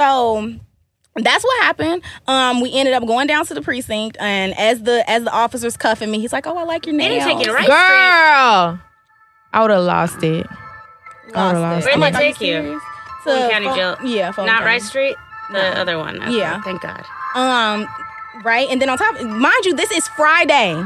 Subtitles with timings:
[0.00, 0.54] So
[1.16, 2.02] that's what happened.
[2.26, 5.76] Um, we ended up going down to the precinct, and as the as the officers
[5.76, 7.66] cuffing me, he's like, "Oh, I like your They nails." didn't take you to right
[7.66, 8.80] Girl,
[9.52, 10.46] I would have lost it.
[11.34, 12.46] I would've lost Where'd I'm they like, take you?
[12.62, 12.82] serious?"
[13.24, 13.96] Fulton To County Jail.
[14.04, 14.64] Yeah, Fulton Not County.
[14.72, 15.16] Rice Street,
[15.52, 16.22] the other one.
[16.22, 16.62] Okay, Yeah.
[16.62, 17.04] Thank God.
[17.34, 17.86] Um,
[18.42, 20.72] right, and then on top, mind you, this is Friday.
[20.72, 20.82] Oh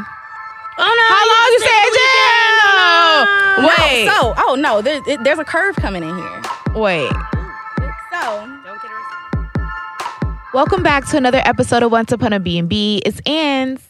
[0.78, 1.14] no!
[1.14, 3.62] How long you stay in jail?
[3.62, 6.42] No, Wait, so oh no, there, it- there's a curve coming in here.
[6.74, 7.12] wait.
[8.10, 8.53] So Don't get arrested.
[10.54, 13.02] Welcome back to another episode of Once Upon a B&B.
[13.04, 13.80] It's Ann's.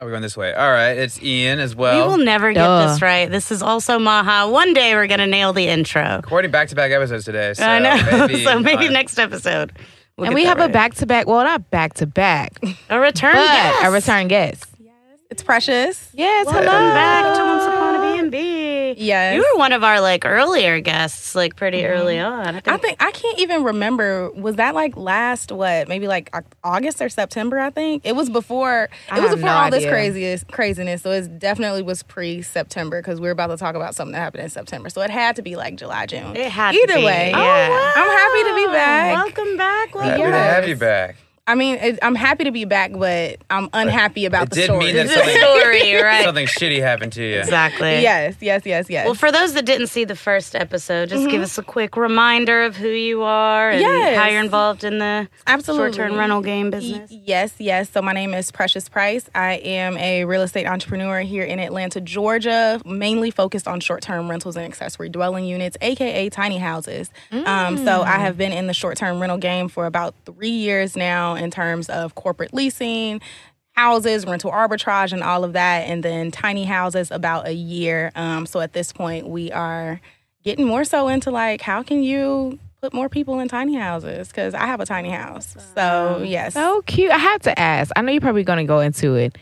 [0.00, 0.54] Oh, we're going this way.
[0.54, 1.94] All right, it's Ian as well.
[1.94, 2.16] We well.
[2.16, 2.86] will never get Duh.
[2.92, 3.30] this right.
[3.30, 4.50] This is also Maha.
[4.50, 6.16] One day we're gonna nail the intro.
[6.16, 7.52] Recording back-to-back episodes today.
[7.52, 8.26] So I know.
[8.26, 9.72] Maybe, so maybe next episode.
[10.16, 12.52] we'll and we that have a back-to-back, well, not back-to-back,
[12.88, 13.84] a return but guest.
[13.84, 14.64] a return guest.
[14.78, 14.92] Yes.
[15.30, 16.10] It's precious.
[16.14, 16.94] Yes, Welcome hello.
[16.94, 18.94] back to Once Upon a B&B.
[18.98, 19.34] Yes.
[19.34, 21.92] You were one of our like earlier guests, like pretty Mm-hmm.
[22.00, 22.46] early on.
[22.56, 24.30] I think, I think I can't even remember.
[24.30, 25.88] Was that like last what?
[25.88, 26.34] Maybe like
[26.64, 27.58] August or September?
[27.58, 28.88] I think it was before.
[29.10, 29.90] I It was before no all this idea.
[29.90, 30.44] craziness.
[30.50, 31.02] Craziness.
[31.02, 34.44] So it definitely was pre-September because we are about to talk about something that happened
[34.44, 34.88] in September.
[34.90, 36.34] So it had to be like July, June.
[36.36, 37.04] it had to Either be.
[37.04, 37.30] way.
[37.30, 37.92] Yeah.
[37.96, 39.14] I'm happy to be back.
[39.36, 39.94] Welcome back.
[39.94, 41.16] Welcome Happy to have you back.
[41.48, 44.64] I mean, it, I'm happy to be back, but I'm unhappy about It the did
[44.64, 44.84] story.
[44.86, 46.24] mean that The something, story, right?
[46.24, 47.38] something shitty happened to you.
[47.38, 48.02] Exactly.
[48.02, 49.04] yes, yes, yes, yes.
[49.04, 52.62] Well, for those that didn't see the first episode, just give us a quick reminder
[52.64, 53.96] of who you are and Mm-hmm.
[53.96, 54.16] Yes.
[54.18, 55.92] how you're involved in the Absolutely.
[55.96, 57.10] short-term rental game business.
[57.12, 57.90] Y- yes, yes.
[57.90, 59.30] So my name is Precious Price.
[59.32, 64.56] I am a real estate entrepreneur here in Atlanta, Georgia, mainly focused on short-term rentals
[64.56, 67.08] and accessory dwelling units, aka tiny houses.
[67.30, 71.35] Um, so I have been in the short-term rental game for about three years now
[71.36, 73.20] in terms of corporate leasing.
[73.72, 78.10] Houses, rental arbitrage, and all of that, and then tiny houses about a year.
[78.14, 80.00] Um, so at this point, we are
[80.44, 84.28] getting more so into like, how can you put more people in tiny houses?
[84.28, 85.54] Because I have a tiny house.
[85.74, 87.10] So yes, So cute.
[87.10, 87.92] I have to ask.
[87.96, 89.36] I know you're probably going to go into it,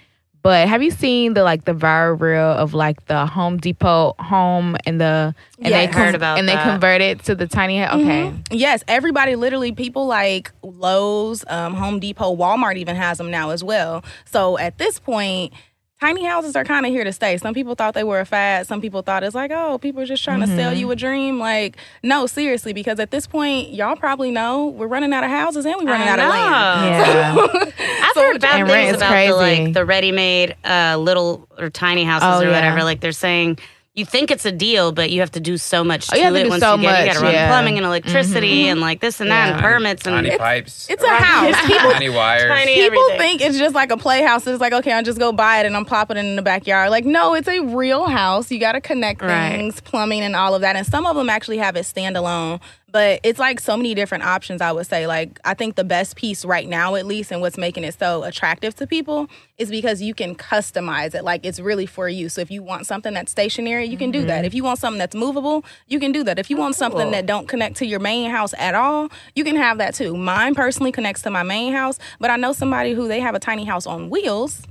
[0.45, 4.77] but have you seen the like the viral reel of like the Home Depot home
[4.87, 6.63] and the and Yeah, they heard about and that.
[6.65, 8.01] they converted to the tiny house?
[8.01, 8.33] Okay.
[8.51, 13.65] Yes, everybody, literally, people like Lowe's, um, Home Depot, Walmart even has them now as
[13.65, 14.05] well.
[14.27, 15.55] So at this point,
[16.01, 17.37] tiny houses are kind of here to stay.
[17.39, 18.67] Some people thought they were a fad.
[18.67, 21.39] Some people thought it's like, oh, people are just trying to sell you a dream.
[21.39, 25.65] Like, no, seriously, because at this point, y'all probably know we're running out of houses
[25.65, 27.73] and we're running I out of land.
[27.79, 28.05] Yeah.
[28.07, 32.05] I've heard bad things rent is about the like the ready-made uh, little or tiny
[32.05, 32.55] houses Oh, or yeah.
[32.55, 32.83] whatever.
[32.85, 33.59] Like they're saying,
[33.95, 36.35] you think it's a deal, but you have to do so much Oh, to have
[36.35, 37.07] to it do once so you get it.
[37.07, 37.49] You got to run yeah.
[37.49, 37.91] plumbing and mm-hmm.
[37.93, 41.55] electricity and like this and that and permits and Tiny pipes, It's a house.
[41.67, 42.49] People tiny wires.
[42.49, 43.19] Tiny- People everything.
[43.19, 44.47] think it's just like a playhouse.
[44.49, 46.91] It's like, okay, I'll just go buy it and I'm plopping it in the backyard.
[46.91, 48.51] Like, no, it's a real house.
[48.51, 49.51] You got to connect Right.
[49.57, 50.75] things, plumbing, and all of that.
[50.75, 52.61] And some of them actually have it standalone.
[52.95, 55.09] But it's like so many different options, I would say.
[55.09, 58.23] Like, I think the best piece right now, at least, and what's making it so
[58.23, 59.27] attractive to people
[59.59, 61.25] is because you can customize it.
[61.25, 62.29] Like, it's really for you.
[62.29, 64.37] So if you want something that's stationary, you can do that.
[64.37, 64.45] Mm-hmm.
[64.45, 66.39] If you want something that's movable, you can do that.
[66.39, 69.43] If you oh, want something that don't connect to your main house at all, you
[69.43, 70.17] can have that too.
[70.17, 73.41] Mine personally connects to my main house, but I know somebody who they have a
[73.41, 74.63] tiny house on wheels.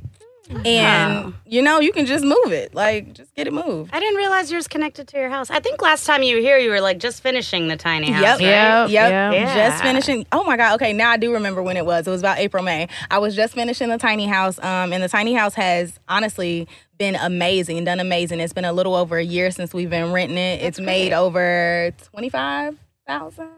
[0.49, 2.75] And you know, you can just move it.
[2.75, 3.93] Like just get it moved.
[3.93, 5.49] I didn't realize yours connected to your house.
[5.49, 8.21] I think last time you were here, you were like just finishing the tiny house.
[8.21, 8.39] Yep.
[8.39, 8.41] right?
[8.41, 8.89] Yep.
[8.89, 9.33] Yep.
[9.33, 9.69] Yeah.
[9.69, 10.25] Just finishing.
[10.31, 10.75] Oh my God.
[10.75, 10.93] Okay.
[10.93, 12.07] Now I do remember when it was.
[12.07, 12.87] It was about April, May.
[13.09, 14.59] I was just finishing the tiny house.
[14.59, 16.67] Um, and the tiny house has honestly
[16.97, 18.39] been amazing, done amazing.
[18.39, 20.61] It's been a little over a year since we've been renting it.
[20.61, 22.77] it's made over twenty five
[23.07, 23.49] thousand.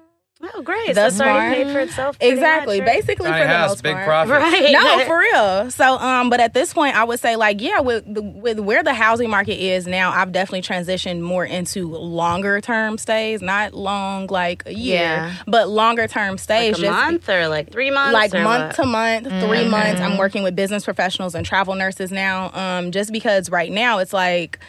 [0.53, 0.95] Oh, great.
[0.95, 2.17] So already paid for itself.
[2.19, 2.79] Exactly.
[2.79, 2.95] much, right?
[3.01, 4.05] Basically Tiny for the house, most big part.
[4.05, 4.31] profit.
[4.31, 4.71] Right.
[4.71, 5.71] no, for real.
[5.71, 8.83] So, um, but at this point, I would say like, yeah, with the, with where
[8.83, 14.27] the housing market is now, I've definitely transitioned more into longer term stays, not long
[14.27, 15.33] like a year, Yeah.
[15.47, 16.77] but longer term stays.
[16.79, 18.13] like a month or like three months?
[18.13, 18.83] like month what?
[18.83, 20.01] to month, three months.
[20.01, 22.51] I'm working with business professionals and travel nurses now.
[22.53, 24.59] Um, just because right now it's like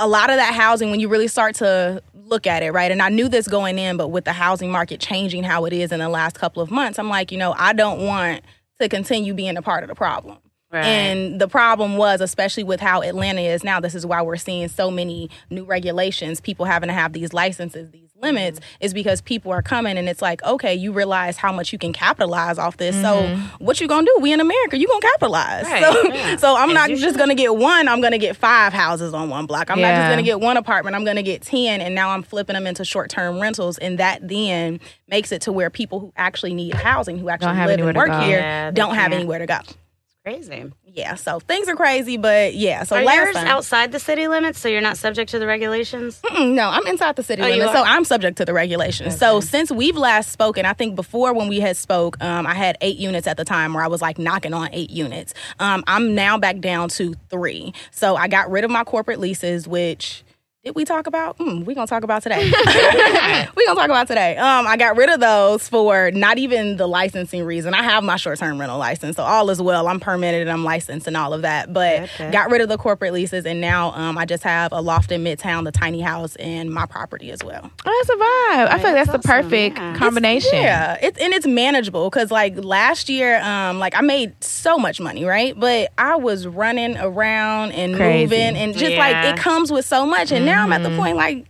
[0.00, 2.90] a lot of that housing when you really start to look at it, right?
[2.90, 5.92] And I knew this going in, but with the housing market changing how it is
[5.92, 8.42] in the last couple of months, I'm like, you know, I don't want
[8.80, 10.38] to continue being a part of the problem.
[10.70, 10.84] Right.
[10.84, 14.66] And the problem was, especially with how Atlanta is now, this is why we're seeing
[14.66, 18.84] so many new regulations, people having to have these licenses, these limits, Mm-hmm.
[18.84, 21.92] is because people are coming and it's like, okay, you realize how much you can
[21.92, 22.96] capitalize off this.
[22.96, 23.64] So Mm-hmm.
[23.64, 24.18] what you gonna do?
[24.20, 25.64] We in America, you gonna capitalize.
[25.64, 26.36] Right, So, yeah.
[26.44, 27.16] so I'm As not just should.
[27.18, 29.70] gonna get one, I'm gonna get five houses on one block.
[29.70, 32.54] I'm not just gonna get one apartment, I'm gonna get 10 and now I'm flipping
[32.54, 36.74] them into short-term rentals and that then makes it to where people who actually need
[36.74, 39.14] housing, who actually live and work here, Yeah, don't have can't.
[39.14, 39.58] anywhere to go.
[39.60, 40.72] It's crazy.
[40.94, 42.84] Yeah, so things are crazy, but yeah.
[42.84, 45.46] So Are last yours time, outside the city limits, so you're not subject to the
[45.46, 46.22] regulations?
[46.32, 49.18] No, I'm inside the city Oh, limits, so I'm subject to the regulations.
[49.18, 52.76] So since we've last spoken, I think before when we had spoke, um, I had
[52.80, 55.34] eight units at the time where I was like knocking on eight units.
[55.58, 57.74] Um, I'm now back down to three.
[57.90, 60.23] So I got rid of my corporate leases, which.
[60.64, 61.36] Did we talk about?
[61.36, 62.38] Mm, we gonna talk about today.
[63.54, 64.34] we gonna talk about today.
[64.38, 67.74] Um, I got rid of those for not even the licensing reason.
[67.74, 69.86] I have my short term rental license, so all is well.
[69.88, 71.70] I'm permitted and I'm licensed and all of that.
[71.74, 72.30] But Okay.
[72.30, 75.22] got rid of the corporate leases, and now um, I just have a loft in
[75.22, 77.70] Midtown, the tiny house, and my property as well.
[77.84, 78.68] Oh, that's a vibe.
[78.74, 79.96] I feel like that's the awesome, perfect yeah.
[79.96, 80.62] combination.
[80.62, 84.98] Yeah, it's and it's manageable because like last year, um, like I made so much
[84.98, 85.52] money, right?
[85.60, 88.22] But I was running around and Crazy.
[88.22, 90.32] moving, and just like it comes with so much.
[90.32, 91.36] And now I'm at the point mm-hmm.
[91.36, 91.46] like.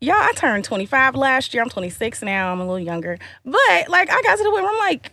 [0.00, 1.62] Y'all, I turned 25 last year.
[1.62, 2.50] I'm 26 now.
[2.50, 3.18] I'm a little younger.
[3.44, 5.12] But like I got to the point where I'm like,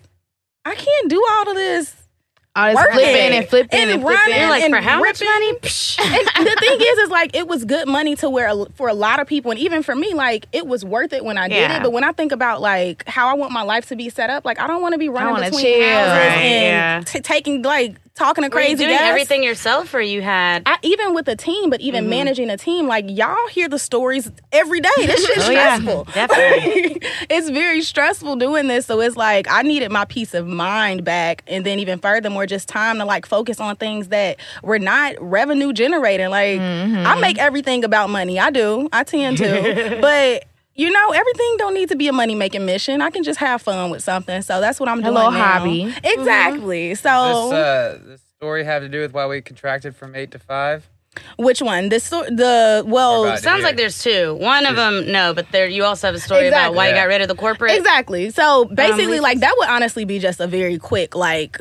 [0.65, 1.95] I can't do all of this
[2.55, 4.23] All this flipping and flipping and and, running.
[4.33, 4.49] flipping.
[4.49, 5.49] Like, and for how much money?
[5.51, 9.19] and the thing is, is like it was good money to where for a lot
[9.19, 11.77] of people, and even for me, like it was worth it when I did Yeah.
[11.77, 11.83] it.
[11.83, 14.43] But when I think about like how I want my life to be set up,
[14.43, 15.87] like I don't want to be running between chill.
[15.87, 17.01] houses Right, and yeah.
[17.05, 20.63] t- taking like talking to Were you crazy doing everything yourself, or you had?
[20.67, 21.87] I, even with a team, but Mm-hmm.
[21.87, 24.89] even managing a team, like y'all hear the stories every day.
[24.97, 25.77] This shit's Oh, yeah.
[25.79, 26.03] stressful.
[26.13, 27.01] Definitely.
[27.29, 28.85] it's very stressful doing this.
[28.85, 32.67] So it's like I needed my peace of mind back, and then even furthermore, just
[32.67, 36.29] time to like focus on things that were not revenue generating.
[36.29, 38.37] Like I make everything about money.
[38.39, 38.89] I do.
[38.91, 40.43] I tend to, but.
[40.79, 43.01] You know, everything don't need to be a money making mission.
[43.01, 44.41] I can just have fun with something.
[44.41, 45.07] So that's what I'm doing.
[45.13, 45.57] A little now.
[45.59, 45.93] hobby.
[46.03, 46.89] Exactly.
[46.89, 50.39] This, So uh, this story have to do with why we contracted from eight to
[50.39, 50.89] five?
[51.35, 51.89] which one?
[51.89, 54.35] This the well Or about- Sounds like there's two.
[54.35, 56.77] One of them, no, but there you also have a story about Exactly.
[56.77, 57.71] why you got rid of the corporate.
[57.75, 58.29] Exactly.
[58.29, 59.21] So basically, leases?
[59.23, 61.57] like that would honestly be just a very quick, like,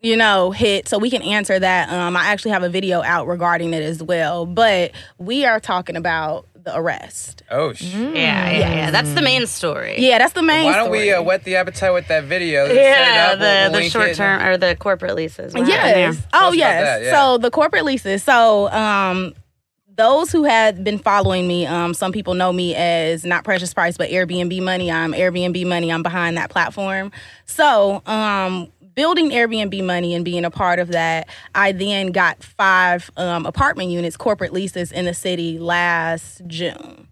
[0.00, 0.88] you know, hit.
[0.88, 1.90] So we can answer that.
[1.92, 4.46] Um, I actually have a video out regarding it as well.
[4.46, 7.42] But we are talking about the arrest.
[7.50, 8.90] Oh, sh- Yeah, yeah, yeah.
[8.90, 9.96] That's the main story.
[9.98, 10.64] Yeah, that's the main.
[10.66, 11.12] Why don't we story.
[11.14, 12.66] uh, whet the appetite with that video?
[12.66, 14.16] Set it Yeah, up, we'll- we'll the, the short it.
[14.16, 15.54] term or the corporate leases.
[15.54, 15.98] What happened there?
[16.12, 16.16] Yes.
[16.32, 16.84] Tell us Oh, yes.
[16.84, 17.12] that, yeah.
[17.12, 18.22] So the corporate leases.
[18.22, 19.34] So um
[19.96, 23.96] those who had been following me, um, some people know me as not Precious Price,
[23.96, 24.92] but Airbnb Money.
[24.92, 25.90] I'm Airbnb Money.
[25.90, 27.10] I'm behind that platform.
[27.46, 33.12] So, um, building Airbnb Money and being a part of that, I then got five
[33.16, 37.07] um, apartment units, corporate leases in the city last June.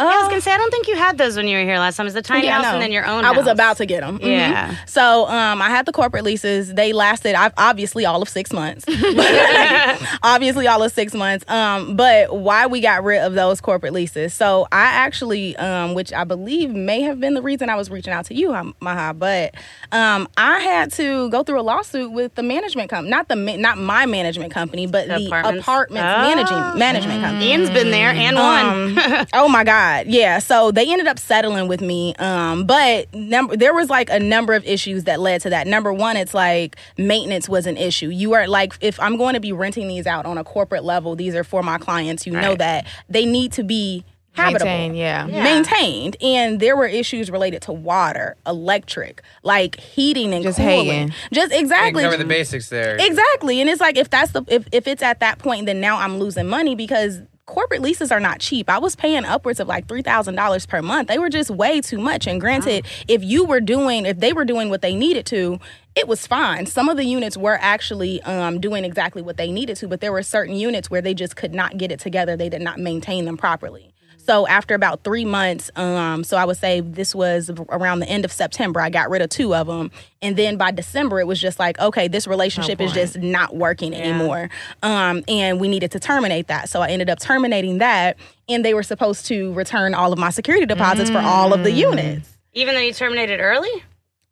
[0.00, 1.64] Yeah, I was Uh, gonna say I don't think you had those when you were
[1.64, 2.06] here last time.
[2.06, 3.24] Is the tiny Yeah, house and then your own?
[3.24, 4.20] I was about to get them.
[4.22, 4.76] Yeah.
[4.86, 6.72] So um, I had the corporate leases.
[6.72, 8.84] They lasted I've obviously all of six months.
[10.22, 11.44] obviously all of six months.
[11.50, 14.32] Um, but why we got rid of those corporate leases?
[14.34, 18.12] So I actually, um, which I believe may have been the reason I was reaching
[18.12, 18.50] out to you,
[18.80, 19.14] Maha.
[19.14, 19.56] But
[19.90, 23.56] um, I had to go through a lawsuit with the management company, not the ma-
[23.56, 25.62] not my management company, but The the apartments?
[25.66, 26.22] apartments, Oh.
[26.22, 27.48] managing management company.
[27.50, 28.98] Ian's been there and won.
[29.18, 29.87] Um, oh my God.
[30.06, 30.38] Yeah.
[30.38, 32.14] So they ended up settling with me.
[32.16, 35.66] Um, but number there was like a number of issues that led to that.
[35.66, 38.08] Number one, it's like maintenance was an issue.
[38.08, 41.16] You are like, if I'm going to be renting these out on a corporate level,
[41.16, 42.26] these are for my clients.
[42.26, 44.66] You know that they need to be habitable.
[44.66, 45.26] Maintain, yeah.
[45.26, 45.44] Yeah.
[45.44, 50.86] Maintained, and there were issues related to water, electric, like heating and Just cooling.
[50.86, 51.14] hating.
[51.32, 52.02] Just exactly.
[52.04, 52.96] cover the basics there.
[53.00, 53.60] Exactly.
[53.60, 56.18] And it's like if that's the if, if it's at that point, then now I'm
[56.18, 58.68] losing money because corporate leases are not cheap.
[58.68, 61.08] I was paying upwards of like three thousand dollars per month.
[61.08, 62.26] They were just way too much.
[62.26, 65.58] And granted, if you were doing if they were doing what they needed to,
[65.96, 66.66] it was fine.
[66.66, 70.12] Some of the units were actually um, doing exactly what they needed to, but there
[70.12, 72.36] were certain units where they just could not get it together.
[72.36, 73.92] They did not maintain them properly.
[74.28, 78.26] So after about three months, um, so I would say this was around the end
[78.26, 81.40] of September, I got rid of two of them, and then by December it was
[81.40, 84.50] just like, okay, this relationship is just not working anymore,
[84.82, 86.68] um, and we needed to terminate that.
[86.68, 88.18] So I ended up terminating that,
[88.50, 91.72] and they were supposed to return all of my security deposits for all of the
[91.72, 92.36] units.
[92.52, 93.82] Even though you terminated early.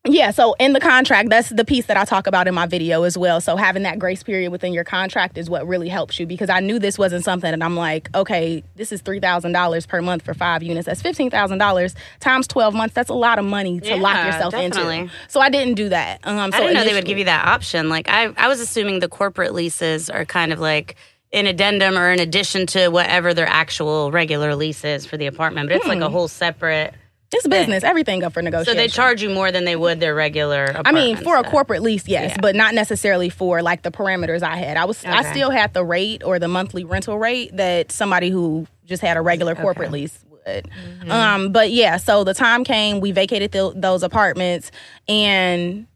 [0.06, 3.02] Yeah, so in the contract, that's the piece that I talk about in my video
[3.02, 3.40] as well.
[3.40, 6.60] So having that grace period within your contract is what really helps you because I
[6.60, 10.22] knew this wasn't something that I'm like, okay, this is three thousand dollars per month
[10.22, 10.86] for five units.
[10.86, 12.94] That's fifteen thousand dollars times twelve months.
[12.94, 14.98] That's a lot of money to lock yourself definitely.
[14.98, 15.12] into.
[15.28, 16.20] So I didn't do that.
[16.24, 17.88] Um, so I didn't know they would give you that option.
[17.88, 20.96] Like I, I was assuming the corporate leases are kind of like
[21.32, 25.68] an addendum or in addition to whatever their actual regular lease is for the apartment,
[25.68, 26.94] but it's like a whole separate.
[27.36, 27.84] It's business.
[27.84, 28.74] Everything up for negotiation.
[28.74, 30.80] So they charge you more than they would their regular.
[30.84, 32.40] I mean, for a corporate lease, yes, Yeah.
[32.40, 34.76] but not necessarily for like the parameters I had.
[34.76, 38.66] I was, I still had the rate or the monthly rental rate that somebody who
[38.84, 40.68] just had a regular corporate lease would.
[41.10, 44.70] Um, but yeah, so the time came, we vacated th- those apartments,
[45.08, 45.86] and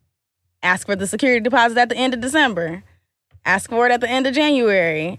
[0.62, 2.82] Ask for the security deposit at the end of December.
[3.44, 5.18] Ask for it at the end of January.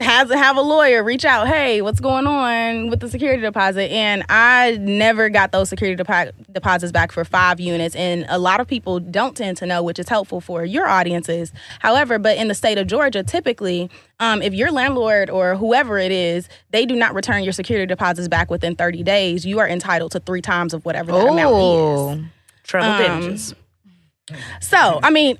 [0.00, 1.46] Has have a lawyer reach out.
[1.46, 3.92] Hey, what's going on with the security deposit?
[3.92, 7.94] And I never got those security depo- deposits back for five units.
[7.94, 11.52] And a lot of people don't tend to know, which is helpful for your audiences.
[11.78, 16.10] However, but in the state of Georgia, typically, um, if your landlord or whoever it
[16.10, 20.10] is, they do not return your security deposits back within 30 days, you are entitled
[20.12, 21.44] to three times of whatever that amount is.
[21.46, 22.24] Oh,
[22.64, 23.54] Trouble Um, damages.
[24.60, 25.38] So, I mean,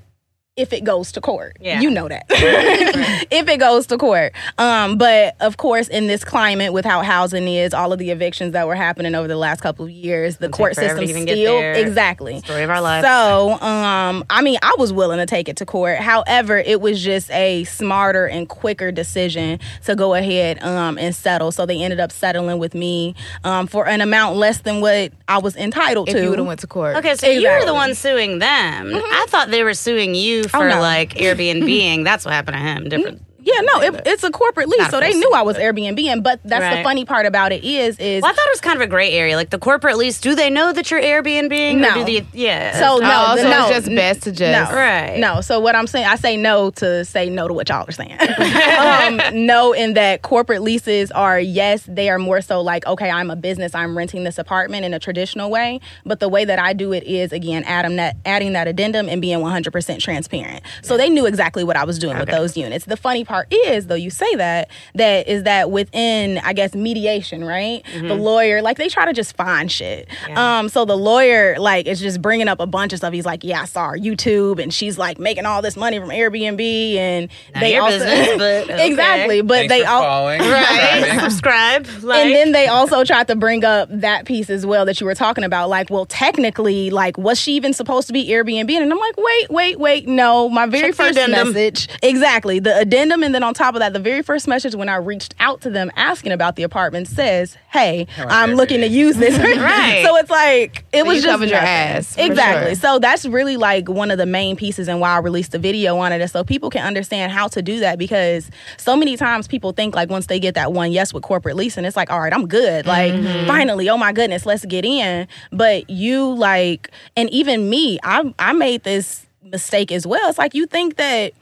[0.57, 1.81] if it goes to court, Yeah.
[1.81, 2.27] you know that.
[2.31, 7.49] if it goes to court, um, but of course, in this climate with how housing
[7.49, 10.45] is, all of the evictions that were happening over the last couple of years, the
[10.47, 11.75] It'll court system to even get still there.
[11.75, 12.39] exactly.
[12.39, 13.05] Story of our lives.
[13.05, 15.99] So, um, I mean, I was willing to take it to court.
[15.99, 21.51] However, it was just a smarter and quicker decision to go ahead um, and settle.
[21.51, 25.39] So they ended up settling with me um, for an amount less than what I
[25.39, 26.23] was entitled if to.
[26.23, 26.95] you would have went to court.
[26.99, 28.93] Okay, so you were the one suing them.
[28.95, 30.81] I thought they were suing you Oh, for no.
[30.81, 32.05] like Airbnb.
[32.05, 32.89] That's what happened to him.
[32.89, 33.23] Different.
[33.45, 36.23] Yeah, no, it, it's a corporate lease, so they knew I was Airbnb.
[36.23, 38.77] But that's the funny part about it is, is Well, I thought it was kind
[38.77, 39.37] of a gray area.
[39.37, 41.79] Like the corporate lease, do they know that you're Airbnb?
[41.79, 42.05] No.
[42.05, 42.79] They, yeah.
[42.79, 45.19] so no, Oh, the- so no, it's just best to just no, Right.
[45.19, 47.93] No, so what I'm saying, I say no to say no to what y'all are
[47.93, 48.17] saying.
[48.21, 53.31] um, no, in that corporate leases are yes, they are more so like okay, I'm
[53.31, 56.73] a business, I'm renting this apartment in a traditional way, but the way that I
[56.73, 60.63] do it is again adding that adding that addendum and being 100% transparent.
[60.83, 62.87] So they knew exactly what I was doing with those units.
[62.87, 67.45] The funny part is, though, you say that that is that within I guess mediation,
[67.45, 67.83] right?
[67.95, 70.09] The lawyer like they try to just find shit.
[70.37, 73.13] Um, so the lawyer like is just bringing up a bunch of stuff.
[73.13, 76.11] He's like, yeah, I saw her YouTube, and she's like making all this money from
[76.11, 76.61] Airbnb,
[76.97, 78.89] and Not they your also business, but okay.
[78.89, 80.03] exactly, but Thanks they for all.
[80.03, 80.41] following.
[80.51, 81.19] right.
[81.21, 81.87] Subscribe.
[82.03, 82.25] Like.
[82.27, 85.15] And then they also tried to bring up that piece as well that you were
[85.15, 85.69] talking about.
[85.69, 88.71] Like, well, technically, like, was she even supposed to be Airbnb?
[88.71, 90.49] And I'm like, wait, wait, wait, no.
[90.49, 93.99] My very Check first message, exactly, the addendum, and then on top of that, the
[93.99, 98.07] very first message when I reached out to them asking about the apartment says, "Hey,
[98.19, 98.57] on I'm Airbnb.
[98.57, 100.05] looking to use this." Right.
[100.07, 102.75] So it's like it So was you just covered your ass, Exactly.
[102.75, 102.75] sure.
[102.77, 105.97] So that's really like one of the main pieces and why I released the video
[105.99, 109.49] on it is so people can understand how to do that because so many times
[109.49, 112.21] people think like once they get that one yes with corporate leasing, it's like, all
[112.21, 112.87] right, I'm good.
[112.87, 113.47] Like Mm-hmm.
[113.47, 115.27] finally, oh my goodness, let's get in.
[115.53, 120.29] But you like and even me, I I made this mistake as well.
[120.29, 121.33] It's like you think that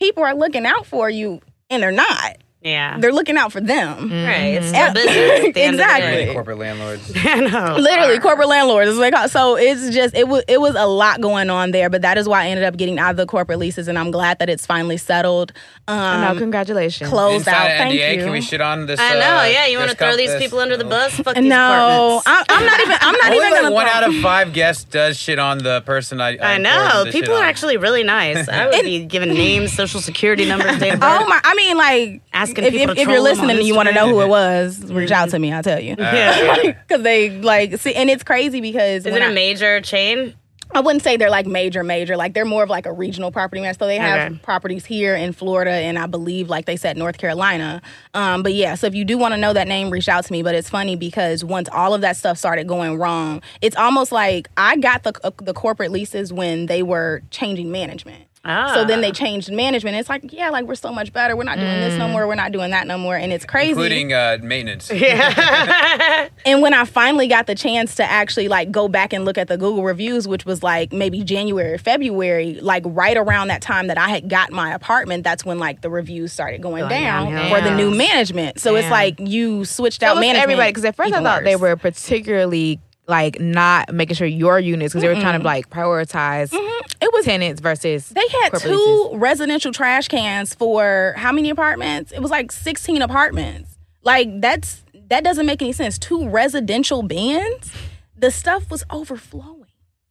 [0.00, 2.38] people are looking out for you and they're not.
[2.62, 2.98] Yeah.
[2.98, 4.10] They're looking out for them.
[4.10, 4.54] right.
[4.60, 4.90] It's Yeah.
[4.90, 5.46] still business.
[5.48, 6.24] At the end of the Exactly.
[6.26, 6.32] day.
[6.34, 7.12] Corporate landlords.
[7.24, 7.76] I know.
[7.76, 11.48] literally corporate landlords is like so it's just it was it was a lot going
[11.50, 13.88] on there but that is why i ended up getting out of the corporate leases
[13.88, 15.52] and i'm glad that it's finally settled
[15.88, 17.08] um no, congratulations.
[17.08, 19.00] closed Inside out an thank NDA, you Can we shit on this?
[19.00, 19.36] I know.
[19.38, 19.66] uh, yeah.
[19.66, 21.14] You want to throw comp- these people under the bus?
[21.14, 22.22] Fuck these no.
[22.26, 24.52] I'm, I'm not even i'm not Only even like gonna one throw- out of five
[24.52, 26.36] guests does shit on the person I.
[26.36, 26.70] I, I know.
[26.70, 27.44] implore them to People are on.
[27.44, 28.48] actually really nice.
[28.48, 31.20] I would be giving names, social security numbers, date of birth.
[31.22, 31.40] Oh my!
[31.42, 33.94] I mean, like, Asking if, people if, to if you're listening and you want to
[33.94, 35.52] know who it was, reach out to me.
[35.52, 35.94] I'll tell you.
[35.98, 36.72] Yeah.
[36.86, 40.34] Because they like see, and it's crazy because Is when it a I- major chain?
[40.72, 42.16] I wouldn't say they're like major, major.
[42.16, 43.74] Like they're more of like a regional property man.
[43.76, 44.40] So they have Okay.
[44.44, 47.82] properties here in Florida and I believe, like they said, North Carolina.
[48.14, 50.32] Um, but yeah, so if you do want to know that name, reach out to
[50.32, 50.44] me.
[50.44, 54.48] But it's funny because once all of that stuff started going wrong, it's almost like
[54.56, 58.22] I got the uh, the corporate leases when they were changing management.
[58.42, 58.72] Ah.
[58.74, 59.96] So then they changed management.
[59.96, 61.36] It's like, yeah, like we're so much better.
[61.36, 62.26] We're not doing this no more.
[62.26, 63.14] We're not doing that no more.
[63.14, 63.70] And it's crazy.
[63.72, 64.90] including uh, maintenance.
[66.46, 69.48] And when I finally got the chance to actually like go back and look at
[69.48, 73.98] the Google reviews, which was like maybe January, February, like right around that time that
[73.98, 77.54] I had got my apartment, that's when like the reviews started going, Going down downhill.
[77.54, 78.58] for the new management.
[78.58, 80.42] So it's like you switched out was management.
[80.44, 82.80] everybody because at first I even thought they were particularly
[83.10, 86.76] like not making sure your units because they were trying to like prioritize mm-hmm.
[87.02, 89.18] It was tenants versus They had two leases.
[89.18, 92.12] residential trash cans for how many apartments?
[92.12, 93.78] It was like 16 apartments.
[94.02, 95.98] Like that's that doesn't make any sense.
[95.98, 97.72] Two residential bins.
[98.16, 99.64] The stuff was overflowing.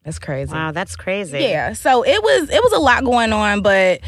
[0.03, 0.51] That's crazy.
[0.51, 1.39] wow, that's crazy.
[1.39, 1.73] Yeah.
[1.73, 4.01] So it was it was a lot going on, but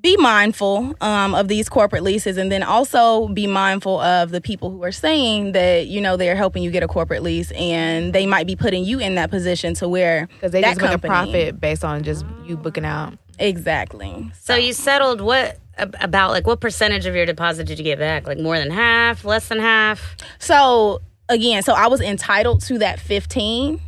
[0.00, 4.70] be mindful um, of these corporate leases and then also be mindful of the people
[4.70, 8.26] who are saying that you know they're helping you get a corporate lease and they
[8.26, 10.98] might be putting you in that position to where Because they that just make a
[10.98, 13.14] profit based on just you booking out.
[13.38, 15.58] exactly So you settled what
[16.00, 18.26] about like what percentage of your deposit did you get back?
[18.26, 20.16] Like more than half, less than half?
[20.38, 23.80] So again, so I was entitled to that 15.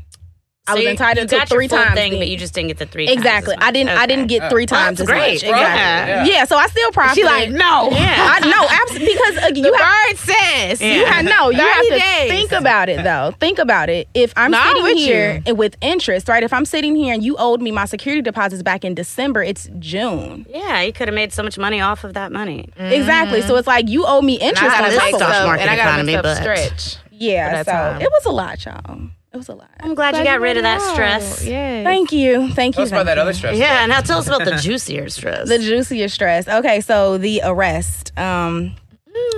[0.71, 1.95] I was you- entitled you to got three your full times.
[1.95, 3.07] thing, the- but you just didn't get the three.
[3.07, 3.55] times exactly.
[3.57, 3.63] as.
[3.63, 3.91] I didn't.
[3.91, 5.35] I didn't get three times that's as great.
[5.35, 5.43] much.
[5.43, 5.51] Yeah.
[5.51, 6.31] Exactly.
[6.33, 6.39] Yeah.
[6.39, 6.45] Yeah.
[6.45, 7.17] So I still profited.
[7.17, 7.89] She like, no.
[7.91, 8.15] Yeah.
[8.41, 9.15] I know, absolutely.
[9.15, 10.81] Because uh, you The have, bird says.
[10.81, 10.95] Yeah.
[10.95, 11.51] you have no.
[11.51, 12.31] You have to days.
[12.31, 13.35] think about it though.
[13.41, 14.09] Think about it.
[14.15, 15.55] If I'm No, I'm sitting with here you.
[15.55, 16.43] with interest, right?
[16.43, 19.69] If I'm sitting here and you owed me my security deposits back in December, it's
[19.79, 20.47] June.
[20.49, 22.69] Yeah, you could have made so much money off of that money.
[22.77, 23.43] Exactly.
[23.43, 25.47] So it's like you owe me And interest I got this a top of stock
[25.47, 26.97] market and I got a economy, but- stretch.
[27.13, 27.63] Yeah.
[27.65, 29.01] So it was a lot, y'all.
[29.33, 29.71] It was a lot.
[29.79, 31.45] I'm glad you got rid of that stress.
[31.45, 31.85] Yeah.
[31.85, 32.51] Thank you.
[32.53, 32.87] Thank Tell you.
[32.87, 33.23] us about thank that you.
[33.23, 33.57] other stress.
[33.57, 35.49] Yeah, now tell us about the juicier stress.
[35.49, 36.49] The juiciest stress.
[36.49, 38.13] Okay, so the arrest.
[38.19, 38.75] Um,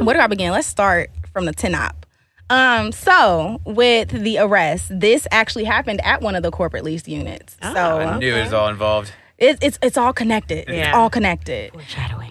[0.01, 0.51] where do I begin?
[0.53, 1.93] Let's start from the TNOP.
[2.49, 7.57] Um, so with the arrest, this actually happened at one of the corporate lease units.
[7.63, 9.13] Oh, so I knew it was all involved.
[9.43, 10.61] It, it's it's all connected.
[10.69, 10.97] It's Yeah.
[10.97, 11.73] all connected.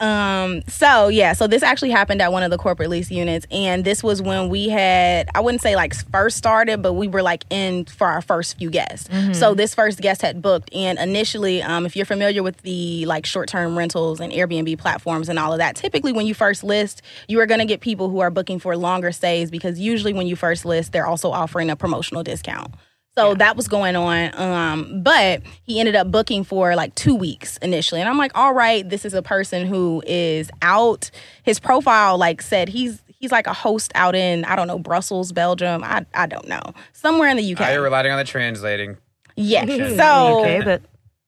[0.01, 3.83] Um, so yeah, so this actually happened at one of the corporate lease units, and
[3.83, 7.43] this was when we had I wouldn't say like first started, but we were like
[7.49, 9.09] in for our first few guests.
[9.37, 13.25] So this first guest had booked, and initially, um, if you're familiar with the like
[13.25, 17.01] short term rentals and Airbnb platforms and all of that, typically when you first list,
[17.27, 20.27] you are going to get people who are booking for longer stays because usually when
[20.27, 22.73] you first list, they're also offering a promotional discount.
[23.17, 24.33] So that was going on.
[24.39, 27.99] Um, but he ended up booking for like two weeks initially.
[27.99, 31.11] And I'm like, all right, this is a person who is out.
[31.43, 35.31] His profile like said he's he's like a host out in, I don't know, Brussels,
[35.33, 35.83] Belgium.
[35.83, 36.61] I I don't know.
[36.93, 37.59] Somewhere in the UK.
[37.59, 38.97] Now you're relying on the translating.
[39.35, 39.65] yeah.
[39.97, 40.81] So okay, but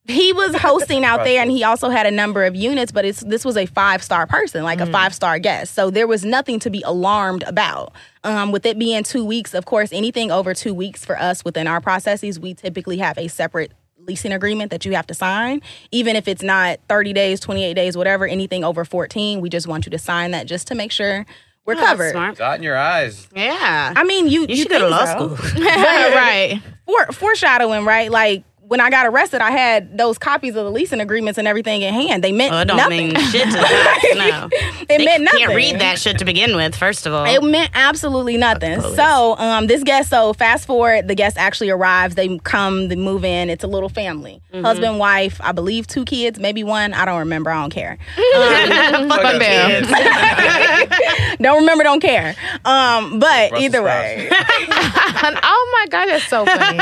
[0.06, 3.20] he was hosting out there and he also had a number of units but it's
[3.20, 6.58] this was a five star person like a five star guest so there was nothing
[6.58, 7.92] to be alarmed about
[8.22, 11.66] um, with it being two weeks of course anything over two weeks for us within
[11.66, 16.14] our processes we typically have a separate leasing agreement that you have to sign even
[16.16, 19.90] if it's not 30 days 28 days whatever anything over 14 we just want you
[19.90, 21.24] to sign that just to make sure
[21.66, 22.36] we're Oh, covered smart.
[22.36, 23.26] Dot in your eyes.
[23.34, 25.34] Yeah, i mean you you should go to law so.
[25.36, 25.62] school.
[25.64, 26.60] right.
[26.84, 28.10] for, foreshadowing, right?
[28.10, 31.82] Like when I got arrested, I had those copies of the leasing agreements and everything
[31.82, 32.24] in hand.
[32.24, 33.08] They meant Oh, it don't nothing.
[33.12, 34.16] mean shit to them.
[34.16, 35.40] No, it they meant nothing.
[35.40, 36.74] can't read that shit to begin with.
[36.74, 38.80] First of all, It meant absolutely nothing.
[38.80, 42.14] So, um, this guest, so fast forward, the guest actually arrives.
[42.14, 43.50] They come, they move in.
[43.50, 44.64] It's a little family, Mm-hmm.
[44.64, 46.94] husband, wife, I believe two kids, maybe one.
[46.94, 47.50] I don't remember.
[47.50, 47.98] I don't care.
[48.16, 49.84] Fuck them.
[51.40, 51.84] don't remember.
[51.84, 52.34] Don't care.
[52.64, 56.78] Um, but Brussels either way, oh my god, that's so funny.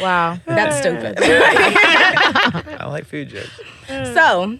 [0.00, 0.38] wow.
[0.46, 1.09] that's stupid.
[2.80, 3.60] I like food jokes.
[3.86, 4.58] So,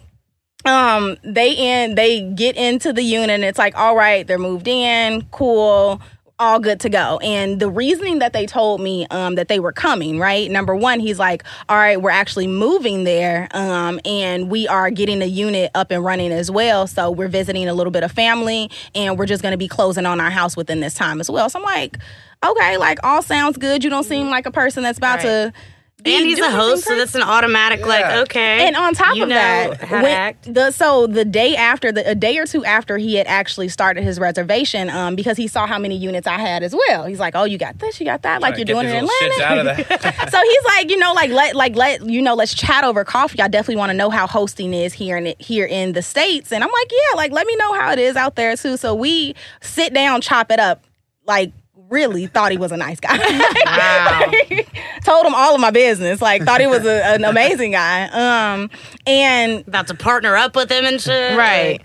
[0.64, 4.68] um, they in they get into the unit and it's like, all right, they're moved
[4.68, 6.00] in, cool,
[6.38, 7.18] all good to go.
[7.22, 10.50] And the reasoning that they told me um that they were coming, right?
[10.50, 15.18] Number one, he's like, all right, we're actually moving there, um, and we are getting
[15.20, 16.86] the unit up and running as well.
[16.86, 20.20] So we're visiting a little bit of family and we're just gonna be closing on
[20.20, 21.48] our house within this time as well.
[21.48, 21.96] So I'm like,
[22.44, 23.82] okay, like all sounds good.
[23.84, 25.52] You don't seem like a person that's about to
[26.02, 28.66] be and he's a host, so that's an automatic like okay.
[28.66, 30.54] and on top you of know that, how to when- act.
[30.54, 34.04] the so the day after the a day or two after he had actually started
[34.04, 37.04] his reservation, um, because he saw how many units I had as well.
[37.04, 39.10] He's like, "Oh, you got this, you got that, like you're doing it in these
[39.22, 42.22] little shits out of Atlanta." so he's like, you know, like let like let you
[42.22, 43.40] know, let's chat over coffee.
[43.40, 46.62] I definitely want to know how hosting is here in here in the states, and
[46.64, 48.76] I'm like, yeah, like let me know how it is out there too.
[48.76, 50.84] So we sit down, chop it up,
[51.26, 51.52] like.
[51.90, 53.18] Really thought he was a nice guy.
[53.66, 54.30] Wow.
[55.04, 56.22] Told him all of my business.
[56.22, 58.04] Like thought he was a, an amazing guy.
[58.08, 58.70] Um,
[59.06, 61.36] and about to partner up with him and shit.
[61.36, 61.80] Right.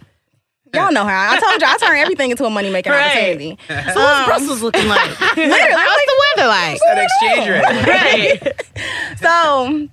[0.73, 3.11] Y'all know how I told you I turn everything into a money making Right.
[3.11, 3.57] opportunity.
[3.67, 5.09] So what's Brussels looking like?
[5.37, 6.79] Literally, What's the weather like?
[6.81, 8.41] That exchange rate.
[8.43, 9.17] right.
[9.19, 9.87] so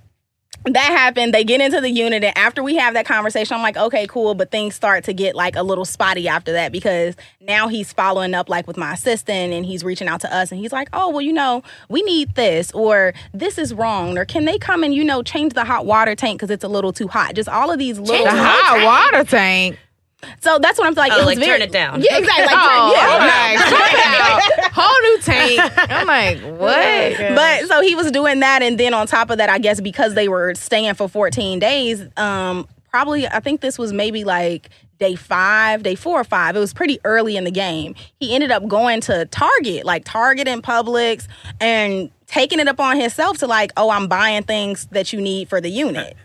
[0.65, 1.33] that happened.
[1.33, 4.33] They get into the unit, and after we have that conversation, I'm like, okay, cool.
[4.35, 8.33] But things start to get like a little spotty after that because now he's following
[8.33, 11.09] up like with my assistant, and he's reaching out to us, and he's like, oh,
[11.09, 14.93] well, you know, we need this, or this is wrong, or can they come and
[14.93, 17.35] you know change the hot water tank because it's a little too hot?
[17.35, 18.25] Just all of these little.
[18.25, 19.77] The hot water tank.
[20.41, 21.11] So that's what I'm like.
[21.11, 22.01] Oh, it was like, very, turn it down.
[22.01, 22.45] Yeah, exactly.
[22.45, 24.71] Like, Oh, turn, yeah, I'm like, check out.
[24.73, 25.91] Whole new tank.
[25.91, 27.35] I'm like, what?
[27.35, 30.13] But so he was doing that, and then on top of that, I guess because
[30.15, 35.15] they were staying for 14 days, um, probably I think this was maybe like day
[35.15, 36.55] five, day four or five.
[36.55, 37.95] It was pretty early in the game.
[38.19, 41.27] He ended up going to Target, like Target and Publix,
[41.59, 45.59] and taking it upon himself to like, oh, I'm buying things that you need for
[45.61, 46.15] the unit.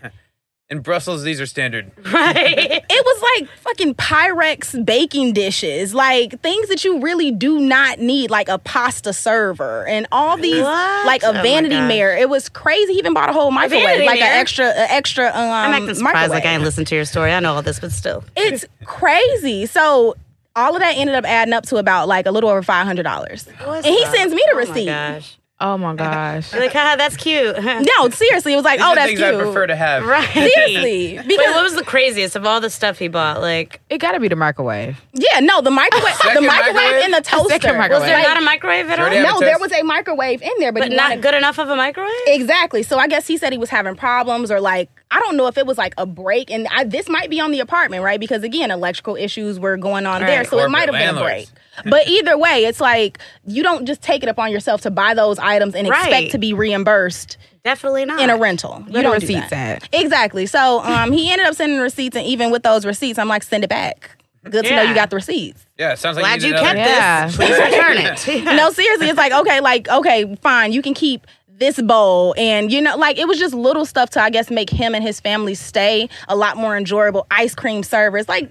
[0.70, 1.90] In Brussels, these are standard.
[2.12, 2.83] Right.
[2.90, 8.31] it was like fucking Pyrex baking dishes, like things that you really do not need,
[8.31, 11.07] like a pasta server and all these, What?
[11.07, 12.14] like a Oh vanity mirror.
[12.16, 12.92] It was crazy.
[12.94, 15.26] He even bought a whole microwave, vanity like an extra, an extra.
[15.28, 16.31] Um, I'm acting surprised microwave.
[16.31, 17.33] like I ain't listened to your story.
[17.33, 18.24] I know all this, but still.
[18.37, 19.66] It's crazy.
[19.66, 20.16] So.
[20.57, 23.04] All of that ended up adding up to about like a little over five hundred
[23.04, 25.38] dollars, and he sends me the Oh my receipt.
[25.61, 25.68] Gosh.
[25.68, 26.53] Oh my gosh.
[26.55, 27.57] Like, haha, that's cute.
[27.99, 29.35] No, seriously, it was like, These oh, are that's things cute.
[29.35, 30.05] I prefer to have.
[30.07, 30.29] right.
[30.33, 33.40] Seriously, Wait, because what was the craziest of all the stuff he bought?
[33.40, 35.01] Like, It got to be the microwave.
[35.14, 37.05] yeah, no, the microwave, the microwave, microwave?
[37.05, 37.49] and the toaster.
[37.51, 38.01] Second was microwave.
[38.03, 39.11] was there like- not a microwave at all?
[39.11, 41.68] No, there was a microwave in there, but, But he not wanted- good enough of
[41.68, 42.12] a microwave?
[42.29, 42.83] Exactly.
[42.83, 45.57] So I guess he said he was having problems or like I don't know if
[45.57, 48.21] it was like a break and I, this might be on the apartment, right?
[48.21, 50.47] Because again, electrical issues were going on there, Right.
[50.49, 51.49] so it might have been a break.
[51.85, 55.38] But either way, it's like you don't just take it upon yourself to buy those
[55.38, 56.01] items and Right.
[56.09, 58.21] expect to be reimbursed Definitely not.
[58.21, 58.81] in a rental.
[58.88, 59.85] Where you don't do receipts that.
[59.85, 59.88] at?
[59.92, 60.47] Exactly.
[60.47, 63.62] So um, he ended up sending receipts, and even with those receipts, I'm like, send
[63.62, 64.11] it back.
[64.44, 65.64] Good to know you got the receipts.
[65.79, 67.27] Yeah, sounds like Glad you, you kept another- Yeah.
[67.27, 67.37] this.
[67.37, 68.27] Please return it.
[68.44, 68.53] Yeah.
[68.57, 71.27] No, seriously, it's like okay, like okay, fine, you can keep
[71.59, 74.71] this bowl, and you know, like it was just little stuff to I guess make
[74.71, 77.27] him and his family stay a lot more enjoyable.
[77.31, 78.51] Ice cream servers, like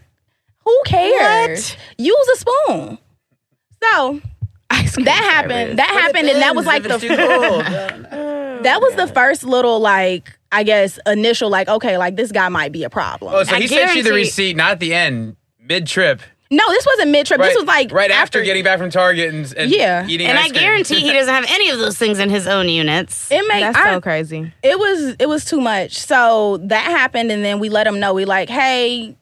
[0.64, 1.76] who cares?
[1.98, 2.98] Use a spoon.
[3.84, 4.22] So
[4.70, 5.32] Ice cream that service.
[5.32, 5.80] happened.
[5.80, 7.64] That happened, and that was like the too cold.
[7.64, 8.62] I don't know.
[8.64, 12.72] that was the first little like I guess initial like okay, like this guy might
[12.72, 13.34] be a problem.
[13.34, 16.22] Oh, so I he sent you the receipt, not at the end, mid trip.
[16.50, 17.40] No, this wasn't mid trip.
[17.40, 20.06] Right, This was like right after, getting back from Target and, and Yeah.
[20.08, 20.54] eating And I cream.
[20.62, 23.32] guarantee he doesn't have any of those things in his own units.
[23.32, 24.52] It makes That's I, so crazy.
[24.64, 25.98] it was it was too much.
[25.98, 28.14] So that happened, and then we let him know.
[28.14, 29.16] We like, hey,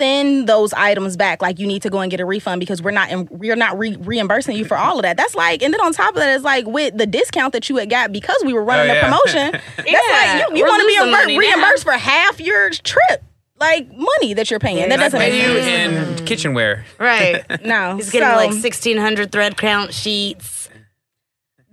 [0.00, 1.42] send those items back.
[1.42, 3.78] Like you need to go and get a refund because we're not in, we're not
[3.78, 5.18] re- reimbursing you for all of that.
[5.18, 7.76] That's like, and then on top of that, it's like with the discount that you
[7.76, 9.04] had got because we were running Oh, the yeah.
[9.04, 9.52] promotion.
[9.76, 11.38] that's Yeah, like you, you want to be losing reimbursed, now.
[11.38, 13.22] reimbursed for half your trip,
[13.60, 14.88] like money that you're paying.
[14.88, 16.84] that doesn't pay make you in kitchenware.
[16.98, 17.44] Right.
[17.64, 20.68] No, He's getting So- like 1,600 thread count sheets.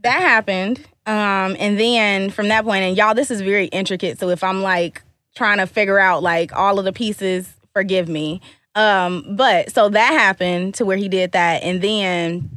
[0.03, 0.85] that happened.
[1.05, 4.19] Um, and then from that point, and y'all, this is very intricate.
[4.19, 5.01] So if I'm like
[5.35, 8.41] trying to figure out like all of the pieces, forgive me.
[8.75, 12.56] Um, but so that happened to where he did that, and then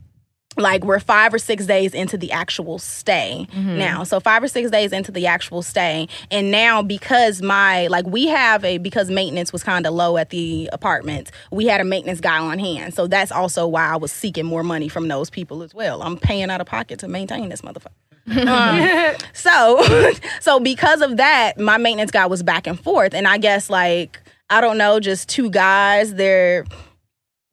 [0.56, 4.02] like we're five or six days into the actual stay now.
[4.02, 8.26] So five or six days into the actual stay, and now because my like we
[8.26, 12.20] have a because maintenance was kind of low at the apartment, we had a maintenance
[12.20, 12.94] guy on hand.
[12.94, 16.02] So that's also why I was seeking more money from those people as well.
[16.02, 17.86] I'm paying out of pocket to maintain this motherfucker.
[18.30, 19.82] Um, so
[20.40, 24.20] so because of that, my maintenance guy was back and forth, and I guess like
[24.50, 26.14] I don't know, just two guys.
[26.14, 26.64] They're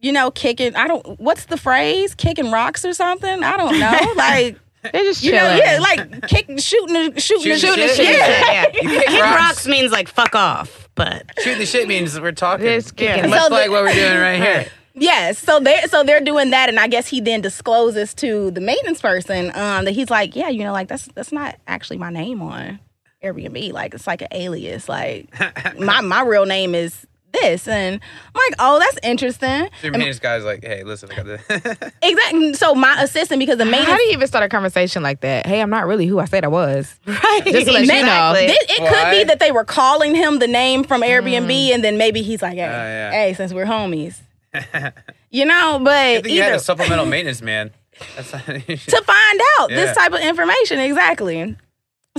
[0.07, 0.75] you know kicking.
[0.75, 1.19] I don't.
[1.19, 2.15] What's the phrase?
[2.15, 3.43] Kicking rocks or something?
[3.43, 4.13] I don't know.
[4.15, 4.57] Like
[4.93, 7.95] They're just you know, yeah, like kick, shooting, the, shooting, the, Shooting the shit.
[7.97, 8.15] shit.
[8.17, 8.65] Yeah.
[8.81, 9.35] You kick Kick rocks.
[9.41, 12.65] rocks means like fuck off, but shooting the shit means we're talking.
[12.67, 13.29] It's kicking.
[13.29, 14.65] Much So the- like what we're doing right here.
[14.99, 18.61] Yes, so they so they're doing that, and I guess he then discloses to the
[18.61, 22.09] maintenance person um, that he's like, yeah, you know, like that's that's not actually my
[22.09, 22.79] name on
[23.23, 23.73] Airbnb.
[23.73, 24.89] Like it's like an alias.
[24.89, 25.27] Like
[25.79, 27.05] my my real name is
[27.41, 27.99] this, and
[28.35, 29.69] I'm like, oh, that's interesting.
[29.83, 31.41] Your maintenance guy's like, hey, listen, I got this.
[32.01, 32.53] Exactly.
[32.53, 33.85] So my assistant, because the maintenance.
[33.87, 35.45] How maintenance do you even start a conversation like that?
[35.45, 36.99] Hey, I'm not really who I said I was.
[37.05, 37.41] right.
[37.45, 37.97] Just to let you know.
[37.97, 38.45] Exactly.
[38.45, 39.11] It, it could Why?
[39.11, 41.73] be that they were calling him the name from Airbnb, mm.
[41.73, 43.11] and then maybe he's like, "Hey, oh, yeah.
[43.11, 44.19] hey, since we're homies,
[45.29, 47.71] you know." But I think you had either a supplemental maintenance man.
[48.15, 49.75] That's not, to find out Yeah.
[49.75, 51.55] this type of information exactly.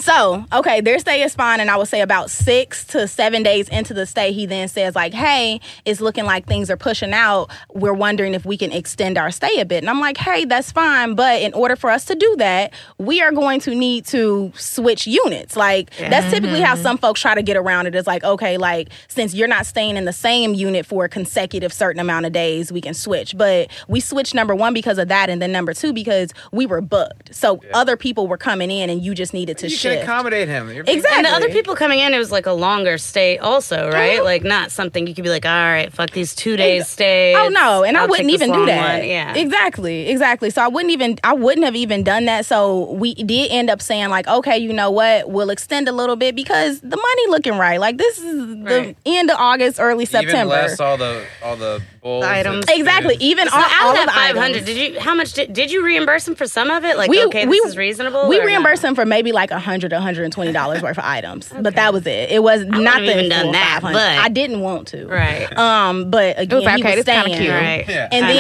[0.00, 3.68] So, okay, their stay is fine, and I would say about six to seven days
[3.68, 7.50] into the stay, he then says, like, hey, it's looking like things are pushing out.
[7.72, 9.78] We're wondering if we can extend our stay a bit.
[9.78, 13.20] And I'm like, hey, that's fine, but in order for us to do that, we
[13.20, 15.56] are going to need to switch units.
[15.56, 16.82] Like, that's typically how mm-hmm.
[16.82, 17.94] some folks try to get around it.
[17.94, 21.72] It's like, okay, like, since you're not staying in the same unit for a consecutive
[21.72, 23.37] certain amount of days, we can switch.
[23.37, 26.80] But we switched number one because of that, and then number two because we were
[26.80, 27.34] booked.
[27.34, 30.03] So other people were coming in, and you just needed to you shift.
[30.03, 30.70] can accommodate him.
[30.70, 31.16] You're Exactly.
[31.16, 34.20] And the other people coming in, it was like a longer stay, also, right?
[34.20, 34.24] Mhm.
[34.24, 37.35] Like not something you could be like, all right, fuck these two days stay.
[37.37, 38.98] Oh no, and I I'll wouldn't even do that.
[39.01, 39.09] one.
[39.09, 40.51] Yeah, exactly, exactly.
[40.51, 42.46] So I wouldn't even, I wouldn't have even done that.
[42.46, 46.16] So we did end up saying like, okay, you know what, we'll extend a little
[46.16, 47.81] bit because the money looking right.
[47.81, 48.96] Like this is the Right.
[49.07, 50.29] end of August, early September.
[50.29, 50.55] Even September.
[50.68, 52.64] less all the all the bowls The items.
[52.68, 53.14] exactly.
[53.14, 53.30] spoons.
[53.30, 55.00] Even So all, out all of of that five hundred, did you?
[55.00, 56.96] How much did did you reimburse him for some of it?
[56.96, 58.28] Like, We- okay, we- this is reasonable.
[58.28, 58.46] We or no?
[58.46, 62.30] reimbursed them for maybe like 100 120 dollars worth of items, but that was it.
[62.30, 65.06] It was not the even done that, but- I didn't want to.
[65.06, 65.54] Right.
[65.58, 67.42] Um, but again, was like, he okay, was this kinda staying.
[67.42, 67.54] cute.
[67.54, 67.84] Right.
[67.88, 68.08] Yeah.
[68.12, 68.32] And I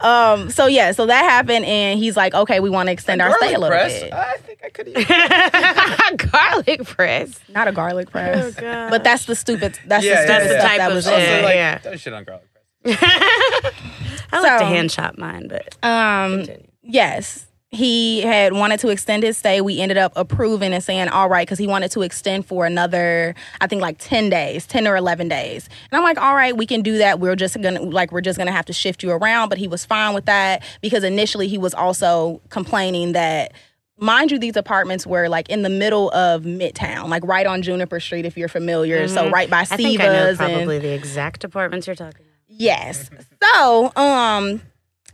[0.00, 0.50] Um.
[0.50, 0.92] So yeah.
[0.92, 3.60] So that happened, and he's like, "Okay, we want to extend our stay a Garlic
[3.60, 4.00] little press.
[4.02, 6.28] bit." I think I could eat.
[6.32, 7.40] Garlic press.
[7.48, 8.90] Not a garlic press, God.
[8.90, 9.78] but that's the stupid.
[9.86, 10.58] That's Yeah, the stupid yeah.
[10.58, 11.12] stuff Type that of was shit.
[11.14, 11.78] in Also, like, Yeah.
[11.78, 12.98] don't shit on garlic press.
[14.32, 16.38] I like to hand chop mine, but Um.
[16.44, 16.66] continue.
[16.82, 17.46] Yes.
[17.74, 19.60] He had wanted to extend his stay.
[19.60, 23.34] We ended up approving and saying, all right, because he wanted to extend for another,
[23.60, 25.68] I think like 10 days, 10 or 11 days.
[25.90, 27.20] And I'm like, all right, we can do that.
[27.20, 29.48] We're just going to, like, we're just going to have to shift you around.
[29.48, 33.52] But he was fine with that because initially he was also complaining that
[33.98, 38.00] mind you, these apartments were like in the middle of Midtown, like right on Juniper
[38.00, 39.08] Street, if you're familiar.
[39.08, 39.74] So right by Mm-hmm.
[39.74, 42.34] I think I know Siva's and probably the exact apartments you're talking about.
[42.48, 43.08] Yes.
[43.42, 44.60] So, um,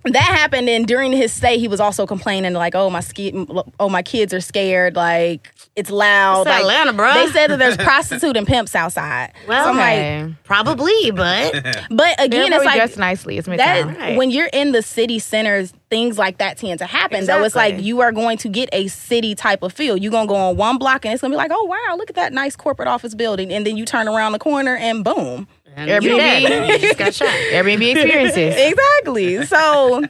[0.05, 3.47] that happened, and during his stay, he was also complaining like, "Oh my ski,
[3.79, 4.97] oh my kids are scared.
[4.97, 6.43] Like it's loud.
[6.43, 9.33] It's like, Atlanta, bro They said that there's prostitute and pimps outside.
[9.47, 10.35] Well, so I'm like, Okay.
[10.45, 13.39] Probably, but but again, it's like dressed nicely.
[13.39, 13.87] It's that.
[13.87, 14.17] Right.
[14.17, 17.27] when you're in the city centers, things like that tend to happen.
[17.27, 19.97] Though it's like you are going to get a city type of feel.
[19.97, 22.17] You're gonna go on one block, and it's gonna be like, "Oh wow, look at
[22.17, 25.47] that nice corporate office building," and then you turn around the corner, and boom.
[25.77, 26.03] And Airbnb.
[26.03, 26.81] you dead.
[26.81, 27.29] Just got shot.
[27.53, 28.55] Airbnb experiences.
[28.57, 29.47] exactly.
[29.47, 30.03] So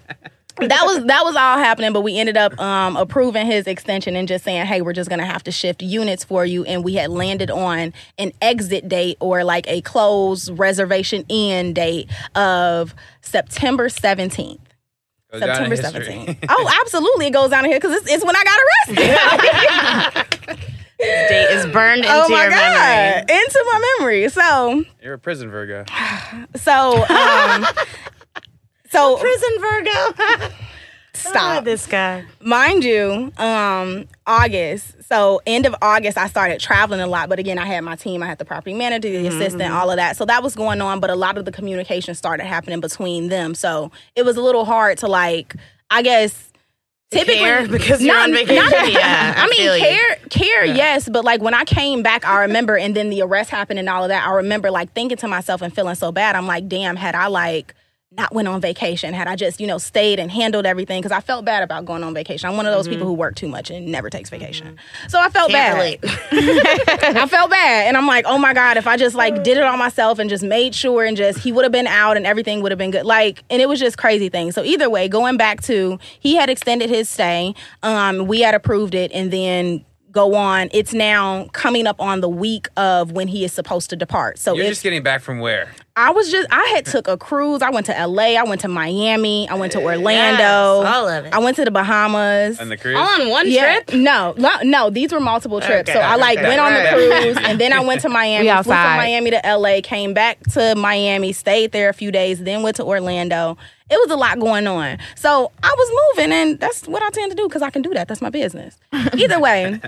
[0.58, 4.28] that was that was all happening, but we ended up um, approving his extension and
[4.28, 7.10] just saying, "Hey, we're just gonna have to shift units for you." And we had
[7.10, 14.60] landed on an exit date or like a close reservation in date of September seventeenth.
[15.32, 16.44] Goes down in September seventeenth.
[16.48, 18.58] Oh, absolutely, it goes down here because it's, it's when I got
[20.48, 20.56] arrested.
[21.00, 23.42] Date is burned into oh my your god, memory.
[23.44, 24.28] into my memory.
[24.28, 25.84] So You're a prison Virgo.
[26.56, 27.66] so um,
[28.90, 30.50] so Prison Virgo.
[31.14, 31.64] stop.
[31.64, 32.24] this guy.
[32.40, 34.96] mind you, um, August.
[35.04, 37.28] So end of August, I started traveling a lot.
[37.28, 38.22] But again, I had my team.
[38.22, 40.16] I had the property manager, the Mm-hmm, assistant, all of that.
[40.16, 41.00] So that was going on.
[41.00, 43.54] But a lot of the communication started happening between them.
[43.54, 45.56] So it was a little hard to like,
[45.90, 46.49] I guess.
[47.10, 48.70] Typically, care because you're on vacation?
[48.90, 49.82] Yeah, I I, mean, feel you.
[49.82, 53.50] care, care, yes, but like when I came back, I remember, and then the arrest
[53.50, 54.26] happened and all of that.
[54.26, 56.36] I remember like thinking to myself and feeling so bad.
[56.36, 57.74] I'm like, damn, had I like
[58.12, 61.20] not went on vacation, had I just you know stayed and handled everything, because I
[61.20, 62.48] felt bad about going on vacation.
[62.50, 65.28] I'm one of those people who work too much and never takes vacation, so I
[65.28, 66.10] felt Can't bad.
[67.16, 69.62] I felt bad, and I'm like, oh my god, if I just like did it
[69.62, 72.62] all myself and just made sure and just he would have been out and everything
[72.62, 73.06] would have been good.
[73.06, 74.56] Like, and it was just crazy things.
[74.56, 78.96] So either way, going back to he had extended his stay, um, we had approved
[78.96, 80.68] it, and then go on.
[80.72, 84.38] It's now coming up on the week of when he is supposed to depart.
[84.38, 85.70] So You're just getting back from where?
[85.96, 87.60] I was just I had took a cruise.
[87.62, 88.34] I went to LA.
[88.38, 89.48] I went to Miami.
[89.48, 90.82] I went to Orlando.
[90.82, 91.34] Yes, all of it.
[91.34, 92.58] I went to the Bahamas.
[92.58, 92.96] And the cruise?
[92.96, 93.94] All on one Yeah, trip?
[94.00, 94.90] no, no, no.
[94.90, 95.90] These were multiple trips.
[95.90, 98.46] Okay, so I like okay, went on the cruise, and then I went to Miami.
[98.48, 98.96] We Flew from.
[98.96, 102.84] Miami to LA, came back to Miami, stayed there a few days, then went to
[102.84, 103.58] Orlando.
[103.90, 104.98] It was a lot going on.
[105.16, 107.92] So I was moving, and that's what I tend to do because I can do
[107.94, 108.09] that.
[108.09, 108.76] That's my business.
[108.92, 109.81] Either way.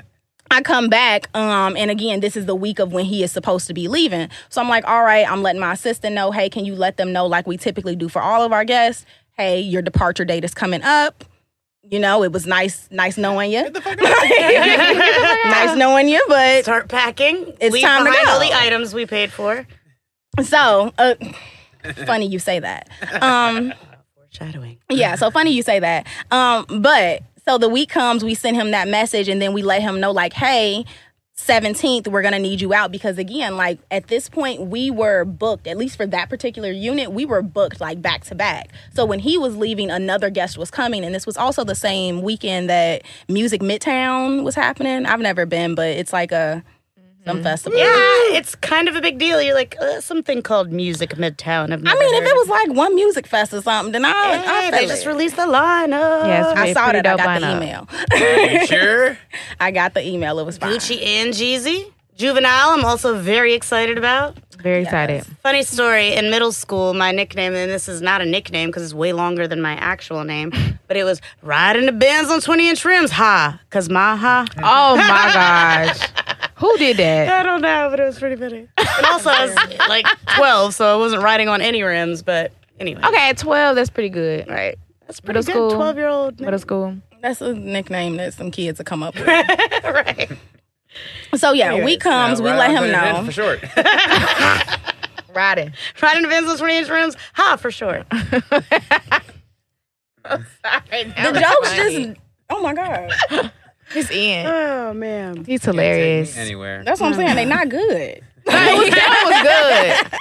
[0.50, 3.66] I come back, um, and again, this is the week of when he is supposed
[3.68, 4.28] to be leaving.
[4.50, 7.10] So I'm like, all right, I'm letting my assistant know, hey, can you let them
[7.10, 9.06] know, like we typically do for all of our guests,
[9.38, 11.24] hey, your departure date is coming up.
[11.82, 13.62] You know, it was nice, nice knowing you.
[13.70, 17.54] nice knowing you, but Start packing.
[17.58, 19.66] It's Leave time to behind all the items we paid for.
[20.42, 21.14] so uh,
[22.04, 22.90] funny you say that.
[23.22, 23.72] Um,
[24.32, 24.78] Foreshadowing.
[24.90, 26.06] yeah, so funny you say that.
[26.30, 29.82] Um, but so the week comes, we send him that message, and then we let
[29.82, 30.84] him know, like, hey.
[31.34, 35.24] 17th we're going to need you out because again like at this point we were
[35.24, 39.04] booked at least for that particular unit we were booked like back to back so
[39.04, 42.68] when he was leaving another guest was coming and this was also the same weekend
[42.68, 46.62] that music midtown was happening i've never been but it's like a
[47.24, 47.86] some festival Yeah,
[48.36, 49.40] it's kind of a big deal.
[49.40, 51.72] You're like, uh, something called Music Midtown.
[51.72, 54.10] I've I never mean, if it was like one music fest or something, then I,
[54.10, 55.08] Hey, I they feel just it.
[55.08, 56.26] released the lineup.
[56.26, 56.96] Yes, I saw that.
[57.06, 57.56] I dope got the lineup.
[57.56, 57.88] email.
[58.60, 59.18] You sure?
[59.60, 60.38] I got the email.
[60.40, 60.72] It was fine.
[60.72, 61.91] Gucci and Jeezy.
[62.16, 64.36] Juvenile, I'm also very excited about.
[64.62, 65.24] Very excited.
[65.42, 66.12] Funny story.
[66.14, 69.48] In middle school, my nickname, and this is not a nickname because it's way longer
[69.48, 70.52] than my actual name,
[70.86, 73.10] but it was riding the Benz on 20 inch rims.
[73.10, 73.58] Ha.
[73.68, 74.46] Because my ha.
[74.58, 75.04] Oh my
[75.94, 76.08] gosh.
[76.56, 77.28] Who did that?
[77.28, 78.68] I don't know, but it was pretty funny.
[78.78, 83.00] And also, I was like 12, so I wasn't riding on any rims, but anyway.
[83.04, 84.48] Okay, at 12, that's pretty good.
[84.48, 84.78] Right.
[85.08, 85.70] That's pretty Middle good.
[85.70, 85.76] school.
[85.80, 86.40] 12 year old.
[86.40, 86.96] Middle school.
[87.20, 89.26] That's a nickname that some kids will come up with.
[89.26, 90.30] right.
[91.36, 92.38] So yeah, Anyways, week comes.
[92.40, 93.24] Yeah, we right let him putting it in know.
[93.24, 93.60] For short.
[95.34, 95.72] Riding.
[96.02, 97.16] Riding the Benz on 20 inch rims.
[97.34, 98.04] Ha, for sure.
[100.24, 102.20] The jokes just.
[102.50, 103.10] Oh my god.
[103.92, 104.46] He's in.
[104.46, 105.44] Oh, man.
[105.44, 106.36] He's hilarious.
[106.36, 106.82] Anywhere.
[106.84, 107.34] That's what I'm saying.
[107.34, 108.22] They not good.
[108.44, 110.20] that one was good.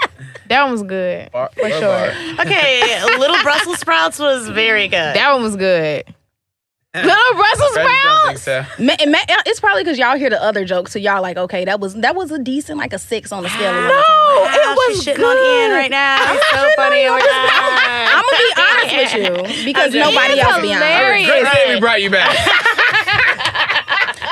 [0.50, 1.32] That one was good.
[1.32, 2.36] Bar- for bar- sure.
[2.36, 2.46] bar.
[2.46, 5.16] Okay, Little Brussels sprouts was very good.
[5.16, 6.04] That one was good.
[6.94, 8.42] Little Brussels Friends sprouts.
[8.44, 8.66] so.
[8.80, 11.80] Ma- ma- It's probably because y'all hear the other jokes, so y'all like, okay, that
[11.80, 13.70] was that was a decent, like a six on the scale.
[13.70, 13.88] of one to.
[13.88, 16.18] No, it was She's shitting on Ian right now.
[16.34, 17.06] He's so funny.
[17.08, 17.22] Oh my
[18.12, 20.84] I'm gonna be honest with you because nobody Ian's else be honest.
[20.84, 21.28] hilarious.
[21.30, 22.38] Great that we brought you back.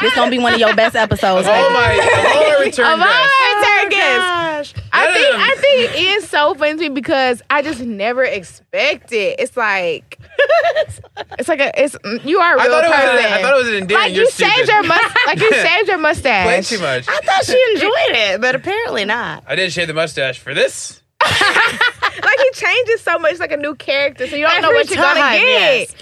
[0.02, 1.46] This gonna be one of your best episodes.
[1.50, 1.74] oh baby.
[1.74, 3.34] my, of all our return Of guests.
[3.44, 4.74] our return oh guests.
[4.94, 5.36] I think.
[5.36, 9.36] I think Ian's so funny to me because I just never expect it.
[9.40, 10.18] It's like
[11.38, 13.26] it's like a it's you are a I real thought, it was person.
[13.26, 14.04] an, I thought it was an endearing.
[14.04, 14.70] like You're you shaved stupid.
[14.70, 16.46] your must like you shaved your mustache.
[16.48, 17.06] Way too much.
[17.08, 19.44] I thought she enjoyed it, but apparently not.
[19.48, 21.02] I did shave the mustache for this.
[22.22, 24.90] Like he changes so much like a new character, so you don't know Every what
[24.90, 25.42] you're gonna get.
[25.42, 25.94] yes.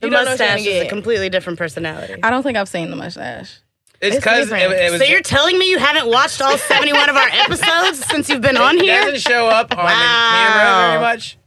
[0.00, 2.20] The You don't know what you're mustache gonna is a completely different personality.
[2.22, 3.60] I don't think I've seen the mustache.
[4.00, 5.00] It's It's because it, it was.
[5.00, 8.56] So you're telling me you haven't watched all 71 of our episodes since you've been
[8.56, 8.82] on here?
[8.82, 9.04] it here?
[9.12, 11.38] doesn't show up on the camera very much.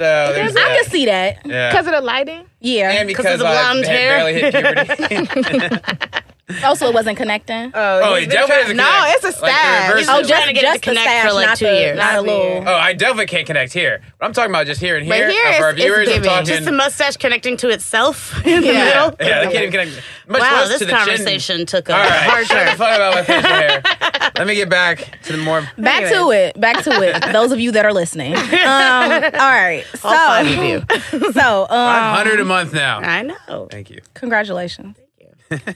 [0.00, 0.80] So there's I that.
[0.82, 1.44] can see that.
[1.44, 1.68] Yeah.
[1.70, 2.46] Because of the lighting?
[2.60, 2.90] Yeah.
[2.92, 4.16] and because of the I blonde had hair?
[4.16, 6.00] barely hit puberty.
[6.64, 7.72] also, it wasn't connecting.
[7.74, 9.24] oh, it definitely doesn't No, connect.
[9.24, 9.88] it's a Like stash.
[9.90, 11.72] reverse oh, of- just, trying to get just to connect stash, for, like, two the,
[11.72, 11.96] years.
[11.96, 12.68] Not a little.
[12.68, 14.00] Oh, I definitely can't connect here.
[14.18, 15.30] But I'm talking about just here and But here.
[15.30, 16.46] here Uh, for our it's- it's viewers, I'm talking.
[16.46, 18.84] Just the mustache connecting to itself in the Yeah.
[18.84, 19.16] middle?
[19.20, 20.02] yeah, they can't even connect.
[20.28, 20.98] Much Wow, less this to the chin.
[21.00, 22.66] conversation took a All right, hard turn.
[22.76, 23.82] fuck about my facial hair.
[24.36, 25.68] Let me get back to the more.
[25.76, 26.58] Back to it.
[26.60, 27.20] Back to it.
[27.32, 28.34] Those of you that are listening.
[28.36, 29.84] Um, all right.
[29.96, 30.84] So, All five of you.
[31.32, 32.98] so um, 500 a month now.
[33.00, 33.68] I know.
[33.70, 34.00] Thank you.
[34.14, 34.96] congratulations.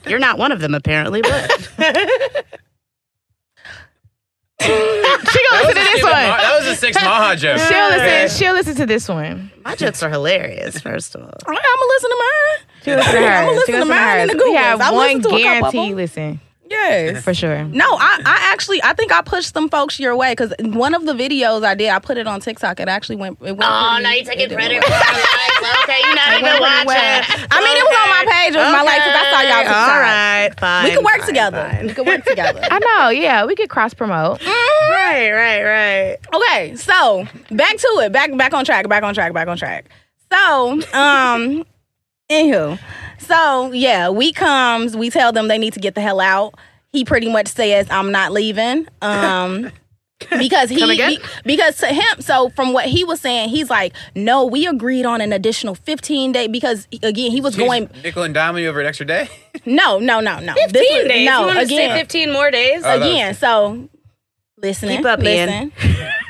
[0.07, 1.51] You're not one of them, apparently, but
[4.61, 6.11] she gonna listen to this one.
[6.11, 7.57] Ma- that was a six Maha joke.
[7.59, 8.37] She'll listen.
[8.37, 9.51] She'll listen to this one.
[9.63, 11.27] my jokes are hilarious, first of all.
[11.47, 12.67] I'm gonna listen to mine.
[12.83, 13.27] She'll listen to her.
[13.33, 14.57] I'ma listen She'll to mine in the We Googles.
[14.57, 15.95] have I'll one listen to a couple of guarantee them.
[15.97, 17.23] listen Yes.
[17.23, 17.63] for sure.
[17.65, 21.05] No, I, I actually I think I pushed some folks your way because one of
[21.05, 22.79] the videos I did I put it on TikTok.
[22.79, 23.37] It actually went.
[23.41, 25.81] It went Oh, pretty- now you it taking credit for our.
[25.83, 26.87] Okay, you're not even watching.
[26.87, 27.23] well.
[27.51, 28.55] I mean, it was on my page.
[28.55, 29.03] It was my likes.
[29.05, 29.89] 'cause I saw y'all Okay, TikTok.
[29.89, 30.83] All right, fine.
[30.85, 31.69] We could work fine, together.
[31.71, 31.87] fine.
[31.87, 32.61] We could work together.
[32.71, 33.09] I know.
[33.09, 34.41] Yeah, we could cross promote.
[34.45, 36.17] Right, right, right.
[36.33, 38.11] Okay, so back to it.
[38.11, 38.89] Back back on track.
[38.89, 39.33] Back on track.
[39.33, 39.85] Back on track.
[40.31, 41.63] So, um,
[42.29, 42.79] anywho,
[43.19, 44.95] so yeah, we comes.
[44.97, 46.55] We tell them they need to get the hell out.
[46.91, 49.71] He pretty much says, "I'm not leaving." Um.
[50.39, 51.11] Because he, Come again?
[51.11, 55.05] he- because to him so from what he was saying he's like no we agreed
[55.05, 58.69] on an additional 15 day because again he was She's going nickel and dime you
[58.69, 59.27] over an extra day.
[59.65, 61.25] no no no no 15 was- days.
[61.29, 62.77] no you want to again 15 more days?
[62.77, 63.89] Oh, that was- again so
[64.57, 65.73] listening Keep up, listen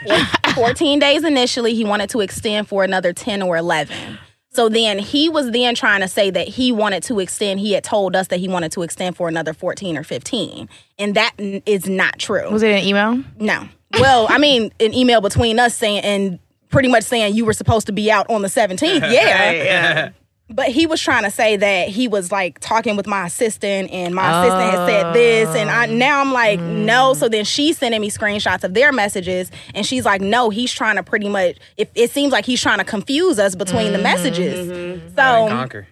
[0.55, 4.17] 14 days initially he wanted to extend for another 10 or 11
[4.55, 7.83] so then he was then trying to say that he wanted to extend he had
[7.83, 11.87] told us that he wanted to extend for another 14 or 15 and that is
[11.87, 12.49] not true.
[12.49, 13.23] Was it an email?
[13.39, 13.67] no.
[13.99, 16.39] Well i mean an email between us saying and
[16.69, 19.51] pretty much saying you were supposed to be out on the 17th yeah.
[19.51, 20.09] yeah.
[20.49, 24.13] But he was trying to say that he was like talking with my assistant and
[24.13, 25.95] my assistant had said this and I oh.
[25.95, 27.15] now I'm like no mm.
[27.15, 30.97] so then she's sending me screenshots of their messages and she's like no he's trying
[30.97, 34.69] to pretty much it, it seems like he's trying to confuse us between the messages
[34.69, 35.87] and so conquer.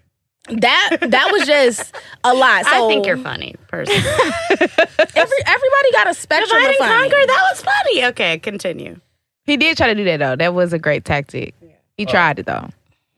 [0.50, 4.00] that that was just a lot so I think you're funny, personally.
[4.50, 7.10] every, everybody got a spectrum Divide of and funny.
[7.10, 8.06] conquer, that was funny.
[8.06, 9.00] Okay, continue.
[9.46, 10.36] He did try to do that though.
[10.36, 11.56] That was a great tactic.
[11.98, 12.10] He oh.
[12.10, 12.70] tried it though.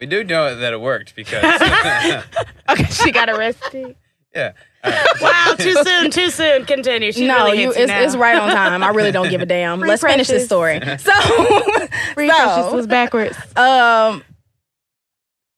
[0.06, 1.44] We do know that it worked because.
[2.68, 3.96] Okay, she got arrested.
[4.36, 4.54] yeah.
[4.84, 5.22] All right.
[5.22, 6.66] Wow, too soon, too soon.
[6.66, 7.12] Continue.
[7.12, 8.84] She no, really you, hates you it's, it's right on time.
[8.84, 9.80] I really don't give a damn.
[9.80, 10.80] Free Let's finish this story.
[10.98, 11.12] So,
[12.16, 13.38] Free Precious so was backwards.
[13.56, 14.24] Um,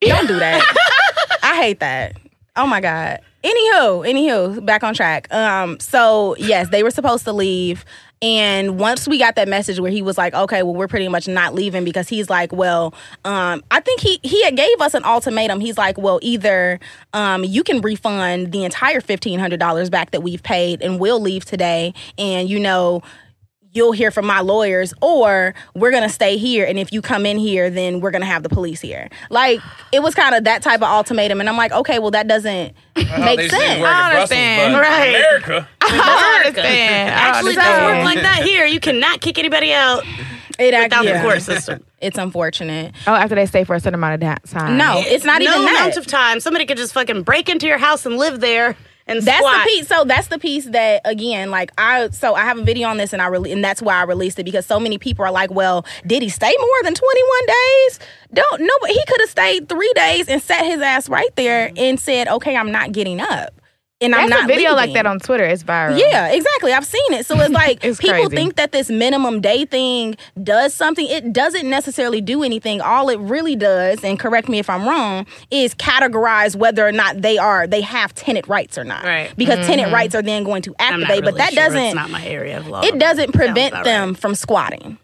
[0.02, 1.40] don't do that.
[1.44, 2.18] I hate that.
[2.58, 3.22] Oh my god.
[3.44, 5.34] Anywho, anywho, back on track.
[5.34, 7.86] Um, so yes, they were supposed to leave.
[8.22, 11.28] And once we got that message where he was like, okay, well, we're pretty much
[11.28, 12.94] not leaving because he's like, well,
[13.26, 15.60] um, I think he he gave us an ultimatum.
[15.60, 16.80] He's like, well, either
[17.14, 21.20] um, you can refund the entire fifteen hundred dollars back that we've paid, and we'll
[21.20, 23.04] leave today, and you know,
[23.78, 27.38] you'll hear from my lawyers or we're gonna stay here and if you come in
[27.38, 29.62] here then we're gonna have the police here like
[29.94, 32.74] it was kind of that type of ultimatum and i'm like okay well that doesn't
[32.96, 34.74] Well, make they say sense work in I Brussels, understand.
[34.74, 35.10] but Right.
[35.10, 35.70] America.
[35.82, 37.10] I don't understand.
[37.14, 38.66] I don't Actually, it doesn't work like that here.
[38.66, 40.04] You cannot kick anybody out
[40.60, 41.84] it without actually the court system.
[42.02, 44.76] it's unfortunate Oh, after they stay for a certain amount of time.
[44.78, 46.40] no it's not no even that amount of time.
[46.40, 48.76] Somebody could just fucking break into your house and live there
[49.08, 49.64] and that's squat.
[49.64, 49.88] the piece.
[49.88, 53.14] So that's the piece that again like i so i have a video on this
[53.14, 55.52] and i really and that's why i released it because so many people are like
[55.52, 58.00] well did he stay more than 21 days?
[58.34, 61.70] Don't no but he could have stayed three days and sat his ass right there
[61.70, 61.78] mm-hmm.
[61.78, 63.54] and said okay i'm not getting up
[64.02, 65.44] and i'm not a video like that on Twitter.
[65.44, 66.00] It's viral.
[66.00, 66.72] Yeah, exactly.
[66.72, 67.26] I've seen it.
[67.26, 68.36] So it's like It's people crazy.
[68.36, 71.08] think that this minimum day thing does something.
[71.08, 72.82] It doesn't necessarily do anything.
[72.82, 77.22] All it really does, and correct me if I'm wrong, is categorize whether or not
[77.22, 79.04] they are they have tenant rights or not.
[79.04, 79.36] Right.
[79.36, 79.96] Because tenant mm-hmm.
[79.96, 81.64] rights are then going to activate, but that sure.
[81.64, 82.82] doesn't It's not my area of law.
[82.82, 84.18] it doesn't prevent them right.
[84.18, 84.98] from squatting.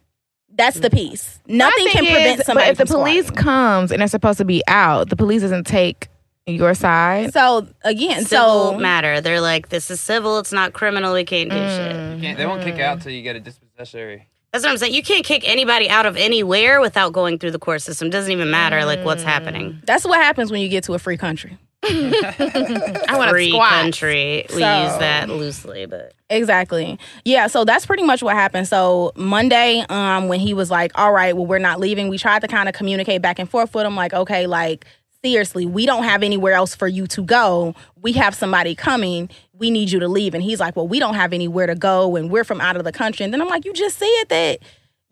[0.55, 1.09] That's the mm-hmm.
[1.09, 1.39] piece.
[1.47, 2.67] Nothing can thing prevent somebody.
[2.67, 3.43] But if the police squatting.
[3.43, 6.09] comes and they're supposed to be out, the police doesn't take
[6.45, 7.31] your side.
[7.33, 9.21] so again, Civil so matter.
[9.21, 10.39] They're like, this is civil.
[10.39, 11.13] It's not criminal.
[11.13, 11.77] We can't do Mm.
[12.15, 12.21] shit.
[12.21, 14.27] Can't, they won't kick out till you get a dispossessory.
[14.51, 14.93] That's what I'm saying.
[14.93, 18.09] You can't kick anybody out of anywhere without going through the court system.
[18.09, 19.81] Doesn't even matter like what's happening.
[19.85, 21.57] that's what happens when you get to a free country.
[21.85, 23.69] I want to Free squat.
[23.71, 24.45] country.
[24.49, 26.97] We So- use that loosely, but Exactly.
[27.25, 28.67] Yeah, so that's pretty much what happened.
[28.67, 32.41] So Monday, um, when he was like, All right, well, we're not leaving, we tried
[32.41, 34.85] to kind of communicate back and forth with him, like, okay, like
[35.23, 37.75] seriously, we don't have anywhere else for you to go.
[38.01, 39.29] We have somebody coming.
[39.53, 40.33] We need you to leave.
[40.33, 42.83] And he's like, Well, we don't have anywhere to go and we're from out of
[42.83, 43.23] the country.
[43.23, 44.59] And then I'm like, You just said that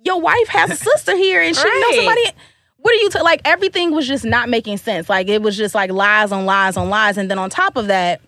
[0.04, 2.24] your wife has a sister here and she knows somebody.
[2.78, 3.22] What are you t-?
[3.22, 3.42] like?
[3.46, 5.08] Everything was just not making sense.
[5.08, 7.18] Like it was just like lies on lies on lies.
[7.18, 8.22] And then on top of that,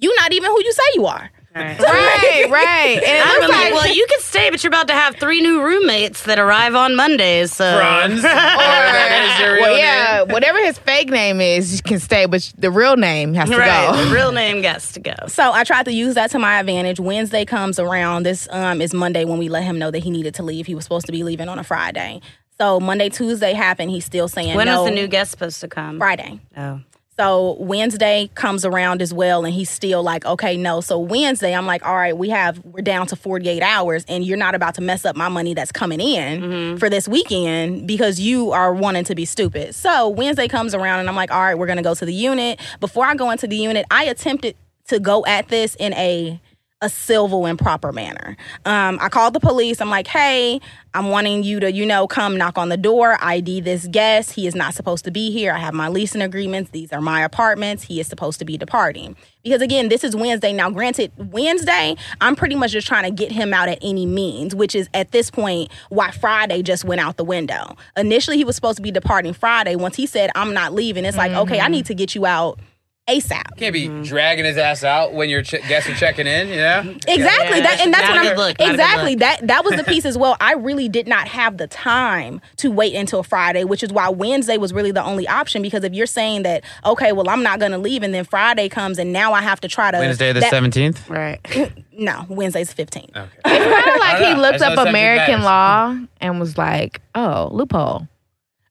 [0.00, 1.30] you're not even who you say you are.
[1.56, 1.78] Alright.
[2.28, 3.02] Right, right.
[3.02, 5.16] And I'd looks be like, like, well, you can stay, but you're about to have
[5.16, 7.52] three new roommates that arrive on Mondays.
[7.52, 8.22] So Franz.
[8.22, 9.78] that is your real well, name.
[9.80, 13.56] yeah, whatever his fake name is, you can stay, but the real name has to
[13.56, 14.04] right, go.
[14.04, 15.14] the real name gets to go.
[15.26, 17.00] So I tried to use that to my advantage.
[17.00, 18.24] Wednesday comes around.
[18.24, 20.66] This um, is Monday when we let him know that he needed to leave.
[20.66, 22.20] He was supposed to be leaving on a Friday.
[22.60, 23.90] So Monday, Tuesday happened.
[23.90, 24.82] He's still saying When no.
[24.82, 25.98] was the new guest supposed to come?
[25.98, 26.40] Friday.
[26.56, 26.80] Oh.
[27.18, 30.80] So Wednesday comes around as well, and he's still like, okay, no.
[30.80, 34.36] So Wednesday, I'm like, all right, we have we're down to 48 hours, and you're
[34.36, 36.76] not about to mess up my money that's coming in mm-hmm.
[36.76, 39.74] for this weekend because you are wanting to be stupid.
[39.74, 42.60] So Wednesday comes around, and I'm like, all right, we're gonna go to the unit.
[42.78, 44.54] Before I go into the unit, I attempted
[44.86, 46.40] to go at this in a
[46.80, 48.36] a civil and proper manner.
[48.64, 49.80] Um, I called the police.
[49.80, 50.60] I'm like, hey,
[50.94, 54.32] I'm wanting you to, you know, come knock on the door, ID this guest.
[54.32, 55.52] He is not supposed to be here.
[55.52, 56.70] I have my leasing agreements.
[56.70, 57.82] These are my apartments.
[57.82, 59.16] He is supposed to be departing.
[59.42, 60.52] Because again, this is Wednesday.
[60.52, 64.54] Now, granted, Wednesday, I'm pretty much just trying to get him out at any means,
[64.54, 67.76] which is at this point why Friday just went out the window.
[67.96, 69.74] Initially, he was supposed to be departing Friday.
[69.74, 72.60] Once he said, I'm not leaving, it's like, okay, I need to get you out
[73.08, 73.56] ASAP.
[73.56, 76.80] Can't be dragging his ass out when your ch- guests are checking in, you know?
[77.08, 77.16] Exactly.
[77.58, 79.64] Yeah, that and that's not what a I'm look, not a good exactly that that
[79.64, 80.36] was the piece as well.
[80.40, 84.58] I really did not have the time to wait until Friday, which is why Wednesday
[84.58, 85.62] was really the only option.
[85.62, 88.68] Because if you're saying that, okay, well, I'm not going to leave, and then Friday
[88.68, 91.08] comes, and now I have to try to Wednesday the 17th?
[91.08, 91.72] Right.
[92.00, 93.10] No, Wednesday's 15th.
[93.16, 93.28] Okay.
[93.44, 95.44] it's Kind of like he looked up American matters.
[95.44, 98.06] law and was like, "Oh, loophole."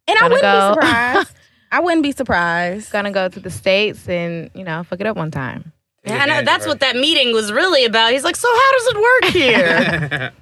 [0.07, 0.75] And I Gonna wouldn't go.
[0.79, 1.31] be surprised.
[1.71, 2.91] I wouldn't be surprised.
[2.91, 5.73] Gonna go to the states and you know fuck it up one time.
[6.05, 6.41] Yeah, I know.
[6.43, 8.11] That's what that meeting was really about.
[8.11, 10.31] He's like, so how does it work here?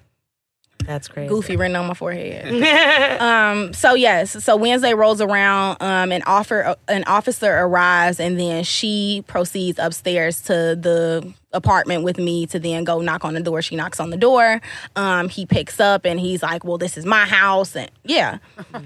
[0.85, 1.29] That's crazy.
[1.29, 3.19] Goofy written on my forehead.
[3.21, 3.73] Um.
[3.73, 4.43] So yes.
[4.43, 5.77] So Wednesday rolls around.
[5.81, 6.11] Um.
[6.11, 6.75] An offer.
[6.87, 12.83] An officer arrives, and then she proceeds upstairs to the apartment with me to then
[12.83, 13.61] go knock on the door.
[13.61, 14.61] She knocks on the door.
[14.95, 15.29] Um.
[15.29, 18.37] He picks up, and he's like, "Well, this is my house," and yeah,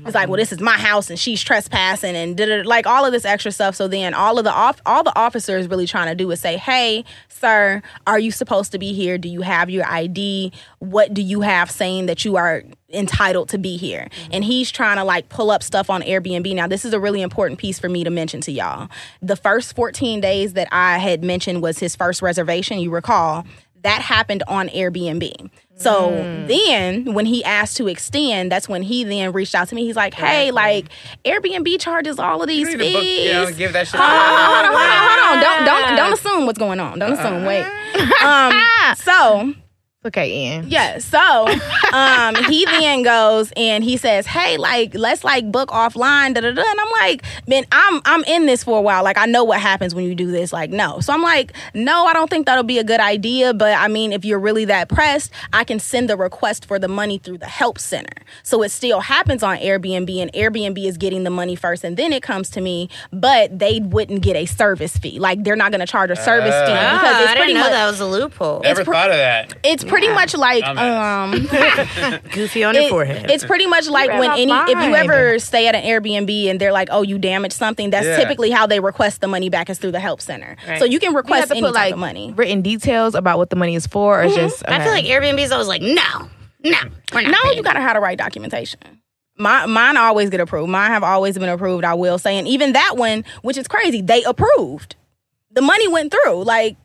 [0.05, 3.11] he's like, "Well, this is my house," and she's trespassing, and did like all of
[3.11, 3.75] this extra stuff.
[3.75, 6.57] So then all of the off, all the officers really trying to do is say,
[6.57, 9.17] "Hey, sir, are you supposed to be here?
[9.17, 10.51] Do you have your ID?
[10.79, 12.63] What do you have saying that you are
[12.93, 16.53] entitled to be here?" And he's trying to like pull up stuff on Airbnb.
[16.55, 18.89] Now, this is a really important piece for me to mention to y'all.
[19.21, 22.79] The first 14 days that I had mentioned was his first reservation.
[22.79, 23.45] You recall
[23.83, 25.49] that happened on Airbnb.
[25.75, 26.11] So
[26.49, 29.85] then when he asked to extend, that's when he then reached out to me.
[29.85, 30.87] He's like, "Hey, like
[31.23, 33.97] Airbnb charges all of these to book, fees." you know, give that shit.
[33.97, 35.65] hold on, hold on, hold on, hold on.
[35.65, 36.99] Don't don't don't assume what's going on.
[36.99, 37.45] Don't assume.
[37.45, 37.63] Wait.
[38.21, 38.61] Um.
[38.97, 39.53] So
[40.05, 40.65] okay, Ian.
[40.69, 40.97] yeah.
[40.99, 41.47] So
[41.93, 46.51] um, he then goes and he says, "Hey, like let's like book offline." Da da
[46.51, 46.61] da.
[46.65, 49.03] And I'm like, "Man, I'm I'm in this for a while.
[49.03, 50.53] Like I know what happens when you do this.
[50.53, 53.53] Like no." So I'm like, "No, I don't think that'll be a good idea.
[53.53, 56.87] But I mean, if you're really that pressed, I can send the request for the
[56.87, 58.23] money through the help center.
[58.43, 62.13] So it still happens on Airbnb, and Airbnb is getting the money first, and then
[62.13, 62.89] it comes to me.
[63.11, 65.19] But they wouldn't get a service fee.
[65.19, 66.99] Like they're not going to charge a service fee Ah.
[67.01, 68.61] because Ah, it's I didn't know much." that was a loophole.
[68.61, 69.57] Never pr- thought of that.
[69.63, 72.13] It's pretty much like Dumbass.
[72.23, 73.29] um Goofy on your it- forehead.
[73.29, 76.59] It's pretty much like when out any if you ever stay at an Airbnb and
[76.61, 78.17] they're like, "Oh, you damaged something." That's Yeah.
[78.17, 80.55] typically how they request the money back is through the help center.
[80.67, 80.79] Right.
[80.79, 82.33] So you can You have request to any put type like of money.
[82.35, 84.63] written details about what the money is for, or just.
[84.67, 85.13] I feel like okay.
[85.13, 86.29] Airbnb's always like, no,
[86.63, 86.77] no,
[87.13, 87.31] we're not.
[87.31, 87.57] No, paying.
[87.57, 88.79] you gotta have the right documentation.
[89.37, 90.69] My, mine always get approved.
[90.69, 91.85] Mine have always been approved.
[91.85, 94.97] I will say, and even that one, which is crazy, they approved.
[95.51, 96.43] The money went through.
[96.43, 96.75] Like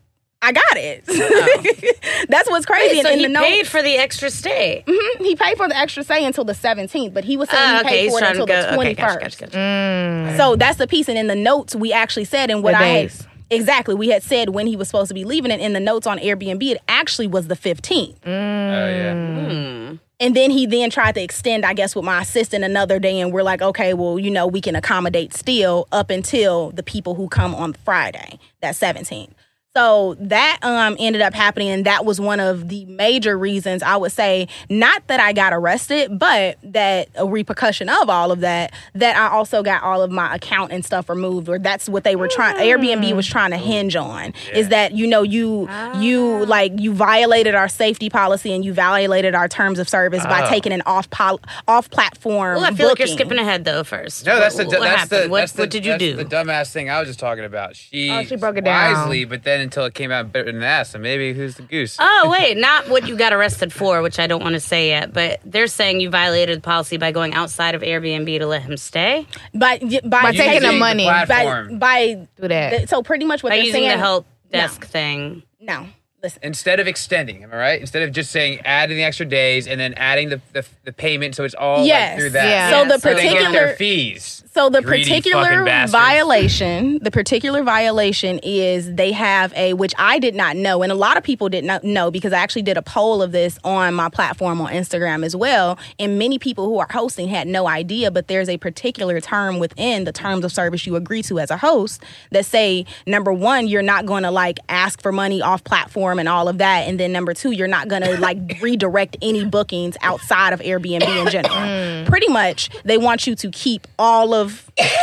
[0.47, 1.05] I got it.
[2.29, 2.97] That's what's crazy.
[2.97, 4.83] Wait, so and he in the note- paid for the extra stay.
[4.87, 7.79] Mhm, he paid for the extra stay until the 17th, but he was saying Ah,
[7.79, 8.61] he okay, paid for it until go.
[8.61, 8.79] the 21st.
[8.79, 9.57] Okay, gotcha, gotcha, gotcha.
[9.57, 10.37] Mm.
[10.37, 11.07] So that's the piece.
[11.09, 13.11] And in the notes, we actually said, and what The I had
[13.49, 15.51] exactly, we had said when he was supposed to be leaving.
[15.51, 18.15] And in the notes on Airbnb, it actually was the 15th.
[18.25, 19.13] Oh, yeah.
[19.13, 19.95] Hmm.
[20.19, 23.33] and then he then tried to extend, I guess, with my assistant another day, and
[23.33, 27.27] we're like, okay, well, you know, we can accommodate still up until the people who
[27.29, 29.31] come on Friday, that 17th.
[29.75, 33.97] So that um ended up happening, and that was one of the major reasons I
[33.97, 38.71] would say, not that I got arrested, but that a repercussion of all of that,
[38.93, 42.15] that I also got all of my account and stuff removed, or that's what they
[42.15, 42.55] were trying.
[42.55, 43.15] Airbnb mm.
[43.17, 45.67] was trying to hinge on is that you know you
[45.99, 46.45] you ah.
[46.47, 50.49] like you violated our safety policy and you violated our terms of service by Oh.
[50.49, 52.55] taking an off pol- off platform.
[52.55, 53.83] Well, I feel like you're skipping ahead though.
[53.83, 55.91] First, No, that's the what, du- what that's the what, that's the, what did you
[55.91, 56.15] that's do?
[56.15, 57.75] The dumbass thing I was just talking about.
[57.75, 58.93] She Oh, she broke it down.
[58.93, 61.97] wisely, but then until it came out better than that, so maybe who's the goose?
[61.99, 65.11] Oh wait, not what you got arrested for, which I don't want to say yet.
[65.11, 68.77] But they're saying you violated the policy by going outside of Airbnb to let him
[68.77, 71.05] stay by by, By taking the money.
[71.05, 71.77] by platform.
[71.79, 72.87] by Do that.
[72.89, 73.89] so pretty much what by they're using saying.
[73.91, 75.43] the help desk thing.
[75.59, 75.87] No,
[76.23, 76.39] listen.
[76.43, 77.81] Instead of extending, am I right?
[77.81, 81.35] Instead of just saying adding the extra days and then adding the the, the payment,
[81.35, 82.11] so it's all Yes.
[82.11, 82.47] like through that.
[82.49, 82.69] Yeah.
[82.71, 84.43] So the So they get their particular fees.
[84.55, 90.33] So the Greedy particular violation, the particular violation is they have a which I did
[90.33, 92.81] not know, and a lot of people did not know because I actually did a
[92.81, 96.87] poll of this on my platform on Instagram as well, and many people who are
[96.89, 98.11] hosting had no idea.
[98.11, 101.57] But there's a particular term within the terms of service you agree to as a
[101.57, 102.01] host
[102.31, 106.29] that say number one, you're not going to like ask for money off platform and
[106.29, 109.97] all of that, and then number two, you're not going to like redirect any bookings
[110.01, 111.53] outside of Airbnb in general.
[111.55, 112.05] Mm.
[112.05, 114.44] Pretty much, they want you to keep all of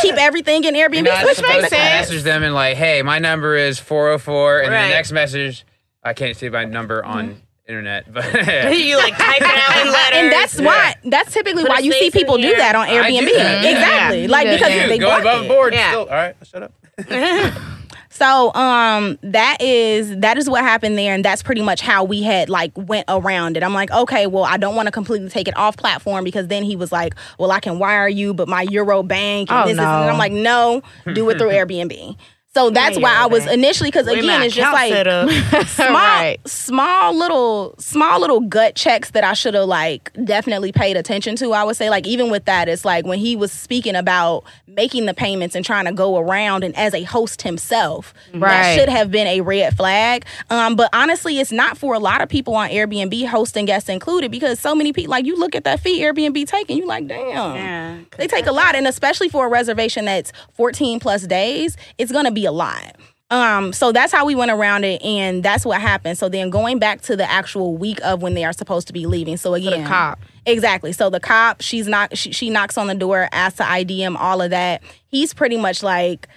[0.02, 0.94] keep everything in Airbnb.
[0.94, 2.08] You're not which supposed makes to sense.
[2.10, 4.82] message them and like, hey, my number is 404, and Right.
[4.88, 5.64] the next message,
[6.02, 7.10] I can't see my number mm-hmm.
[7.10, 8.24] on internet, but
[8.76, 10.18] you like type it out in letters.
[10.18, 13.16] And that's why that's typically Put why you see people do that on I do
[13.18, 13.34] Airbnb.
[13.36, 13.64] that.
[13.64, 14.22] Exactly.
[14.22, 14.28] Yeah.
[14.28, 14.86] Like because Yeah.
[14.88, 15.48] they go bought above it.
[15.48, 15.72] board.
[15.74, 15.88] Yeah.
[15.90, 16.72] Still, all right, shut up.
[18.12, 22.22] So um that is that is what happened there and that's pretty much how we
[22.22, 23.62] had like went around it.
[23.62, 26.62] I'm like, okay, well, I don't want to completely take it off platform because then
[26.62, 29.76] he was like, Well, I can wire you, but my Euro bank and Oh, this,
[29.78, 29.82] no.
[29.82, 30.82] and I'm like, no,
[31.14, 32.16] do it through Airbnb.
[32.54, 34.92] So that's why I was initially because again it's just like
[35.68, 36.36] small Right.
[36.46, 41.52] small little small little gut checks that I should have like definitely paid attention to.
[41.52, 45.06] I would say like even with that, it's like when he was speaking about making
[45.06, 48.74] the payments and trying to go around and as a host himself, that Right.
[48.78, 50.24] should have been a red flag.
[50.50, 54.30] Um, but honestly, it's not for a lot of people on Airbnb, hosting guests included,
[54.30, 57.28] because so many people like you look at that fee Airbnb taking, you like damn.
[57.56, 57.98] Yeah.
[58.18, 62.30] They take a lot, and especially for a reservation that's 14 plus days, it's gonna
[62.30, 62.96] be a lot.
[63.30, 66.18] Um, so that's how we went around it, and that's what happened.
[66.18, 69.06] So then going back to the actual week of when they are supposed to be
[69.06, 69.38] leaving.
[69.38, 70.18] So again, cop.
[70.44, 70.92] exactly.
[70.92, 74.18] So the cop, she's not, she, she knocks on the door, asks to ID him,
[74.18, 74.82] all of that.
[75.06, 76.28] He's pretty much like.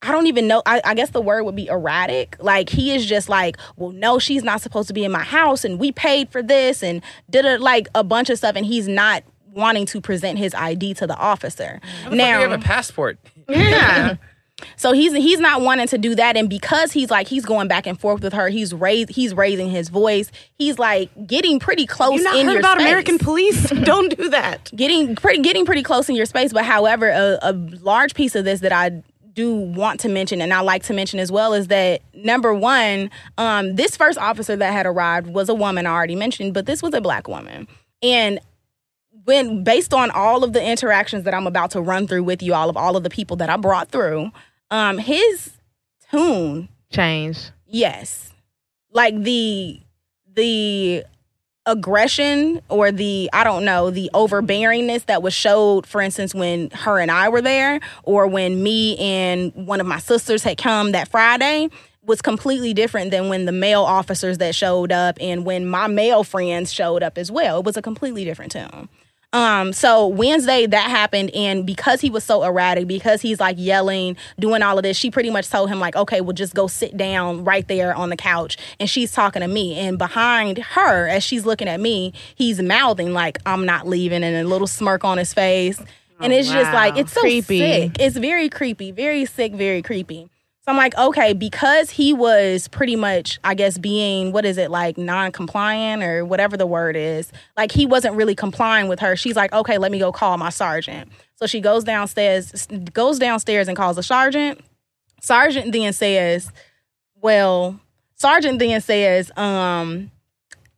[0.00, 0.62] I don't even know.
[0.64, 2.36] I, I guess the word would be erratic.
[2.38, 5.64] Like he is just like, well, no, she's not supposed to be in my house,
[5.64, 8.86] and we paid for this, and did it like a bunch of stuff, and he's
[8.86, 11.80] not wanting to present his ID to the officer.
[12.12, 13.18] Now, you have a passport.
[13.48, 14.14] Yeah.
[14.76, 17.86] So he's he's not wanting to do that, and because he's like he's going back
[17.86, 20.30] and forth with her, he's raised he's raising his voice.
[20.54, 22.86] He's like getting pretty close You not in heard your about space.
[22.86, 23.70] American police?
[23.84, 24.70] Don't do that.
[24.74, 26.52] getting pretty getting pretty close in your space.
[26.52, 29.02] But however, a, a large piece of this that I
[29.34, 33.08] do want to mention and I like to mention as well is that number one,
[33.36, 36.82] um, this first officer that had arrived was a woman I already mentioned, but this
[36.82, 37.68] was a black woman.
[38.02, 38.40] And
[39.24, 42.54] when based on all of the interactions that I'm about to run through with you,
[42.54, 44.32] all of all of the people that I brought through,
[44.70, 45.50] um, his
[46.10, 47.50] tune Change.
[47.66, 48.32] Yes.
[48.92, 49.80] Like the
[50.34, 51.04] the
[51.66, 56.98] aggression or the I don't know, the overbearingness that was showed for instance when her
[56.98, 61.08] and I were there or when me and one of my sisters had come that
[61.08, 61.68] Friday
[62.02, 66.24] was completely different than when the male officers that showed up and when my male
[66.24, 67.58] friends showed up as well.
[67.58, 68.88] It was a completely different tone.
[69.34, 74.16] Um, so Wednesday that happened, and because he was so erratic, because he's like yelling,
[74.40, 76.96] doing all of this, she pretty much told him, like, okay, well, just go sit
[76.96, 78.56] down right there on the couch.
[78.80, 79.78] And she's talking to me.
[79.78, 84.34] And behind her, as she's looking at me, he's mouthing, like, I'm not leaving, and
[84.34, 85.78] a little smirk on his face.
[86.20, 87.58] And it's just like, it's so Creepy.
[87.58, 87.96] sick.
[88.00, 90.28] It's very creepy, very sick, very creepy.
[90.68, 94.70] So I'm like, okay, because he was pretty much, I guess, being what is it
[94.70, 97.32] like non-compliant or whatever the word is.
[97.56, 99.16] Like he wasn't really complying with her.
[99.16, 101.10] She's like, okay, let me go call my sergeant.
[101.36, 104.60] So she goes downstairs, goes downstairs and calls the sergeant.
[105.22, 106.52] Sergeant then says,
[107.14, 107.80] well,
[108.16, 110.10] sergeant then says, um,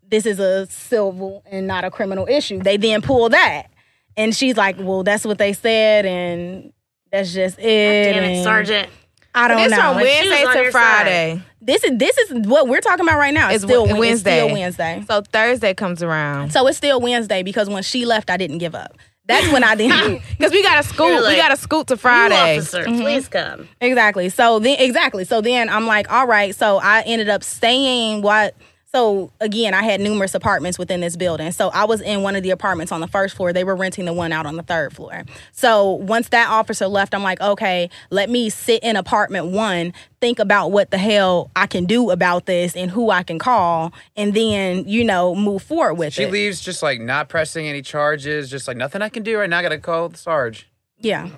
[0.08, 2.60] this is a civil and not a criminal issue.
[2.62, 3.72] They then pull that.
[4.16, 6.72] And she's like, well, that's what they said, and
[7.10, 8.12] that's just it.
[8.12, 8.88] Damn it, and- Sergeant.
[9.34, 9.76] I don't This know.
[9.76, 11.42] from Like, she was Wednesday on to your Friday.
[11.62, 13.48] This is this is what we're talking about right now.
[13.50, 14.96] It's, It's still Wed- Wed- it's still Wednesday.
[14.96, 15.04] Wednesday.
[15.06, 16.52] So Thursday comes around.
[16.52, 18.96] So it's still Wednesday because when she left, I didn't give up.
[19.26, 20.22] That's when I didn't.
[20.38, 21.22] Because we got to scoot.
[21.22, 22.56] Like, we got to scoot to Friday.
[22.56, 23.02] officer, mm-hmm.
[23.02, 23.68] please come.
[23.80, 24.28] Exactly.
[24.30, 25.24] So then exactly.
[25.24, 26.54] So then I'm like, all right.
[26.54, 28.56] So I ended up staying what
[28.92, 31.52] so again, I had numerous apartments within this building.
[31.52, 33.52] So I was in one of the apartments on the first floor.
[33.52, 35.24] They were renting the one out on the third floor.
[35.52, 40.40] So once that officer left, I'm like, okay, let me sit in apartment one, think
[40.40, 44.34] about what the hell I can do about this and who I can call, and
[44.34, 46.26] then, you know, move forward with She it.
[46.26, 49.48] She leaves just like not pressing any charges, just like nothing I can do right
[49.48, 49.58] now.
[49.58, 50.68] I gotta call the Sarge.
[50.98, 51.28] yeah.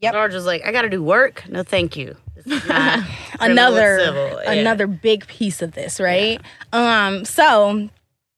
[0.00, 0.12] Yep.
[0.12, 1.48] Sarge was like, I got to do work.
[1.48, 2.16] No, thank you.
[2.56, 3.04] This is not
[3.38, 4.42] criminal, another civil.
[4.44, 4.52] Yeah.
[4.52, 6.40] another big piece of this, right?
[6.72, 7.88] Um, so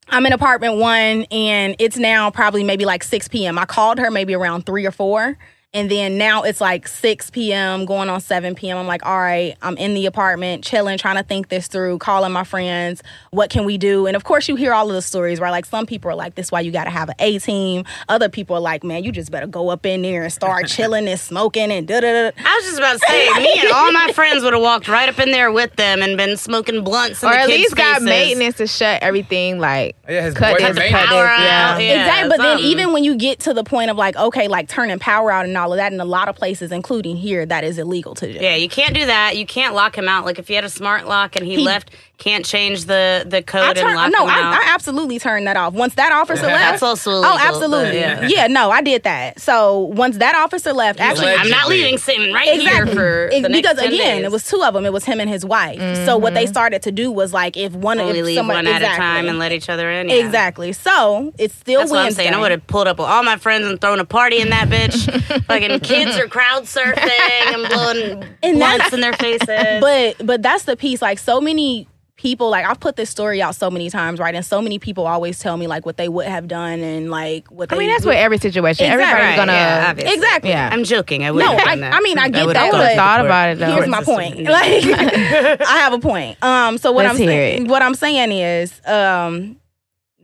[0.08, 3.58] I'm in apartment one, and it's now probably maybe like 6 p.m.
[3.58, 5.36] I called her maybe around three or four.
[5.74, 8.78] And then now it's like 6 p.m., going on 7 p.m.
[8.78, 12.32] I'm like, all right, I'm in the apartment, chilling, trying to think this through, calling
[12.32, 13.02] my friends.
[13.32, 14.06] What can we do?
[14.06, 16.36] And of course, you hear all of the stories where like some people are like,
[16.36, 17.84] this is why you got to have an A team.
[18.08, 21.06] Other people are like, man, you just better go up in there and start chilling
[21.06, 22.30] and smoking and da da da.
[22.42, 25.10] I was just about to say, me and all my friends would have walked right
[25.10, 27.22] up in there with them and been smoking blunts.
[27.22, 28.06] Or the at kids' least got faces.
[28.08, 31.08] maintenance to shut everything like Yeah, his cut boyfriend this, maintenance.
[31.10, 31.44] cut Power this.
[31.46, 31.72] Yeah.
[31.74, 32.28] out, yeah, exactly.
[32.30, 35.30] But then even when you get to the point of like, okay, like turning power
[35.30, 38.14] out and all of that, in a lot of places, including here, that is illegal
[38.14, 38.38] to do.
[38.38, 39.36] Yeah, you can't do that.
[39.36, 40.24] You can't lock him out.
[40.24, 43.42] Like if you had a smart lock and he, He- left, can't change the the
[43.42, 44.54] code I and turn, lock no, him out.
[44.54, 45.72] I, I absolutely turned that off.
[45.72, 48.48] Once that officer left, That's also illegal, oh, absolutely, but yeah.
[48.48, 49.40] no, I did that.
[49.40, 52.92] So once that officer left, actually, like- I'm not leaving sitting right Exactly.
[52.92, 54.24] here for It- the next because 10 again, days.
[54.24, 54.84] it was two of them.
[54.84, 55.78] It was him and his wife.
[56.04, 56.50] So what they mm-hmm.
[56.52, 59.08] started to do was like if one only if leave someone one at exactly, a
[59.08, 60.08] time and let each other in.
[60.08, 60.16] yeah.
[60.16, 60.72] exactly.
[60.72, 62.34] So it's still That's what I'm saying.
[62.34, 64.68] I would have pulled up with all my friends and thrown a party in that
[64.68, 65.44] bitch.
[65.44, 69.48] Fucking kids are crowd surfing and blowing And blunts that's- in their faces.
[69.80, 71.86] but but that's the piece like so many
[72.18, 75.06] people like i've put this story out so many times right and so many people
[75.06, 77.84] always tell me like what they would have done and like what they I they
[77.86, 78.84] mean, that's would- with every situation.
[78.86, 79.04] Exactly.
[79.04, 79.52] Everybody's gonna.
[79.52, 80.14] yeah, obviously.
[80.14, 80.68] exactly Yeah.
[80.72, 81.22] I'm joking.
[81.24, 81.94] I no wouldn't I, that.
[81.94, 83.72] I mean i get would've that I would but have thought about it though.
[83.72, 84.84] here's my point like
[85.62, 87.68] i have a point um so what Let's i'm hear saying it.
[87.70, 89.56] what i'm saying is um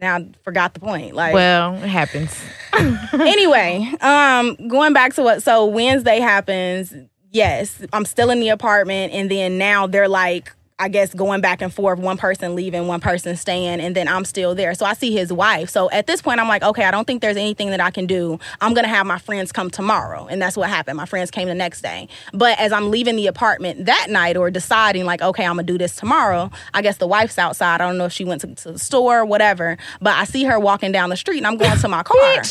[0.00, 2.36] now I forgot the point like well, it happens.
[3.12, 6.92] anyway, um, going back to what so Wednesday happens.
[7.30, 11.62] Yes, I'm still in the apartment, and then now they're like, I guess going back
[11.62, 14.74] and forth, one person leaving, one person staying, and then I'm still there.
[14.74, 15.70] So I see his wife.
[15.70, 18.06] So at this point, I'm like, okay, I don't think there's anything that I can
[18.06, 18.40] do.
[18.60, 20.96] I'm gonna have my friends come tomorrow, and that's what happened.
[20.96, 22.08] My friends came the next day.
[22.32, 25.78] But as I'm leaving the apartment that night, or deciding like, okay, I'm gonna do
[25.78, 26.50] this tomorrow.
[26.74, 27.80] I guess the wife's outside.
[27.80, 29.78] I don't know if she went to, to the store, or whatever.
[30.00, 32.42] But I see her walking down the street, and I'm going to my car.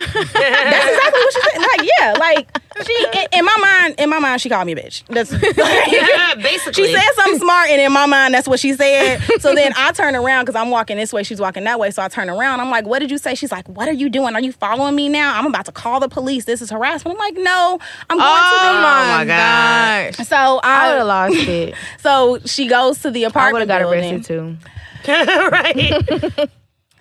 [0.00, 1.58] That's exactly what she said.
[1.58, 4.76] Like, yeah, like she in, in my mind, in my mind, she called me a
[4.76, 5.02] bitch.
[5.08, 5.32] That's
[5.92, 6.86] Yeah, basically.
[6.86, 9.18] she said something smart, and in my mind, that's what she said.
[9.40, 11.90] So then I turn around because I'm walking this way, she's walking that way.
[11.90, 12.60] So I turn around.
[12.60, 14.34] I'm like, "What did you say?" She's like, "What are you doing?
[14.34, 15.36] Are you following me now?
[15.38, 16.44] I'm about to call the police.
[16.44, 17.78] This is harassment." I'm like, "No,
[18.08, 20.16] I'm going Oh to my my God.
[20.16, 20.26] gosh.
[20.28, 21.74] So I would have lost it.
[21.98, 23.68] so she goes to the apartment.
[23.70, 24.54] I would apartment have got building.
[24.54, 26.38] arrested too.
[26.38, 26.50] right.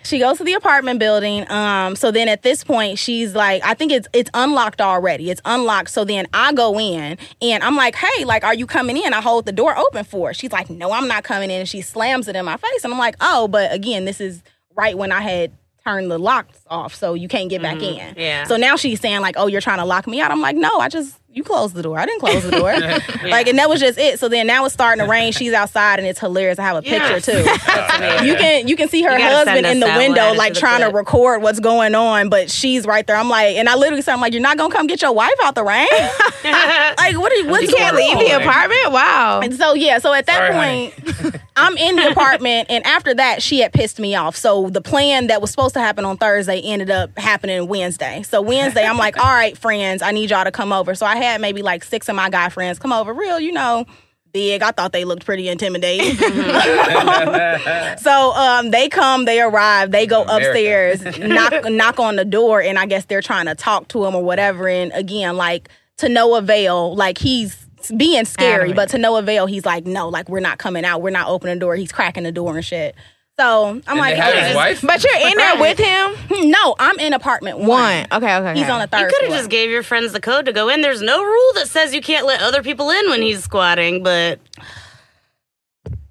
[0.07, 3.73] She goes to the apartment building um so then at this point she's like i
[3.73, 5.29] think it's it's unlocked already.
[5.29, 5.89] It's unlocked.
[5.89, 9.13] So then i go in and i'm like hey like are you coming in?
[9.13, 10.33] I hold the door open for her.
[10.33, 11.59] She's like no i'm not coming in.
[11.59, 12.83] And she slams it in my face.
[12.83, 14.41] And i'm like oh but again this is
[14.75, 15.51] right when i had
[15.83, 18.13] turned the locks off so you can't get back in.
[18.17, 18.43] Yeah.
[18.43, 20.31] so now she's saying like oh you're trying to lock me out?
[20.31, 22.77] I'm like no i just you closed the door i didn't close the door
[23.29, 25.99] like and that was just it so then now it's starting to rain she's outside
[25.99, 27.37] and it's hilarious i have a picture too
[28.25, 30.95] you can you can see her husband in the window like to the trying to
[30.95, 33.15] record what's going on, but she's right there.
[33.15, 35.33] I'm like, and I literally said, I'm like, you're not gonna come get your wife
[35.43, 35.87] out the rain.
[36.43, 37.47] like, what are you?
[37.47, 38.91] What's You can't going leave the apartment.
[38.91, 39.41] Wow.
[39.41, 43.41] And so yeah, so at that Sorry, point, I'm in the apartment, and after that,
[43.41, 44.35] she had pissed me off.
[44.35, 48.23] So the plan that was supposed to happen on Thursday ended up happening Wednesday.
[48.23, 50.95] So Wednesday, I'm like, all right, friends, I need y'all to come over.
[50.95, 53.85] So I had maybe like six of my guy friends come over, real, you know.
[54.33, 54.61] Big.
[54.61, 56.15] I thought they looked pretty intimidating.
[57.97, 60.47] so um, they come, they arrive, they go America.
[60.49, 64.15] upstairs, knock knock on the door, and I guess they're trying to talk to him
[64.15, 64.67] or whatever.
[64.67, 66.95] And again, like to no avail.
[66.95, 67.55] Like he's
[67.95, 68.75] being scary, Adamant.
[68.75, 69.45] but to no avail.
[69.45, 71.01] He's like, no, like we're not coming out.
[71.01, 71.75] We're not opening the door.
[71.75, 72.95] He's cracking the door and shit.
[73.39, 74.81] So I'm And like, they have his wife.
[74.81, 76.15] But you're in there with him.
[76.29, 77.67] Hmm, no, I'm in apartment one.
[77.69, 78.07] One.
[78.11, 78.35] Okay.
[78.35, 78.53] Okay.
[78.55, 78.71] He's okay.
[78.71, 79.01] on the third.
[79.01, 80.81] You could have just gave your friends the code to go in.
[80.81, 84.39] There's no rule that says you can't let other people in when he's squatting, but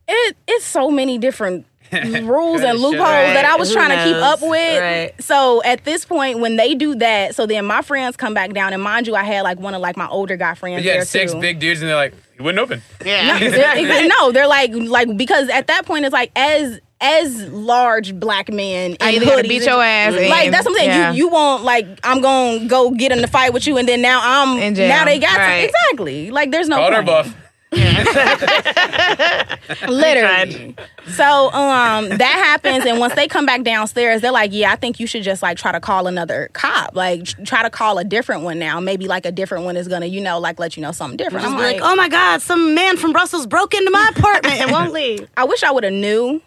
[0.08, 3.34] it, it's so many different rules and loopholes up.
[3.34, 4.80] that I was Who trying to keep up with.
[4.80, 5.12] Right.
[5.20, 8.72] So at this point, when they do that, so then my friends come back down,
[8.72, 10.98] and mind you, I had like one of like my older guy friends You there
[11.00, 11.40] had six too.
[11.40, 13.38] big dudes, and they're like, "He wouldn't open." Yeah.
[13.50, 18.50] They're- no, they're like like because at that point it's like as as large black
[18.50, 20.14] men in I either gotta hoodies beat your ass.
[20.14, 20.90] Like that's what I'm saying.
[20.90, 21.12] yeah.
[21.12, 24.00] You you won't like I'm gonna go get in the fight with you, and then
[24.02, 24.88] now I'm In jail.
[24.88, 25.64] now they got Right.
[25.68, 27.06] exactly like there's no Called her point.
[27.06, 27.36] buff.
[29.88, 30.74] literally.
[31.08, 35.00] So um that happens, and once they come back downstairs, they're like, "Yeah, I think
[35.00, 38.42] you should just like try to call another cop, like try to call a different
[38.42, 38.80] one now.
[38.80, 41.46] Maybe like a different one is gonna, you know, like let you know something different."
[41.46, 44.70] I'm like, like, oh my God, some man from Brussels broke into my apartment and
[44.70, 45.28] won't leave.
[45.36, 46.40] I wish I would have knew.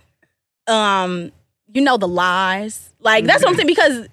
[0.69, 1.31] Um,
[1.71, 4.07] you know the lies, like that's what I'm saying because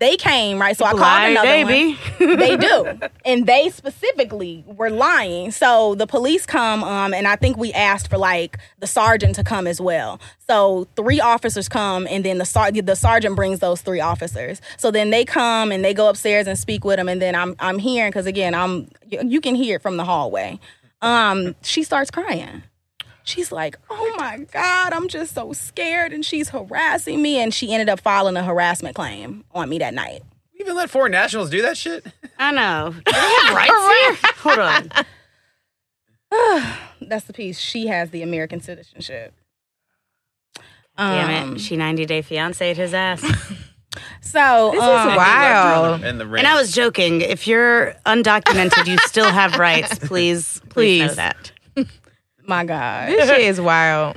[0.00, 0.74] they came right.
[0.76, 1.98] So I called another one.
[2.38, 2.98] they do.
[3.26, 5.50] And they specifically were lying.
[5.50, 9.44] So the police come um and i think we asked for like the sergeant to
[9.44, 10.18] come as well.
[10.48, 14.62] So three officers come and then the sar- the sergeant brings those three officers.
[14.78, 17.54] So then they come and they go upstairs and speak with them and then i'm
[17.60, 20.58] i'm hearing because again i'm you, you can hear it from the hallway.
[21.02, 22.62] Um she starts crying
[23.24, 26.12] She's like, oh my God, I'm just so scared.
[26.12, 27.38] And she's harassing me.
[27.38, 30.22] And she ended up filing a harassment claim on me that night.
[30.52, 32.04] You even let foreign nationals do that shit?
[32.38, 32.94] I know.
[33.04, 34.32] Do they have rights here?
[34.38, 34.90] Hold on.
[37.00, 37.58] That's the piece.
[37.58, 39.34] She has the American citizenship.
[40.96, 41.60] Damn Um, it.
[41.60, 43.22] She 90 Day Fiance his ass.
[44.20, 46.00] So This is um, wild.
[46.02, 46.08] The.
[46.36, 47.22] And I was joking.
[47.22, 49.98] If you're undocumented, you still have rights.
[49.98, 51.50] Please, please, know that.
[52.50, 53.08] My God.
[53.08, 54.16] This shit is wild.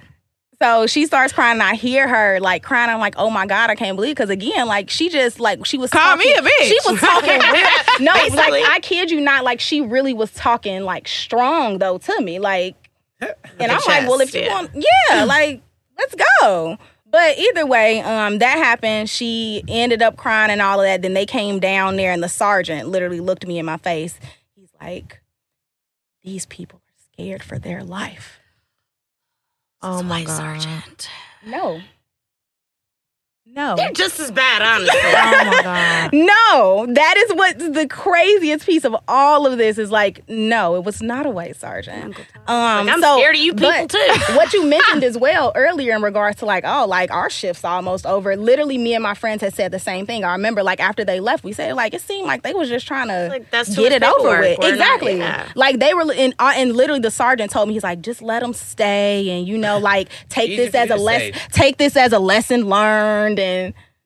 [0.61, 1.53] So she starts crying.
[1.53, 2.89] And I hear her like crying.
[2.89, 4.15] I'm like, oh my God, I can't believe.
[4.15, 6.67] Because again, like she just like she was Call me talking- a bitch.
[6.67, 7.67] She was talking real.
[7.99, 9.43] No, like I kid you not.
[9.43, 12.39] Like she really was talking like strong though to me.
[12.39, 12.75] Like,
[13.21, 14.53] and I'm like, well, if you yeah.
[14.53, 14.71] want,
[15.09, 15.61] yeah, like
[15.97, 16.77] let's go.
[17.11, 19.07] But either way, um, that happened.
[19.09, 21.03] She ended up crying and all of that.
[21.03, 24.17] Then they came down there, and the sergeant literally looked me in my face.
[24.55, 25.21] He's like,
[26.23, 26.81] "These people
[27.13, 28.39] scared for their life."
[29.81, 30.61] Oh my god.
[30.61, 31.09] Sergeant.
[31.45, 31.81] No,
[33.55, 34.99] no, They're just as bad, honestly.
[35.03, 36.09] Oh my god.
[36.13, 36.93] no.
[36.93, 39.91] That is what the craziest piece of all of this is.
[39.91, 42.15] Like, no, it was not a white sergeant.
[42.47, 43.97] Um, Like, I'm so- scared of you people too.
[44.35, 48.05] what you mentioned as well earlier in regards to like oh like our shift's almost
[48.05, 51.05] over literally me and my friends had said the same thing i remember like after
[51.05, 53.75] they left we said like it seemed like they was just trying to Like, that's
[53.75, 55.47] get it over with not- exactly yeah.
[55.55, 58.41] like they were in uh, and literally the sergeant told me he's like just let
[58.41, 62.11] them stay and you know like take Easy this as a lesson take this as
[62.13, 63.39] a lesson learned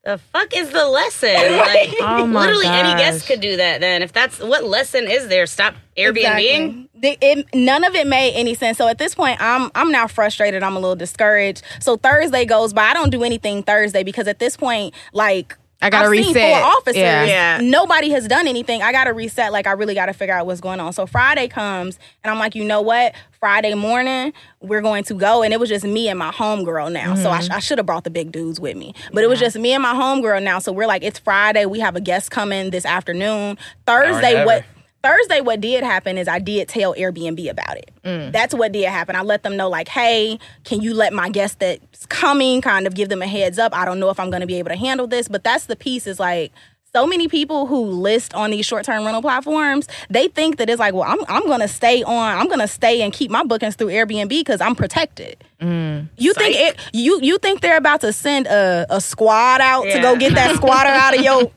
[0.03, 1.35] The fuck is the lesson?
[1.57, 3.81] Like, Oh literally any guest could do that.
[3.81, 6.87] Then, if that's what lesson is there, stop Airbnb.
[7.03, 7.45] Exactly.
[7.53, 8.77] None of it made any sense.
[8.77, 10.63] So at this point, I'm I'm now frustrated.
[10.63, 11.61] I'm a little discouraged.
[11.81, 12.83] So Thursday goes by.
[12.83, 16.61] I don't do anything Thursday because at this point, like I gotta I've seen reset.
[16.61, 16.97] four officers.
[16.97, 17.25] Yeah.
[17.25, 17.59] Yeah.
[17.61, 18.81] Nobody has done anything.
[18.81, 19.51] I gotta reset.
[19.51, 20.93] Like I really gotta figure out what's going on.
[20.93, 23.13] So Friday comes and I'm like, you know what?
[23.39, 27.13] Friday morning we're going to go, and it was just me and my homegirl now.
[27.13, 27.45] So I, mm-hmm.
[27.45, 29.73] sh- I should have brought the big dudes with me, but it was just me
[29.73, 30.57] and my homegirl now.
[30.57, 31.65] So we're like, it's Friday.
[31.65, 33.57] We have a guest coming this afternoon.
[33.85, 34.45] Thursday, ever.
[34.45, 34.65] what?
[35.07, 37.91] Thursday, what did happen is I did tell Airbnb about it.
[38.03, 38.31] Mm.
[38.31, 39.15] That's what did happen.
[39.15, 42.93] I let them know, like, hey, can you let my guest that's coming kind of
[42.93, 43.73] give them a heads up?
[43.73, 45.75] I don't know if I'm going to be able to handle this, but that's the
[45.75, 46.51] piece is like,
[46.93, 50.93] so many people who list on these short-term rental platforms, they think that it's like,
[50.93, 54.29] well, I'm I'm gonna stay on, I'm gonna stay and keep my bookings through Airbnb
[54.29, 55.43] because I'm protected.
[55.61, 56.07] Mm.
[56.17, 59.99] You think it, you you think they're about to send a, a squad out to
[59.99, 61.51] go get that squatter out of your?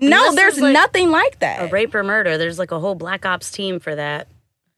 [0.00, 1.62] No, this there's is like nothing like that.
[1.64, 2.36] A rape or murder.
[2.38, 4.28] There's like a whole black ops team for that.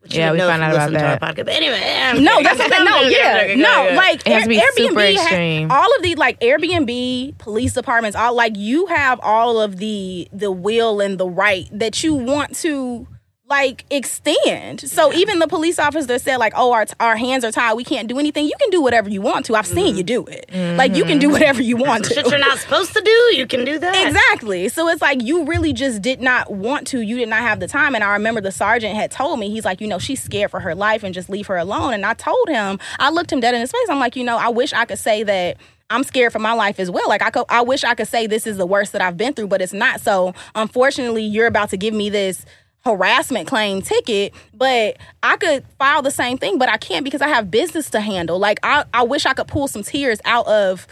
[0.00, 1.20] Which Yeah, we know found out about to our that.
[1.20, 1.46] podcast.
[1.46, 2.44] But anyway, I'm No, kidding.
[2.44, 3.58] that's what I'm No, joking, yeah, joking.
[3.60, 3.96] no, Yeah, yeah.
[3.96, 7.72] like It has to be Air- super Airbnb, ha- all of these like Airbnb, police
[7.72, 12.14] departments, all like you have all of the the will and the right that you
[12.14, 13.08] want to
[13.48, 14.80] like extend.
[14.80, 17.74] So even the police officer said like, "Oh, our our hands are tied.
[17.74, 19.54] We can't do anything." You can do whatever you want to.
[19.56, 20.24] I've seen you mm-hmm.
[20.24, 20.76] do it.
[20.76, 21.32] Like you can do mm-hmm.
[21.34, 22.14] whatever you want to.
[22.14, 24.06] Shit you're not supposed to do, you can do that.
[24.06, 24.68] Exactly.
[24.68, 27.00] So it's like you really just did not want to.
[27.00, 27.94] You did not have the time.
[27.94, 30.60] And I remember the sergeant had told me, he's like, you know, she's scared for
[30.60, 31.94] her life and just leave her alone.
[31.94, 33.88] And I told him, I looked him dead in his face.
[33.88, 35.56] I'm like, you know, I wish I could say that.
[35.90, 37.08] I'm scared for my life as well.
[37.08, 39.32] Like I could, I wish I could say this is the worst that I've been
[39.32, 40.02] through, but it's not.
[40.02, 42.44] So unfortunately, you're about to give me this
[42.88, 47.28] harassment claim ticket, but I could file the same thing, but I can't because I
[47.28, 48.38] have business to handle.
[48.38, 50.86] Like I, I wish I could pull some tears out of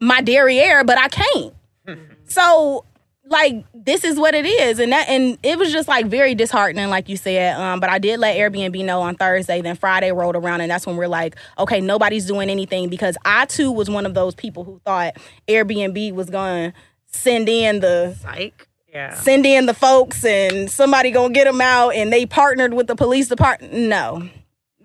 [0.00, 1.54] my derriere, but I can't.
[2.28, 2.84] So
[3.28, 6.88] like this is what it is and that and it was just like very disheartening
[6.90, 10.36] like you said um but i did let airbnb know on thursday then friday rolled
[10.36, 14.06] around and that's when we're like okay nobody's doing anything because i too was one
[14.06, 15.16] of those people who thought
[15.48, 16.72] airbnb was gonna
[17.16, 18.68] send in the Psych.
[18.96, 19.14] Yeah.
[19.14, 22.96] send in the folks and somebody gonna get them out and they partnered with the
[22.96, 24.26] police department no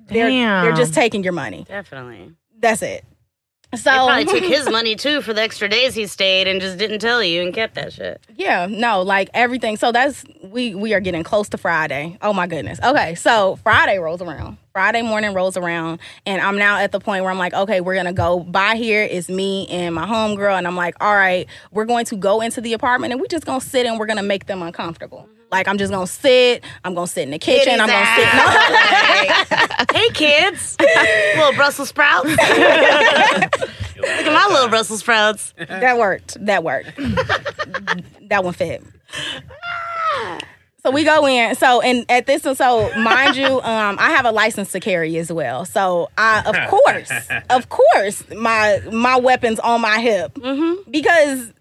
[0.07, 2.33] they're, they're just taking your money Definitely.
[2.59, 3.05] that's it
[3.75, 6.77] so They probably took his money too for the extra days he stayed and just
[6.77, 8.21] didn't tell you and kept that shit.
[8.35, 9.77] Yeah, no, like everything.
[9.77, 12.17] So that's we we are getting close to Friday.
[12.21, 12.79] Oh my goodness.
[12.83, 14.57] Okay, so Friday rolls around.
[14.73, 17.95] Friday morning rolls around, and I'm now at the point where I'm like, okay, we're
[17.95, 19.03] gonna go by here.
[19.03, 22.61] It's me and my homegirl, and I'm like, all right, we're going to go into
[22.61, 25.27] the apartment, and we're just gonna sit and we're gonna make them uncomfortable.
[25.51, 26.63] Like I'm just gonna sit.
[26.83, 27.79] I'm gonna sit in the kitchen.
[27.79, 28.33] I'm gonna sit.
[29.91, 30.77] No, hey kids,
[31.35, 32.29] little Brussels sprouts.
[32.29, 35.53] Look at my little Brussels sprouts.
[35.57, 36.37] that worked.
[36.45, 36.95] That worked.
[38.29, 38.81] that one fit.
[40.83, 41.53] So we go in.
[41.55, 45.17] So and at this and so mind you, um, I have a license to carry
[45.17, 45.65] as well.
[45.65, 47.11] So I of course,
[47.49, 50.37] of course, my my weapons on my hip
[50.89, 51.51] because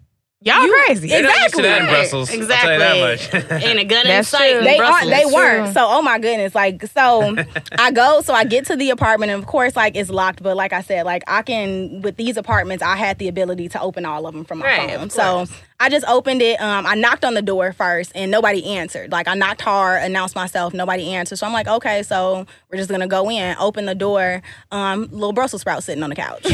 [0.43, 1.09] Y'all crazy.
[1.09, 1.95] They're not used to that in Exactly.
[1.99, 2.31] Brussels.
[2.33, 2.73] Exactly.
[2.73, 3.63] I'll tell you that much.
[3.65, 4.51] Ain't a gun in sight.
[4.53, 4.59] true.
[4.61, 4.97] in they Brussels.
[4.97, 5.35] aren't they True.
[5.35, 5.75] weren't.
[5.75, 7.37] So oh my goodness, like so
[7.79, 10.57] I go so I get to the apartment and of course like it's locked, but
[10.57, 14.07] like I said, like I can with these apartments I had the ability to open
[14.07, 15.11] all of them from my Right, phone.
[15.11, 15.45] So.
[15.83, 16.61] I just opened it.
[16.61, 19.11] Um, I knocked on the door first and nobody answered.
[19.13, 21.37] Like I knocked hard, announced myself, nobody answered.
[21.39, 24.43] So I'm like, okay, so we're just gonna go in, open the door.
[24.71, 26.45] Um, little Brussels sprout sitting on the couch.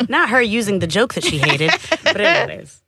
[0.08, 1.70] Not her using the joke that she hated,
[2.04, 2.80] but anyways.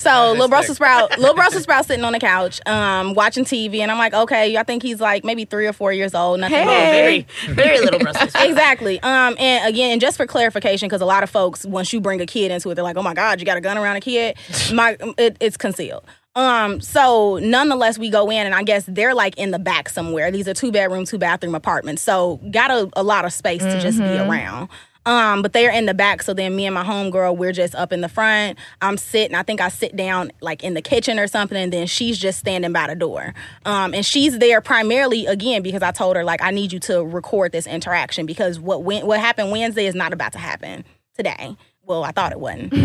[0.00, 0.50] So little thick.
[0.50, 4.14] Brussels sprout, little Brussels sprout sitting on the couch, um, watching TV, and I'm like,
[4.14, 6.40] okay, I think he's like maybe three or four years old.
[6.40, 6.56] Nothing.
[6.56, 7.26] Hey.
[7.44, 8.48] Very, very little Brussels Sprout.
[8.48, 9.00] Exactly.
[9.02, 12.26] Um, and again, just for clarification, because a lot of folks, once you bring a
[12.26, 14.36] kid into it, they're like, "Oh my God, you got a gun around a kid."
[14.72, 16.04] My, it, it's concealed.
[16.34, 20.30] Um, so nonetheless, we go in, and I guess they're like in the back somewhere.
[20.30, 23.80] These are two bedroom, two bathroom apartments, so got a, a lot of space to
[23.80, 24.68] just be around.
[25.06, 27.92] Um, but they're in the back, so then me and my homegirl, we're just up
[27.92, 28.58] in the front.
[28.82, 31.86] I'm sitting, I think I sit down like in the kitchen or something, and then
[31.86, 33.34] she's just standing by the door.
[33.64, 37.02] Um, and she's there primarily again because I told her like I need you to
[37.02, 40.84] record this interaction because what went what happened Wednesday is not about to happen
[41.16, 41.56] today.
[41.84, 42.72] Well, I thought it wasn't.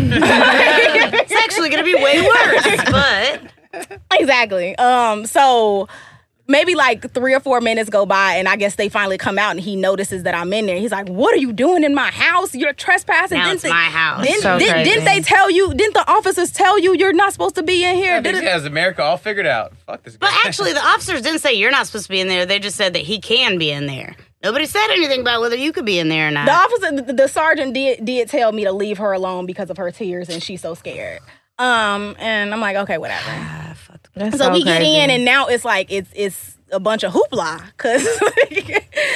[1.28, 4.76] It's actually going to be way worse, but exactly.
[4.76, 5.88] Um, so
[6.48, 9.52] maybe like three or four minutes go by, and I guess they finally come out,
[9.52, 10.76] and he notices that I'm in there.
[10.78, 12.54] He's like, "What are you doing in my house?
[12.54, 14.24] You're trespassing." now Didn't it's they- my house.
[14.26, 15.74] Didn't, So didn't, didn't they tell you?
[15.74, 18.12] Didn't the officers tell you you're not supposed to be in here?
[18.12, 19.72] I think Did he it- has America all figured out.
[19.86, 20.26] Fuck this guy.
[20.28, 22.46] But actually, the officers didn't say you're not supposed to be in there.
[22.46, 24.14] They just said that he can be in there.
[24.44, 26.46] Nobody said anything about whether you could be in there or not.
[26.46, 29.76] The officer, the, the sergeant did did tell me to leave her alone because of
[29.78, 31.20] her tears and she's so scared.
[31.58, 33.22] Um, and I'm like, okay, whatever.
[33.76, 36.80] Fuck the- That's so so we get in, and now it's like it's it's a
[36.80, 38.02] bunch of hoopla because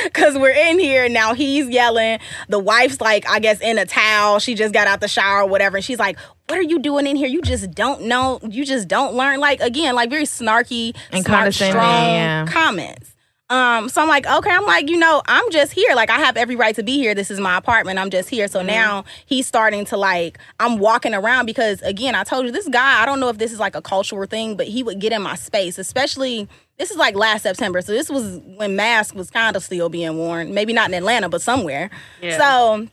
[0.05, 2.19] because we're in here and now he's yelling.
[2.49, 4.39] The wife's like, I guess in a towel.
[4.39, 6.19] She just got out the shower or whatever, and she's like,
[6.49, 7.27] "What are you doing in here?
[7.29, 8.39] You just don't know.
[8.49, 12.47] You just don't learn." Like again, like very snarky And condescending, strong yeah.
[12.47, 13.11] comments.
[13.51, 15.95] Um, so I'm like, okay, I'm like, you know, I'm just here.
[15.95, 17.15] Like, I have every right to be here.
[17.15, 17.99] This is my apartment.
[17.99, 18.47] I'm just here.
[18.47, 22.69] So now he's starting to like, I'm walking around because again, I told you this
[22.69, 25.13] guy, I don't know if this is like a cultural thing, but he would get
[25.13, 26.49] in my space, especially
[26.79, 27.83] this is like last September.
[27.83, 30.55] So this was when mask was kind of still being worn.
[30.55, 31.91] Maybe not in Atlanta, but somewhere.
[32.23, 32.39] Yeah.
[32.39, 32.89] So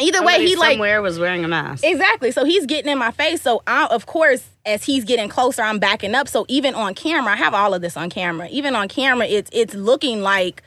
[0.00, 1.84] either way, Somebody he like somewhere was wearing a mask.
[1.84, 2.30] Exactly.
[2.30, 3.40] So he's getting in my face.
[3.42, 6.28] So I, of course, as he's getting closer, I'm backing up.
[6.28, 8.48] So even on camera, I have all of this on camera.
[8.50, 10.62] Even on camera, it's it's looking like,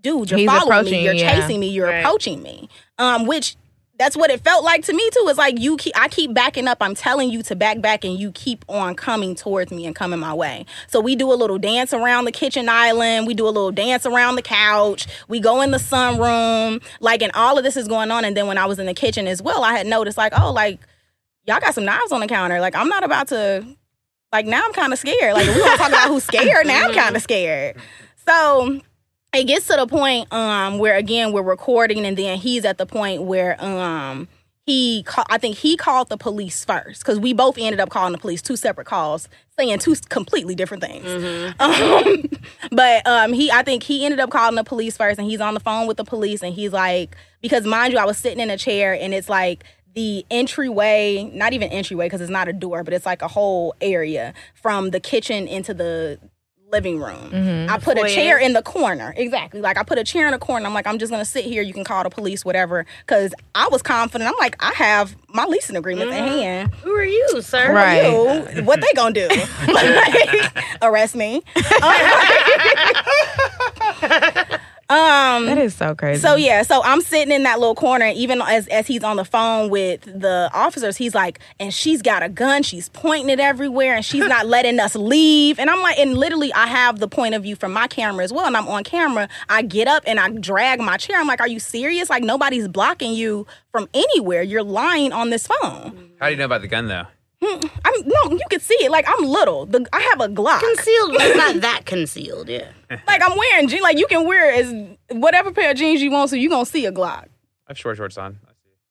[0.00, 1.40] dude, you're He's following me, you, you're yeah.
[1.40, 2.00] chasing me, you're Right.
[2.00, 2.68] approaching me.
[2.98, 3.56] Um, which
[3.98, 5.26] that's what it felt like to me too.
[5.28, 6.78] It's like you keep I keep backing up.
[6.80, 10.18] I'm telling you to back back and you keep on coming towards me and coming
[10.18, 10.66] my way.
[10.88, 13.26] So we do a little dance around the kitchen island.
[13.26, 15.06] We do a little dance around the couch.
[15.28, 16.82] We go in the sunroom.
[17.00, 18.24] Like and all of this is going on.
[18.24, 20.52] And then when I was in the kitchen as well, I had noticed like, oh,
[20.52, 20.80] like
[21.46, 22.60] y'all got some knives on the counter.
[22.60, 23.64] Like I'm not about to
[24.32, 25.34] like now I'm kind of scared.
[25.34, 26.66] Like we to talk about who's scared.
[26.66, 27.76] Now I'm kind of scared.
[28.26, 28.80] So
[29.34, 32.86] it gets to the point um where again we're recording and then he's at the
[32.86, 34.28] point where um
[34.66, 38.12] he ca- I think he called the police first because we both ended up calling
[38.12, 39.28] the police two separate calls
[39.58, 41.54] saying two completely different things.
[41.60, 42.24] Um,
[42.72, 45.54] but um he I think he ended up calling the police first and he's on
[45.54, 48.50] the phone with the police and he's like because mind you I was sitting in
[48.50, 49.64] a chair and it's like
[49.94, 53.74] the entryway, not even entryway because it's not a door, but it's like a whole
[53.80, 56.18] area from the kitchen into the
[56.70, 57.68] living room.
[57.70, 59.14] I put a chair in the corner.
[59.16, 59.60] Exactly.
[59.60, 60.66] Like I put a chair in the corner.
[60.66, 61.62] I'm like, I'm just gonna sit here.
[61.62, 62.84] You can call the police, whatever.
[63.06, 64.28] Cause I was confident.
[64.28, 66.74] I'm like, I have my leasing agreement in hand.
[66.82, 67.72] Who are you, sir?
[67.72, 68.02] Right.
[68.56, 69.28] You, what they gonna do?
[69.74, 70.52] Like,
[70.82, 71.42] arrest me?
[71.82, 71.92] um
[74.94, 76.20] Um, that is so crazy.
[76.20, 79.24] so yeah, so I'm sitting in that little corner, even as as he's on the
[79.24, 83.96] phone with the officers, he's like, and she's got a gun, she's pointing it everywhere,
[83.96, 85.58] and she's not letting us leave.
[85.58, 88.32] And I'm like, and literally, I have the point of view from my camera as
[88.32, 89.28] well, and I'm on camera.
[89.48, 91.18] I get up and I drag my chair.
[91.18, 92.08] I'm like, are you serious?
[92.08, 94.42] Like nobody's blocking you from anywhere.
[94.42, 96.12] You're lying on this phone.
[96.20, 97.06] How do you know about the gun though?
[97.84, 98.90] I'm no, you can see it.
[98.90, 99.66] Like I'm little.
[99.66, 100.60] The, I have a Glock.
[100.60, 102.48] Concealed, but it's not that concealed.
[102.48, 102.70] Yeah.
[103.06, 103.82] like I'm wearing jeans.
[103.82, 104.72] Like you can wear as
[105.10, 107.24] whatever pair of jeans you want, so you gonna see a Glock.
[107.66, 108.38] I have short shorts on.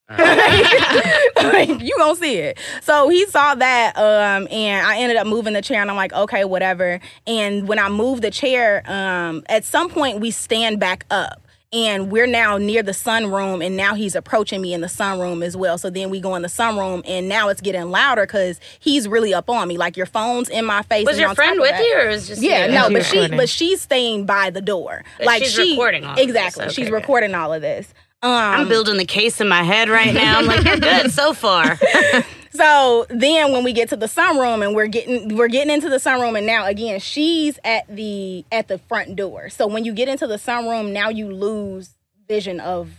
[0.09, 1.43] I see.
[1.43, 2.59] like, you gonna see it.
[2.81, 6.13] So he saw that, um, and I ended up moving the chair, and I'm like,
[6.13, 6.99] okay, whatever.
[7.25, 11.42] And when I moved the chair, um, at some point we stand back up.
[11.73, 15.57] And we're now near the sunroom, and now he's approaching me in the sunroom as
[15.57, 15.77] well.
[15.79, 19.33] So then we go in the sunroom, and now it's getting louder because he's really
[19.33, 19.77] up on me.
[19.77, 21.05] Like your phone's in my face.
[21.05, 22.73] Was and your on friend with you, or was just yeah, you?
[22.73, 25.03] no, She but she but she's staying by the door.
[25.17, 26.25] But like she's she recording all of this.
[26.27, 26.65] exactly.
[26.65, 26.93] Okay, she's good.
[26.93, 27.93] recording all of this.
[28.23, 30.39] Um, I'm building the case in my head right now.
[30.39, 31.77] I'm like, you're good so far.
[32.55, 35.97] So then when we get to the sunroom and we're getting we're getting into the
[35.97, 39.49] sunroom and now again she's at the at the front door.
[39.49, 41.95] So when you get into the sunroom now you lose
[42.27, 42.91] vision of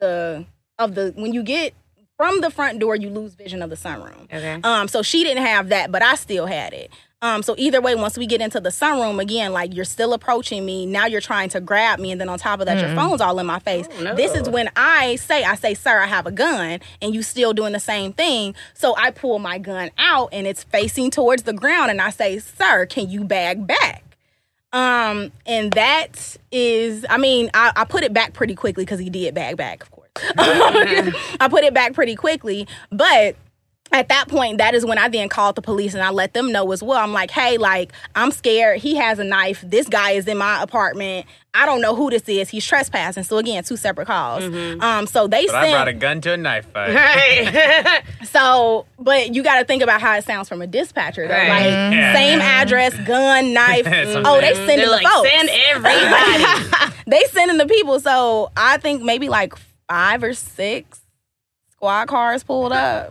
[0.00, 0.44] the
[0.78, 1.72] of the when you get
[2.18, 4.24] from the front door you lose vision of the sunroom.
[4.24, 4.60] Okay.
[4.62, 6.90] Um so she didn't have that but I still had it.
[7.22, 10.64] Um so either way once we get into the sunroom again like you're still approaching
[10.64, 13.20] me now you're trying to grab me and then on top of that your phone's
[13.20, 13.86] all in my face.
[13.98, 14.14] Oh, no.
[14.14, 17.52] This is when I say I say sir I have a gun and you still
[17.52, 18.54] doing the same thing.
[18.74, 22.38] So I pull my gun out and it's facing towards the ground and I say
[22.38, 24.04] sir can you bag back?
[24.72, 29.10] Um, and that is, I mean, I, I put it back pretty quickly because he
[29.10, 30.08] did bag back, of course.
[30.36, 33.36] I put it back pretty quickly, but
[33.92, 36.52] at that point, that is when I then called the police and I let them
[36.52, 36.98] know as well.
[36.98, 38.78] I'm like, hey, like, I'm scared.
[38.80, 39.62] He has a knife.
[39.62, 41.26] This guy is in my apartment.
[41.52, 42.48] I don't know who this is.
[42.48, 43.24] He's trespassing.
[43.24, 44.44] So again, two separate calls.
[44.44, 46.94] Um, so they But I brought a gun to a knife fight.
[46.94, 48.02] Right.
[48.30, 51.26] So, but you got to think about how it sounds from a dispatcher.
[51.26, 51.34] Though.
[51.34, 51.48] Right.
[51.48, 52.14] Like, Yeah.
[52.14, 53.86] same address, gun, knife.
[54.24, 55.28] Oh, they sending They're the like, folks.
[55.28, 56.94] send everybody.
[57.08, 57.98] they sending the people.
[57.98, 59.54] So I think maybe like
[59.88, 60.99] five or six
[61.80, 63.10] squad cars pulled up.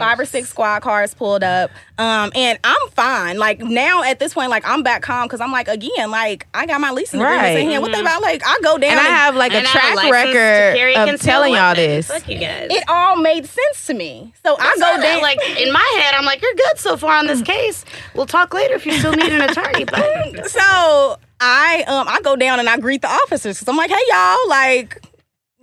[0.00, 1.70] Five or six squad cars pulled up.
[1.96, 3.38] Um, and I'm fine.
[3.38, 6.66] Like now at this point, like I'm back calm because I'm like again, like I
[6.66, 7.58] got my leasing agreements Right.
[7.60, 7.82] in hand.
[7.82, 8.20] What they about?
[8.20, 10.76] Like I go down and I have like a And I have track license record
[10.76, 12.08] carry of telling y'all this.
[12.08, 12.66] Fuck you guys.
[12.72, 14.34] it all made sense to me.
[14.44, 16.96] So I go all that, down like in my head, I'm like, you're good so
[16.96, 17.84] far on this case.
[18.16, 19.84] We'll talk later if you still need an attorney.
[19.84, 23.90] But so I um I go down and I greet the officers because I'm like,
[23.90, 25.00] hey y'all, like,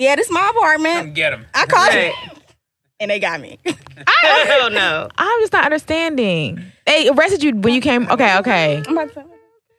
[0.02, 0.97] yeah, this is my apartment.
[1.06, 1.45] Come get him.
[1.54, 2.14] I called Right.
[2.26, 2.32] you.
[2.99, 3.58] And they got me.
[3.68, 5.10] oh no.
[5.18, 6.62] I'm just not understanding.
[6.86, 8.10] They arrested you when you came.
[8.10, 8.84] Okay, okay.
[8.86, 9.26] I'm about to say-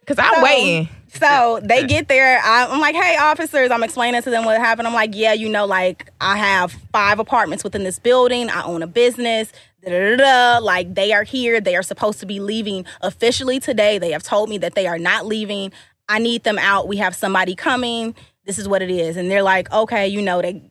[0.00, 0.88] Because I'm So- waiting.
[1.14, 2.40] So they get there.
[2.42, 3.70] I, I'm like, hey, officers.
[3.70, 4.88] I'm explaining to them what happened.
[4.88, 8.48] I'm like, yeah, you know, like I have five apartments within this building.
[8.48, 9.52] I own a business.
[9.84, 10.64] Da, da, da, da.
[10.64, 11.60] Like they are here.
[11.60, 13.98] They are supposed to be leaving officially today.
[13.98, 15.70] They have told me that they are not leaving.
[16.08, 16.88] I need them out.
[16.88, 18.14] We have somebody coming.
[18.45, 19.16] This is what it is.
[19.16, 20.62] And they're like, okay, you know, they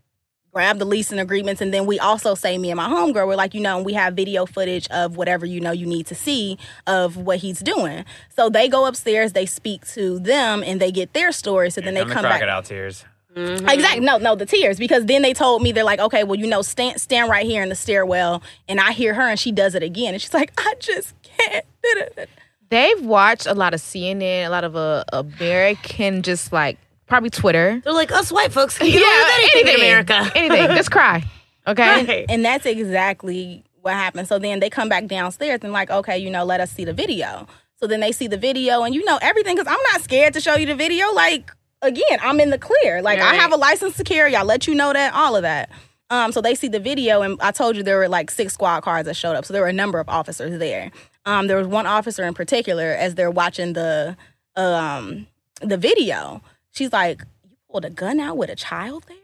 [0.54, 3.54] grab the leasing agreements and then we also say me and my homegirl we're like
[3.54, 6.58] you know we have video footage of whatever you know you need to see
[6.88, 8.04] of what he's doing
[8.36, 11.94] so they go upstairs they speak to them and they get their story so then
[11.94, 13.06] they Come the come back crocodile tears.
[13.36, 14.02] Exactly.
[14.02, 14.78] No, no, the tears.
[14.78, 17.64] Because then they told me they're like, okay, well, you know, stand stand right here
[17.64, 20.52] in the stairwell, and I hear her, and she does it again, and she's like,
[20.58, 21.66] I just can't.
[22.70, 26.78] They've watched a lot of CNN, a lot of uh, American, just like
[27.12, 27.82] probably Twitter.
[27.84, 30.32] They're like us white folks can get away with anything in America.
[30.34, 30.76] anything.
[30.76, 31.24] Just cry.
[31.68, 32.06] Okay.
[32.06, 32.26] Right.
[32.28, 34.28] And that's exactly what happened.
[34.28, 36.92] So then they come back downstairs and like, okay, you know, let us see the
[36.94, 37.48] video.
[37.76, 40.42] So then they see the video, and you know everything because I'm not scared to
[40.42, 41.12] show you the video.
[41.14, 41.52] Like
[41.84, 43.04] again, I'm in the clear.
[43.04, 44.36] Like I have a license to carry.
[44.36, 45.70] I let you know that all of that.
[46.10, 48.82] Um, so they see the video, and I told you there were like six squad
[48.82, 49.46] cars that showed up.
[49.46, 50.90] So there were a number of officers there.
[51.28, 54.18] Um, there was one officer in particular as they're watching the
[54.56, 55.28] um
[55.62, 56.42] the video.
[56.72, 59.18] She's like, "You pulled a gun out with a child there."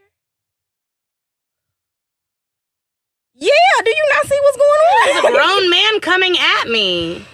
[3.34, 5.06] Yeah, do you not see what's going on?
[5.06, 7.24] There's a grown man coming at me.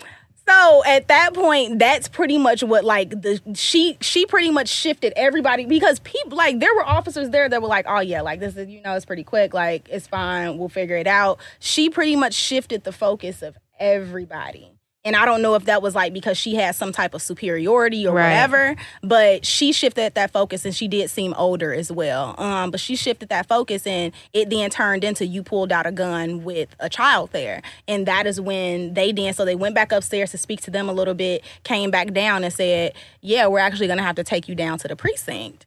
[0.47, 5.15] So at that point, that's pretty much what like the she she pretty much shifted
[5.17, 8.55] everybody because people like there were officers there that were like, oh yeah, like this
[8.57, 11.39] is you know it's pretty quick, like it's fine, we'll figure it out.
[11.61, 14.74] She pretty much shifted the focus of everybody
[15.05, 18.07] And I don't know if that was like because she had some type of superiority
[18.07, 18.31] or Right.
[18.31, 22.35] whatever, but she shifted that focus and she did seem older as well.
[22.39, 25.93] Um, but she shifted that focus and it then turned into you pulled out a
[25.93, 27.61] gun with a child there.
[27.87, 30.89] And that is when they then, so they went back upstairs to speak to them
[30.89, 34.25] a little bit, came back down and said, Yeah, we're actually going to have to
[34.25, 35.67] take you down to the precinct.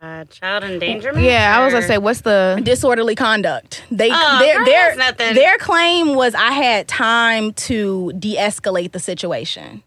[0.00, 1.24] Uh, child endangerment.
[1.24, 2.60] Yeah, I was gonna say, what's the?
[2.62, 3.82] disorderly conduct.
[3.90, 5.34] They Oh, their their, nothing.
[5.34, 9.82] their claim was I had time to de-escalate the situation.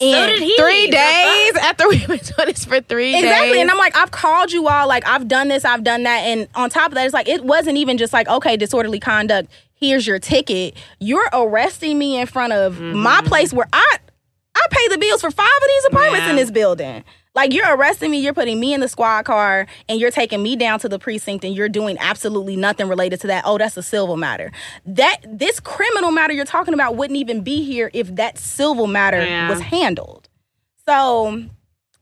[0.00, 0.56] So And- did he.
[0.56, 3.54] Three days after we've been doing this for three Exactly.
[3.54, 3.62] days.
[3.62, 6.18] And I'm like, I've called you all, like, I've done this, I've done that.
[6.20, 9.50] And on top of that, it's like, it wasn't even just like, okay, disorderly conduct,
[9.74, 10.76] here's your ticket.
[11.00, 13.96] You're arresting me in front of my place where I
[14.54, 16.30] I pay the bills for five of these apartments Yeah.
[16.30, 17.04] in this building.
[17.34, 20.56] Like you're arresting me, you're putting me in the squad car, and you're taking me
[20.56, 23.44] down to the precinct, and you're doing absolutely nothing related to that.
[23.46, 24.50] Oh, that's a civil matter.
[24.86, 29.22] That this criminal matter you're talking about wouldn't even be here if that civil matter
[29.24, 29.48] Yeah.
[29.50, 30.28] was handled.
[30.86, 31.44] So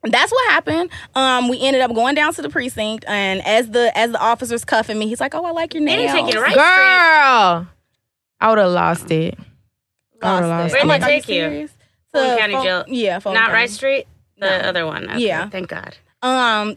[0.05, 0.91] that's what happened.
[1.15, 4.65] Um, we ended up going down to the precinct, and as the as the officer's
[4.65, 7.67] cuffing me, he's like, "Oh, I like your They nails." didn't take you right Girl,
[8.41, 9.37] I would have lost it.
[10.23, 10.77] I would've Lost lost it.
[10.79, 10.81] it.
[10.83, 11.71] I'm Where'd like, they take you?" serious?"
[12.13, 12.85] Fulton County Ful- Jail.
[12.87, 13.55] Yeah, Fulton Not County.
[13.61, 14.07] Rice Street.
[14.39, 14.69] The No.
[14.69, 15.09] other one.
[15.11, 15.49] Okay, Yeah.
[15.49, 15.97] Thank God.
[16.23, 16.77] Um,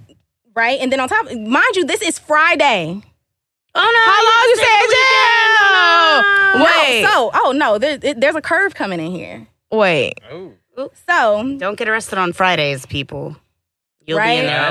[0.55, 3.01] right, and then on top, mind you, this is Friday.
[3.76, 4.12] Oh no!
[4.12, 6.24] How long you stayed stay in jail?
[6.24, 6.60] the weekend?
[6.60, 7.05] No, Wait.
[7.05, 9.47] so oh no, there, it, there's a curve coming in here.
[9.72, 10.53] Wait, Oh.
[11.07, 13.36] So Don't get arrested on Fridays, people.
[14.07, 14.39] You'll be Right?
[14.39, 14.66] in there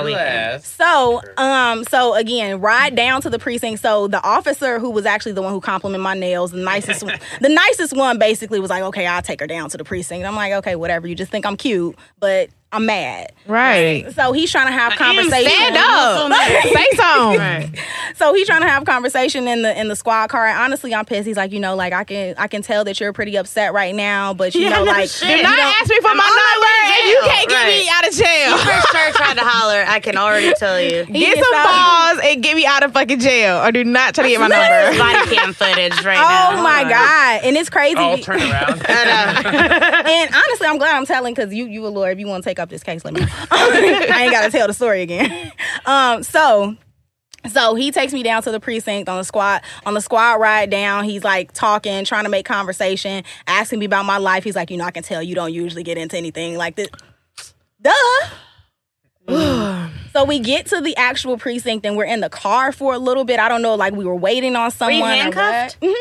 [0.55, 3.81] all So, um, so again, ride down to the precinct.
[3.83, 7.21] So the officer who was actually the one who complimented my nails, the nicest, one-
[7.41, 10.35] the nicest one, basically was like, "Okay, I'll take her down to the precinct." I'm
[10.35, 11.07] like, "Okay, whatever.
[11.07, 14.13] You just think I'm cute, but I'm mad." right?
[14.15, 15.51] So he's trying to have I conversation.
[15.51, 16.63] Stand up, mad.
[16.65, 17.39] say something.
[17.39, 17.71] Right.
[18.17, 20.47] So he's trying to have conversation in the in the squad car.
[20.47, 21.27] And honestly, I'm pissed.
[21.27, 23.95] He's like, you know, like I can I can tell that you're pretty upset right
[23.95, 25.29] now, but you Yeah, know, like shit.
[25.29, 27.67] Do you not don't- ask me for my I'm my number way you can't get
[27.67, 28.59] me out of jail.
[28.59, 29.85] For sure tried to holler.
[29.87, 31.05] I can already tell you.
[31.19, 34.25] Get some out- balls and get me out of fucking jail, or do not try
[34.25, 34.99] to get my number.
[34.99, 36.21] body cam footage right oh
[36.55, 36.59] now.
[36.59, 37.41] Oh my god!
[37.45, 37.97] And it's crazy.
[37.99, 38.83] Oh, turn around.
[38.89, 42.11] Uh, and honestly, I'm glad I'm telling because you you a lawyer.
[42.11, 43.23] If you want to take up this case, let me.
[43.51, 45.53] I ain't got to tell the story again.
[45.87, 46.77] Um, so.
[47.51, 50.69] So he takes me down to the precinct on the squad on the squad ride
[50.71, 51.05] down.
[51.05, 54.45] He's like talking, trying to make conversation, asking me about my life.
[54.45, 56.89] He's like, you know, I can tell you don't usually get into anything like this.
[57.81, 57.93] Duh.
[60.13, 63.25] so we get to the actual precinct and we're in the car for a little
[63.25, 63.39] bit.
[63.39, 64.97] I don't know, like we were waiting on Were someone.
[64.97, 65.19] you or what.
[65.19, 65.81] handcuffed?
[65.81, 65.95] Mhm.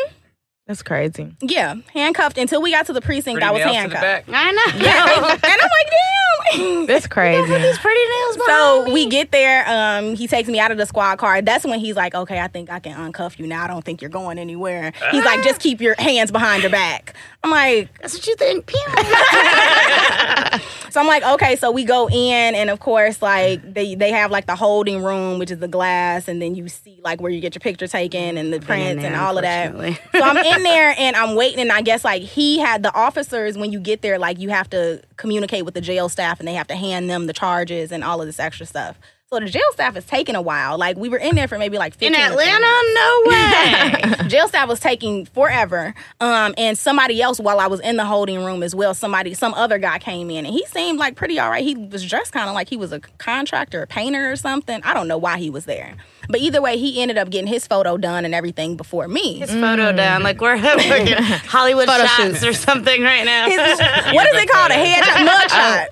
[0.65, 1.33] That's crazy.
[1.41, 3.41] Yeah, handcuffed until we got to the precinct.
[3.41, 4.29] I was Pretty nails to the handcuffed.
[4.35, 4.85] I know.
[4.85, 6.26] Yeah, and I'm like, damn.
[6.87, 7.41] That's crazy.
[7.53, 8.26] These pretty nails.
[8.45, 9.63] So we get there.
[9.67, 11.41] Um, he takes me out of the squad car.
[11.41, 13.63] That's when he's like, "Okay, I think I can uncuff you now.
[13.63, 17.15] I don't think you're going anywhere." He's like, "Just keep your hands behind your back."
[17.43, 18.65] I'm like, That's what you think.
[18.65, 18.79] Pew.
[20.89, 21.55] so I'm like, okay.
[21.55, 25.39] So we go in, and of course, like they they have like the holding room,
[25.39, 28.37] which is the glass, and then you see like where you get your picture taken
[28.37, 29.73] and the prints and all of that.
[30.11, 33.57] so I'm in there and I'm waiting, and I guess like he had the officers
[33.57, 36.53] when you get there, like you have to communicate with the jail staff, and they
[36.53, 38.97] have to hand them the charges and all of this extra stuff.
[39.29, 40.77] So the jail staff is taking a while.
[40.77, 42.65] Like we were in there for maybe like 15 In Atlanta?
[42.93, 44.27] No way.
[44.29, 45.93] jail staff was taking forever.
[46.21, 49.53] Um, and somebody else while I was in the holding room as well, somebody, some
[49.55, 51.61] other guy came in and he seemed like pretty all right.
[51.63, 54.79] He was dressed kind of like he was a contractor, a painter or something.
[54.83, 55.95] I don't know why he was there.
[56.29, 59.39] But either way, he ended up getting his photo done and everything before me.
[59.39, 60.23] His photo done.
[60.23, 61.13] Like we're fucking
[61.47, 63.45] Hollywood Photo shots or something right now.
[63.49, 63.57] His-
[64.13, 64.71] what is it called?
[64.71, 65.87] A headshot mugshot.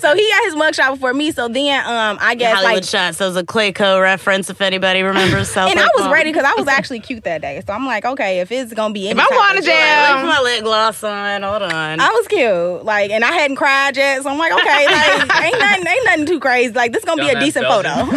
[0.00, 1.30] so he got his mugshot before me.
[1.32, 3.18] So then um I guess Hollywood like shots.
[3.18, 6.54] That was a Clayco reference if anybody remembers South and I was ready because I
[6.58, 7.62] was actually cute that day.
[7.66, 9.72] So I'm like, okay, if it's gonna be any If I'm going of to joy-
[9.72, 11.42] jail- Like, put my lip gloss on.
[11.42, 12.00] Hold on.
[12.00, 15.58] I was cute, like, and I hadn't cried yet, so I'm like, okay, like, ain't
[15.58, 16.72] nothing, ain't nothing too crazy.
[16.72, 18.06] Like, this gonna be a decent Belgian.
[18.06, 18.12] photo.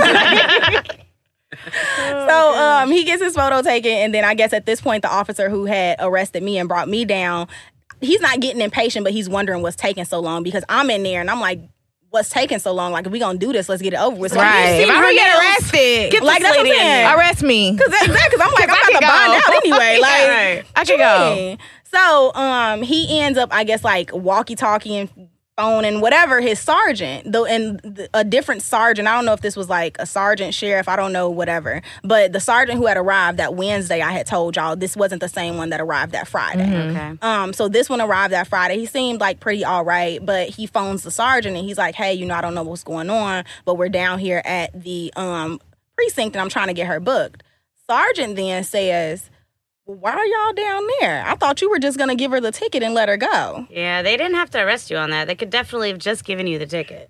[1.72, 5.12] So, um, he gets his photo taken, and then I guess at this point, the
[5.12, 7.48] officer who had arrested me and brought me down,
[8.02, 11.22] he's not getting impatient, but he's wondering what's taking so long because I'm in there
[11.22, 11.60] and I'm like,
[12.12, 12.92] what's taking so long?
[12.92, 14.32] Like, if we gonna do this, let's get it over with.
[14.32, 14.80] So Right.
[14.82, 17.18] If I'm gonna get arrested, Get like that's what I'm in saying.
[17.18, 17.78] arrest me.
[17.78, 20.00] Cause exactly, cause I'm like, I'm I about to bond out anyway.
[20.02, 20.64] Like, right.
[20.76, 21.58] I can go.
[21.92, 25.29] So um he ends up, I guess, like walkie talkie and
[25.60, 29.56] phone and whatever his sergeant though and a different sergeant i don't know if this
[29.56, 33.38] was like a sergeant sheriff i don't know whatever but the sergeant who had arrived
[33.40, 36.90] that wednesday i had told y'all this wasn't the same one that arrived that friday
[36.90, 37.18] Okay.
[37.22, 38.78] um, so this one arrived that Friday.
[38.78, 42.14] He seemed like pretty all right, but he phones the sergeant and he's like, "Hey,
[42.14, 45.60] you know, I don't know what's going on, but we're down here at the um
[45.96, 47.44] precinct and I'm trying to get her booked."
[47.88, 49.30] Sergeant then says,
[49.96, 51.24] why are y'all down there?
[51.26, 53.66] I thought you were just gonna give her the ticket and let her go.
[53.70, 55.28] Yeah, they didn't have to arrest you on that.
[55.28, 57.10] They could definitely have just given you the ticket.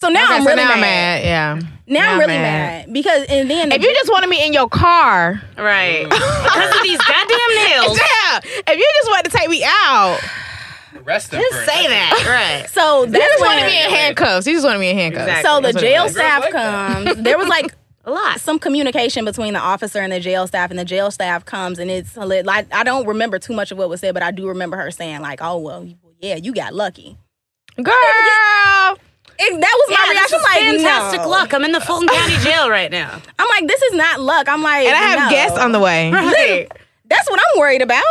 [0.00, 0.80] So now Okay, I'm so really now mad.
[0.80, 1.24] mad.
[1.24, 1.60] Yeah.
[1.88, 2.86] Now, I'm I'm really mad.
[2.86, 2.92] mad.
[2.92, 6.04] because and then If you just wanted me in your car, Right.
[6.08, 7.98] because of these goddamn nails.
[8.22, 8.38] yeah.
[8.68, 10.20] If you just wanted to take me out,
[11.04, 11.66] Arrest them Just for it.
[11.68, 12.24] say that.
[12.26, 12.70] Right.
[12.70, 14.46] so you that's just when, wanted me in handcuffs.
[14.46, 15.28] You just wanted me in handcuffs.
[15.28, 15.48] Exactly.
[15.48, 17.22] so the That's what it jail staff like comes.
[17.22, 17.74] There was like
[18.08, 18.40] A lot.
[18.40, 21.90] some communication between the officer and the jail staff, and the jail staff comes, and
[21.90, 24.76] it's like I don't remember too much of what was said, but I do remember
[24.78, 25.86] her saying like, "Oh well,
[26.20, 27.18] yeah, you got lucky."
[27.76, 27.94] Girl.
[29.40, 30.38] It, that was my Yeah, this reaction.
[30.38, 31.28] is Like, fantastic no.
[31.28, 31.54] luck.
[31.54, 33.20] I'm in the Fulton County Jail right now.
[33.38, 34.48] I'm like, this is not luck.
[34.48, 35.30] I'm like, And I have no.
[35.30, 36.10] guests on the way.
[36.10, 36.66] Right.
[37.08, 38.02] That's what I'm worried about.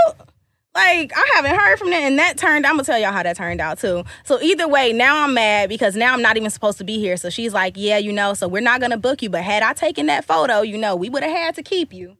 [0.77, 2.65] Like, I haven't heard from them, and that turned.
[2.67, 4.03] I'm gonna tell y'all how that turned out too.
[4.25, 7.17] So either way, now I'm mad because now I'm not even supposed to be here.
[7.17, 9.29] So she's like, "Yeah, you know, so we're not gonna book you.
[9.31, 12.15] But had I taken that photo, you know, we would have had to keep you."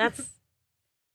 [0.00, 0.20] That's.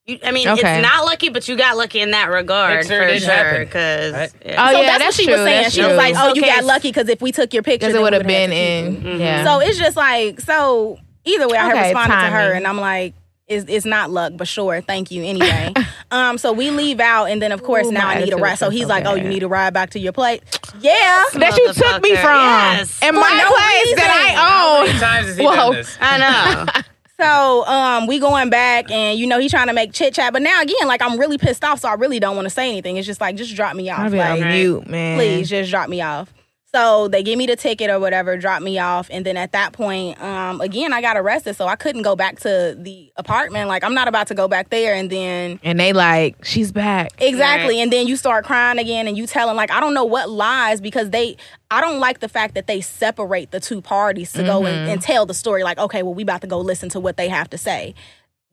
[0.05, 0.79] You, I mean, Okay.
[0.79, 3.59] it's not lucky, but you got lucky in that regard Makes her for sure.
[3.65, 4.31] Because right?
[4.57, 5.63] Oh, so yeah, that's, what she true, was saying.
[5.63, 8.01] that's She was like, "Oh, you got lucky because if we took your picture, it
[8.01, 9.17] would have been to keep you." in.
[9.17, 9.19] Mhm.
[9.19, 9.43] Yeah.
[9.43, 10.99] So it's just like so.
[11.25, 13.15] Either way, I had Okay, responded to her, and I'm like,
[13.47, 15.73] "It's it's not luck, but sure, thank you anyway."
[16.11, 18.57] um, so we leave out, and then of course Ooh, now I need a ride.
[18.57, 20.41] So he's so like, "Oh, you need a ride back to your place?"
[20.79, 21.23] Yeah.
[21.33, 22.41] that you took me from.
[22.41, 22.99] Yes.
[23.01, 24.35] And For my no place that.
[24.37, 24.87] I own.
[24.87, 25.81] many times has he Whoa.
[26.01, 26.81] I know.
[27.17, 30.41] So um, we going back, and you know he's trying to make chit chat, but
[30.41, 32.97] now again, like I'm really pissed off, so I really don't want to say anything.
[32.97, 35.17] It's just like, just drop me off, I'll be like, on mute, man.
[35.17, 36.33] please, just drop me off.
[36.75, 39.71] So they give me the ticket or whatever, drop me off, and then at that
[39.71, 43.69] point, um, again I got arrested, so I couldn't go back to the apartment.
[43.69, 47.11] Like I'm not about to go back there, and then And they like, she's back.
[47.19, 47.75] Exactly.
[47.75, 47.83] Right.
[47.83, 50.81] And then you start crying again and you telling like I don't know what lies
[50.81, 51.37] because they
[51.71, 55.01] I don't like the fact that they separate the two parties to go and, and
[55.01, 57.49] tell the story like, okay, well, we about to go listen to what they have
[57.51, 57.95] to say.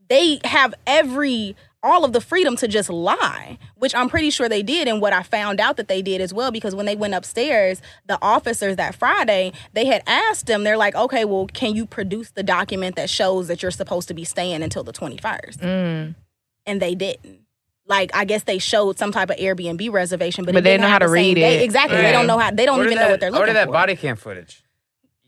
[0.09, 4.63] They have every all of the freedom to just lie, which I'm pretty sure they
[4.63, 4.87] did.
[4.89, 7.83] And what I found out that they did as well, because when they went upstairs,
[8.07, 12.31] the officers that Friday, they had asked them, they're like, okay, well, can you produce
[12.31, 15.57] the document that shows that you're supposed to be staying until the 21st?
[15.59, 16.15] Mm.
[16.67, 17.41] and they didn't.
[17.85, 20.89] Like I guess they showed some type of Airbnb reservation, but, But they didn't know
[20.89, 21.61] how to the read date.
[21.61, 21.65] it.
[21.65, 22.53] Exactly, they don't know how.
[22.53, 24.63] They don't Order even know what they're looking Order that body cam footage.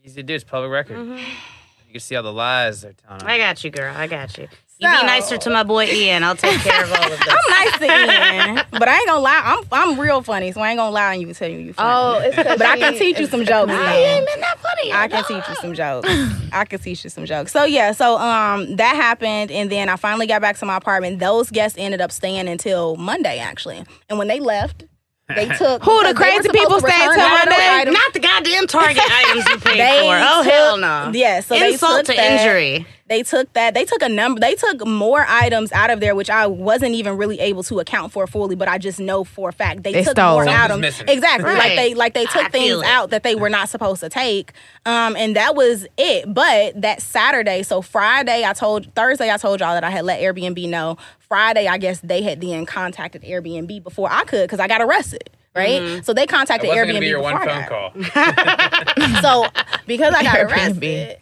[0.03, 0.33] Easy to do.
[0.35, 0.97] It's public record.
[0.97, 1.17] Mm-hmm.
[1.17, 3.23] You can see all the lies they're telling.
[3.23, 3.93] I got you, girl.
[3.95, 4.47] I got you.
[4.77, 6.23] You So- be nicer to my boy Ian.
[6.23, 7.27] I'll take care of all of this.
[7.29, 9.41] I'm nice to Ian, but I ain't gonna lie.
[9.45, 11.73] I'm I'm real funny, so I ain't gonna lie on you and tell you you
[11.73, 11.89] funny.
[11.93, 13.71] Oh, it's but I can teach you some jokes.
[13.71, 14.91] I ain't been that funny.
[14.91, 16.09] I can teach you some jokes.
[16.51, 17.53] I can teach you some jokes.
[17.53, 21.19] So yeah, so um that happened and then I finally got back to my apartment.
[21.19, 23.81] Those guests ended up staying until Monday actually.
[24.09, 24.83] And when they left,
[25.29, 27.91] they took Who, the because they were crazy people stayed staying return till Monday?
[27.91, 30.17] Not the goddamn Target items you paid for.
[30.19, 31.11] Oh took- hell no.
[31.13, 32.45] Yeah, so they Insult took to that.
[32.45, 32.85] injury.
[33.07, 33.75] They took that.
[33.75, 34.39] They took a number.
[34.39, 38.11] They took more items out of there, which I wasn't even really able to account
[38.11, 38.55] for fully.
[38.55, 40.33] But I just know for a fact they, They took stole.
[40.33, 40.81] more Something's items.
[40.81, 41.09] missing.
[41.09, 44.09] Exactly, like they like they took I things out that they were not supposed to
[44.09, 44.53] take.
[44.87, 46.33] Um, and that was it.
[46.33, 50.19] But that Saturday, so Friday, I told Thursday, I told y'all that I had let
[50.19, 50.97] Airbnb know.
[51.19, 55.29] Friday, I guess they had then contacted Airbnb before I could because I got arrested.
[55.55, 56.01] Right, Mm-hmm.
[56.03, 59.21] so they That contacted wasn't Airbnb gonna be your one phone got- call.
[59.21, 59.45] So
[59.87, 60.51] because I got Airbnb.
[60.51, 61.17] arrested,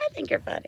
[0.00, 0.66] I think you're funny.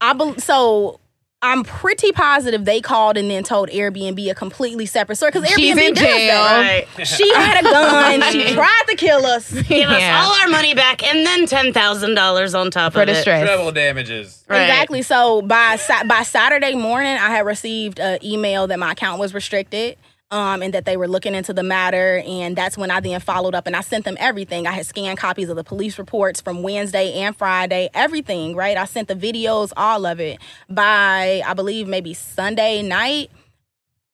[0.00, 1.00] I bel so
[1.42, 5.56] I'm pretty positive they called and then told Airbnb a completely separate story because Airbnb
[5.56, 6.42] She's in does jail.
[6.42, 6.86] that.
[6.98, 7.06] Right.
[7.06, 8.32] She had a gun.
[8.32, 9.52] she tried to kill us.
[9.68, 13.06] Give us all our money back and then ten thousand dollars on top For of
[13.06, 13.20] the it.
[13.20, 13.44] stress.
[13.46, 14.44] Treble damages.
[14.48, 14.62] Right.
[14.62, 15.02] Exactly.
[15.02, 15.78] So by
[16.08, 19.96] by Saturday morning, I had received an email that my account was restricted.
[20.32, 23.54] Um, and that they were looking into the matter, and that's when I then followed
[23.54, 24.66] up and I sent them everything.
[24.66, 28.76] I had scanned copies of the police reports from Wednesday and Friday, everything, right?
[28.76, 30.40] I sent the videos, all of it.
[30.68, 33.30] By I believe maybe Sunday night,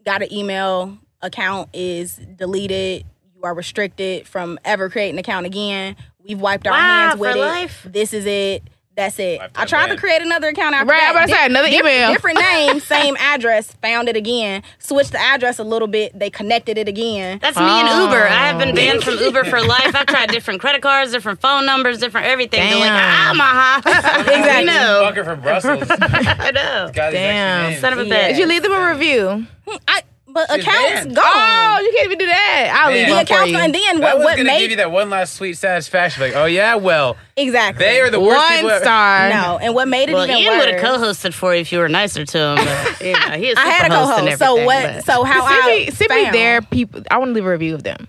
[0.05, 3.07] got an email account is deleted.
[3.35, 5.97] You are restricted from ever creating an account again.
[6.23, 6.79] We've wiped our Wow,
[7.09, 7.41] hands with it.
[7.41, 7.87] life?
[7.91, 8.63] This is it.
[8.94, 9.40] That's it.
[9.56, 11.09] I tried to create another account after Right, that.
[11.10, 12.12] I'm about to say, another Different- email.
[12.12, 13.73] Different name, same address.
[13.81, 14.62] Found it again.
[14.78, 16.19] Switched the address a little bit.
[16.19, 17.39] They connected it again.
[17.40, 18.27] That's me and Uber.
[18.28, 18.59] I have Oh.
[18.59, 19.94] been banned from Uber for life.
[19.97, 22.60] I've tried different credit cards, different phone numbers, different everything.
[22.60, 23.40] They're like, Damn.
[23.40, 23.82] ah, maha.
[24.23, 24.51] Exactly.
[24.51, 25.10] I know.
[25.10, 25.85] Fucker from Brussels.
[25.90, 26.90] I know.
[26.93, 27.81] Got Damn.
[27.81, 28.14] Son of a Yeah.
[28.14, 28.28] bitch.
[28.32, 29.47] Did you leave them a review?
[29.89, 30.02] I,
[30.33, 31.17] but She's accounts banned.
[31.17, 31.25] gone.
[31.27, 32.81] Oh, you can't even do that.
[32.85, 33.09] I'll leave Man.
[33.11, 33.59] the one for accounts you.
[33.59, 36.23] and then what, was what gonna made give you that one last sweet satisfaction.
[36.23, 38.65] Like, oh yeah, well, exactly they are the worst people.
[38.65, 39.29] One ever- star.
[39.31, 41.79] no, and what made it Well, even Ian would have co-hosted for you if you
[41.79, 42.57] were nicer to him.
[42.57, 44.39] But, you know, he is I had a super host and co-host.
[44.39, 44.83] So what?
[44.95, 47.03] but- So how Send I me, send me their people.
[47.11, 48.09] I want to leave a review of them.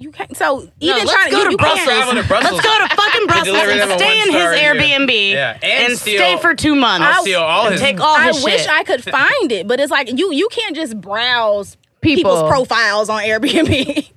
[0.00, 0.36] You can't.
[0.36, 2.14] So even let's trying go you, to you Brussels.
[2.14, 2.52] to Brussels.
[2.52, 4.42] Let's go to fucking Brussels deliver and stay in his.
[4.60, 7.06] Airbnb Yeah, and and, steal- stay for two months.
[7.06, 7.80] I'll steal all and his.
[7.80, 8.66] take all I his wish.
[8.66, 12.30] I could find it, but it's like you you can't just browse People.
[12.32, 14.08] people's profiles on Airbnb.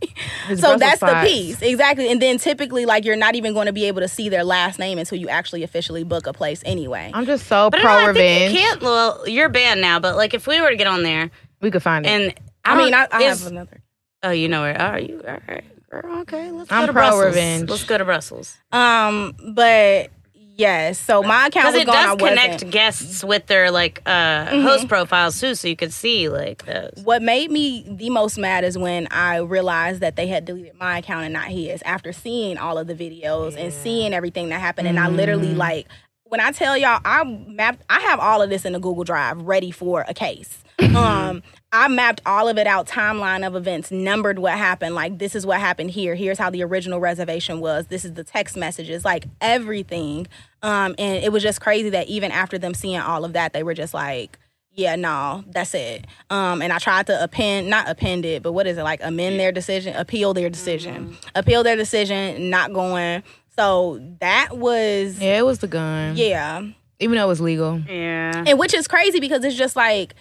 [0.44, 2.10] So Brussels that's the piece exactly.
[2.12, 4.80] And then typically, like you're not even going to be able to see their last
[4.80, 7.12] name until you actually officially book a place anyway.
[7.14, 8.54] I'm just so But pro no, I think revenge.
[8.54, 8.82] you can't.
[8.82, 10.00] Well, you're banned now.
[10.00, 11.30] But like, if we were to get on there
[11.62, 12.10] We could find it.
[12.10, 12.34] and
[12.64, 13.82] I mean, I, I is- have another.
[14.26, 14.82] Oh, you know where?
[14.82, 15.22] Oh, are you?
[15.28, 15.64] All right.
[16.02, 17.26] Girl, okay, let's I'm go to pro Brussels.
[17.26, 17.70] revenge.
[17.70, 20.10] Let's go to Brussels Um, but
[20.56, 21.96] yes, so my account because was it gone.
[21.96, 22.72] I does connect wasn't.
[22.72, 27.00] guests with their like uh, host profiles too, so you could see like those.
[27.04, 30.98] What made me the most mad is when I realized that they had deleted my
[31.00, 34.88] account and not his after seeing all of the videos and seeing everything that happened.
[34.88, 35.88] And I literally like
[36.34, 39.44] when I tell y'all I mapped I have all of this in a Google Drive
[39.44, 40.64] ready for a case.
[40.80, 44.96] um I mapped all of it out, timeline of events, numbered what happened.
[44.96, 46.16] Like, this is what happened here.
[46.16, 47.86] Here's how the original reservation was.
[47.88, 50.26] This is the text messages, like everything.
[50.64, 53.62] Um, and it was just crazy that even after them seeing all of that, they
[53.64, 54.40] were just like,
[54.76, 56.06] yeah, no, that's it.
[56.32, 59.00] Um, and I tried to append, not append it, but what is it like?
[59.04, 63.22] Amend their decision, appeal their decision, appeal their decision, not going.
[63.58, 66.16] So that was, yeah, it was the gun.
[66.18, 66.62] yeah.
[67.00, 67.80] Even though it was legal.
[67.82, 68.44] Yeah.
[68.48, 70.14] And which is crazy because it's just like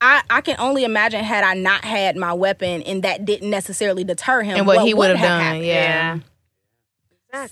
[0.00, 4.04] I, I can only imagine had I not had my weapon and that didn't necessarily
[4.04, 5.40] deter him And what he would would have done.
[5.42, 5.64] happened.
[5.66, 6.18] Yeah.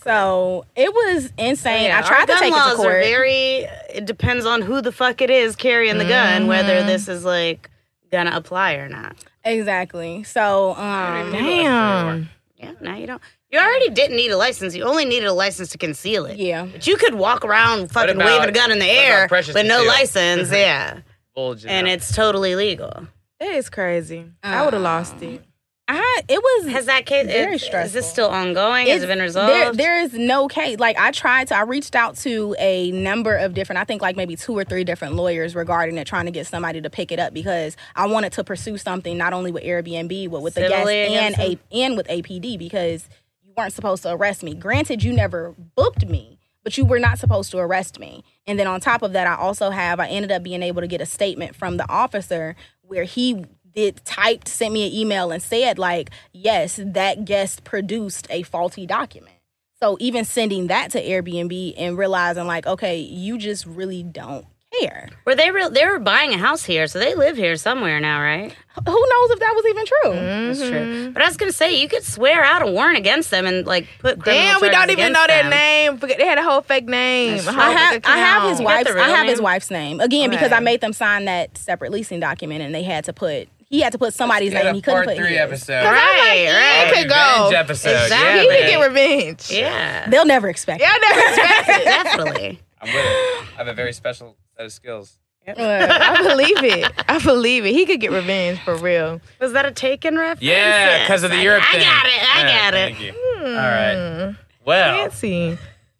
[0.02, 1.85] So it was insane.
[1.85, 2.86] Yeah, I tried our to gun take it to court.
[2.94, 3.66] Are very.
[3.94, 7.70] It depends on who the fuck it is carrying the gun, whether this is like
[8.10, 9.16] gonna apply or not.
[9.44, 10.24] exactly.
[10.24, 12.28] So um Damn.
[12.56, 12.73] Yeah.
[12.81, 13.23] Now you don't.
[13.51, 14.75] You already didn't need a license.
[14.75, 16.39] You only needed a license to conceal it.
[16.39, 16.66] yeah.
[16.66, 19.66] But you could walk around fucking about- waving a gun in the air precious with
[19.66, 19.93] no conceal?
[19.93, 20.43] license.
[20.49, 20.55] Mm-hmm.
[20.55, 21.01] yeah.
[21.35, 21.93] Bulging And out.
[21.95, 23.07] it's totally legal.
[23.41, 24.27] It is crazy.
[24.43, 25.43] I would have lost it.
[25.91, 27.27] I it was Has that case?
[27.29, 28.89] Very is, is this still ongoing?
[28.89, 29.51] Has it been resolved?
[29.55, 30.79] There, there is no case.
[30.79, 34.15] Like I tried to, I reached out to a number of different, I think like
[34.15, 37.19] maybe two or three different lawyers regarding it, trying to get somebody to pick it
[37.19, 40.91] up because I wanted to pursue something not only with Airbnb but with the guests
[40.91, 43.11] and a and with APD because you
[43.59, 44.55] weren't supposed to arrest me.
[44.55, 46.37] Granted, you never booked me.
[46.65, 48.25] But you were not supposed to arrest me.
[48.47, 50.89] And then on top of that, I also have, I ended up being able to
[50.89, 55.43] get a statement from the officer where he did typed, sent me an email and
[55.43, 59.37] said, like, yes, that guest produced a faulty document.
[59.81, 64.45] So even sending that to Airbnb and realizing, like, okay, you just really don't
[64.81, 65.09] care.
[65.24, 65.70] Were they real?
[65.70, 68.53] They were buying a house here, so they live here somewhere now, right?
[68.77, 70.12] Who knows if that was even true?
[70.12, 70.70] That's Mm-hmm.
[70.70, 71.11] true.
[71.12, 73.86] But I was gonna say you could swear out a warrant against them and like
[74.01, 75.51] put Damn, we don't even know their them.
[75.51, 75.99] name.
[75.99, 77.36] Forget they had a whole fake name.
[77.36, 77.61] That's a true.
[77.61, 79.45] whole I have I have his wife's I real have his name?
[79.45, 83.05] wife's name again because I made them sign that separate leasing document and they had
[83.05, 84.66] to put he had to put somebody's name.
[84.66, 85.39] a He couldn't part put three his.
[85.40, 85.85] episode.
[85.85, 86.93] Right, He right.
[86.95, 87.45] could go.
[87.45, 88.03] Revenge episode.
[88.05, 88.27] Exactly.
[88.27, 89.51] Yeah, He could get revenge.
[89.51, 90.81] Yeah, They'll never expect.
[90.81, 91.03] Yeah, it.
[91.05, 91.85] I never expected.
[91.85, 92.61] definitely.
[92.81, 93.45] I'm with it.
[93.55, 95.19] I have a very special set of skills.
[95.47, 96.93] I believe it.
[97.09, 97.73] I believe it.
[97.73, 99.21] He could get revenge for real.
[99.41, 100.43] Was that a Taken reference?
[100.43, 101.81] Yeah, because of the I- Europe I thing.
[101.83, 102.37] got it.
[102.37, 102.95] I Yeah, got it.
[102.97, 103.13] Thank you.
[103.47, 104.35] All right.
[104.67, 105.57] Well, Fancy.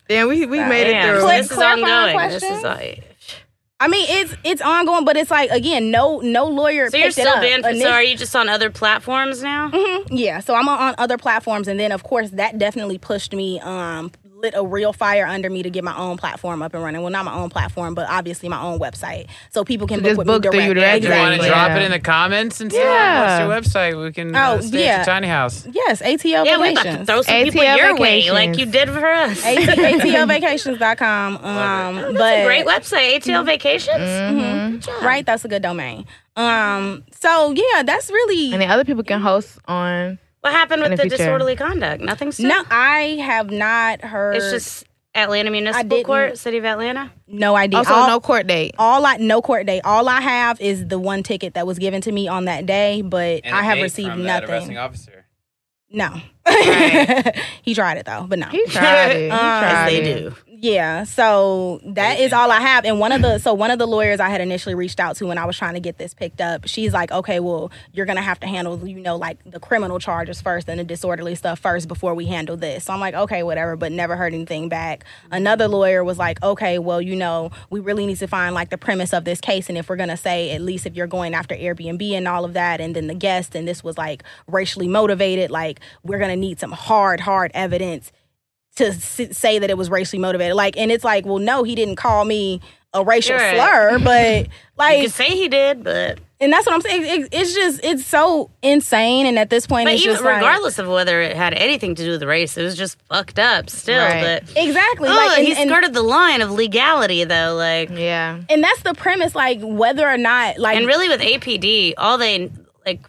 [0.09, 1.21] Damn, we we made it through.
[1.21, 2.29] so this is Clarifying ongoing.
[2.31, 2.65] This is questions?
[2.99, 3.05] all,
[3.81, 6.91] I mean, it's it's ongoing, but it's like again, no no lawyer.
[6.91, 7.41] so you're picked it still up.
[7.43, 7.65] banned.
[7.65, 9.71] For, Init- so are you just on other platforms now?
[10.11, 13.61] Yeah, so I'm on, on other platforms, and then of course that definitely pushed me,
[13.61, 17.01] um, lit a real fire under me to get my own platform up and running.
[17.03, 20.09] Well, not my own platform, but obviously my own website, so people can So book
[20.11, 21.09] just with book me through you directly.
[21.09, 21.49] you want to Exactly.
[21.49, 22.85] drop it in the comments and stuff?
[22.85, 23.47] Yeah.
[23.49, 24.01] What's your website?
[24.05, 24.97] We can Oh, uh, stay at yeah.
[24.99, 25.67] your tiny house.
[25.73, 28.89] Yes, ATL Yeah, we about to throw some people ATL your way, like you did
[28.91, 29.45] for us.
[29.45, 31.39] AT- ATLvacations.com.
[31.49, 33.99] Um, That's but a great website, ATL Vacations.
[33.99, 34.71] Mm-hmm.
[34.73, 35.03] Good job.
[35.03, 36.05] right, that's a good domain.
[36.37, 40.19] Um, so yeah, that's really and then other people can host on.
[40.41, 41.17] What happened with the the future.
[41.17, 42.03] disorderly conduct?
[42.03, 42.33] Nothing.
[42.33, 42.49] Still?
[42.49, 42.63] no.
[42.71, 44.37] I have not heard.
[44.37, 44.85] It's just
[45.15, 47.11] Atlanta Municipal Court, City of Atlanta.
[47.27, 47.79] no idea.
[47.79, 48.75] Also, All- no court date.
[48.79, 49.83] all I no court date.
[49.85, 53.03] All I have is the one ticket that was given to me on that day,
[53.03, 54.49] but And I a have received from nothing.
[54.51, 55.25] arresting officer.
[55.91, 57.35] No, Right.
[57.63, 58.47] he tried it though, but no.
[58.49, 59.21] He tried it.
[59.23, 60.19] He Um, tried As they it.
[60.21, 60.37] do.
[60.61, 62.85] Yeah, so that is all I have.
[62.85, 65.27] And one of the so one of the lawyers I had initially reached out to
[65.27, 68.23] when I was trying to get this picked up, she's like, "Okay, well, you're gonna
[68.23, 71.87] have to handle you know like the criminal charges first and the disorderly stuff first
[71.87, 75.05] before we handle this." So I'm like, "Okay, whatever," but never heard anything back.
[75.31, 78.79] Another lawyer was like, "Okay, well, you know, we really need to find like the
[78.79, 81.55] premise of this case, and if we're gonna say at least if you're going after
[81.55, 85.53] Airbnb and all of that, and then the guest, and this was like racially motivated,
[85.53, 88.11] like we're gonna need some hard, hard evidence."
[88.79, 88.93] To
[89.35, 90.57] say that it was racially motivated.
[90.57, 92.61] Like, and it's like, well, no, he didn't call me
[92.95, 93.55] a racial right.
[93.55, 94.49] slur, but
[94.79, 97.05] like, You could say he did, but and that's what I'm saying.
[97.05, 100.37] It- it's just it's so insane, and at this point, But it's even just like-
[100.37, 103.39] regardless of whether it had anything to do with the race, it was just fucked
[103.39, 103.99] up still.
[104.03, 104.23] Right.
[104.47, 105.09] But exactly.
[105.11, 107.55] oh, like, and, he and- skirted the line of legality though.
[107.57, 108.41] Like, Yeah.
[108.49, 109.35] and that's the premise.
[109.35, 112.51] Like whether or not, like, and really with APD, all they
[112.87, 113.01] like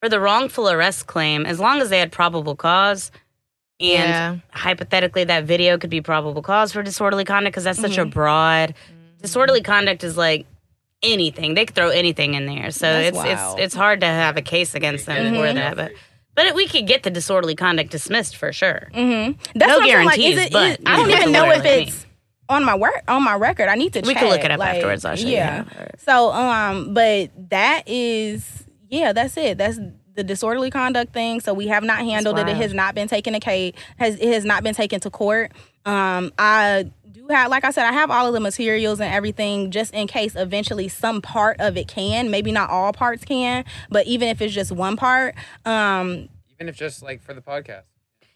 [0.00, 3.10] for the wrongful arrest claim, as long as they had probable cause.
[3.80, 4.36] And Yeah.
[4.50, 8.00] hypothetically, that video could be probable cause for disorderly conduct because that's such Mm-hmm.
[8.02, 8.74] a broad.
[9.22, 10.46] Disorderly conduct is like
[11.02, 12.70] anything; they could throw anything in there.
[12.72, 13.58] So That's it's wild.
[13.60, 15.76] it's it's hard to have a case against them for that.
[15.76, 15.92] But
[16.34, 18.88] but we could get the disorderly conduct dismissed for sure.
[18.94, 19.38] Mm-hmm.
[19.58, 21.56] That's No what I'm like, is guarantees, it- but is- I don't even know if
[21.58, 21.88] what I mean.
[21.88, 22.06] it's
[22.48, 23.68] on my work on my record.
[23.68, 24.00] I need to.
[24.00, 24.22] We check.
[24.22, 25.04] can look it up like, afterwards.
[25.04, 25.34] I'll show you.
[25.34, 25.64] yeah.
[25.98, 29.58] So um, but that is yeah, that's it.
[29.58, 29.78] That's
[30.18, 31.38] the disorderly conduct thing.
[31.38, 32.48] So we have not handled it.
[32.48, 33.72] It has not been taken to case.
[33.98, 35.52] Has it has not been taken to court.
[35.86, 39.70] Um, I do have, like I said, I have all of the materials and everything,
[39.70, 42.32] just in case eventually some part of it can.
[42.32, 46.76] Maybe not all parts can, but even if it's just one part, um, Even if
[46.76, 47.84] just like for the podcast.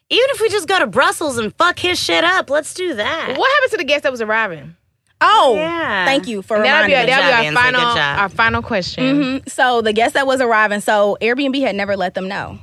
[0.08, 3.36] Even if we just go to Brussels and fuck his shit up, let's do that.
[3.36, 4.76] What happened to the guest that was arriving?
[5.22, 6.04] Oh, Yeah.
[6.04, 7.06] thank you for that'll reminding our, me.
[7.10, 9.22] that'll be our final our final question.
[9.42, 9.48] Mhm.
[9.48, 12.58] So the guest that was arriving, so Airbnb had never let them know.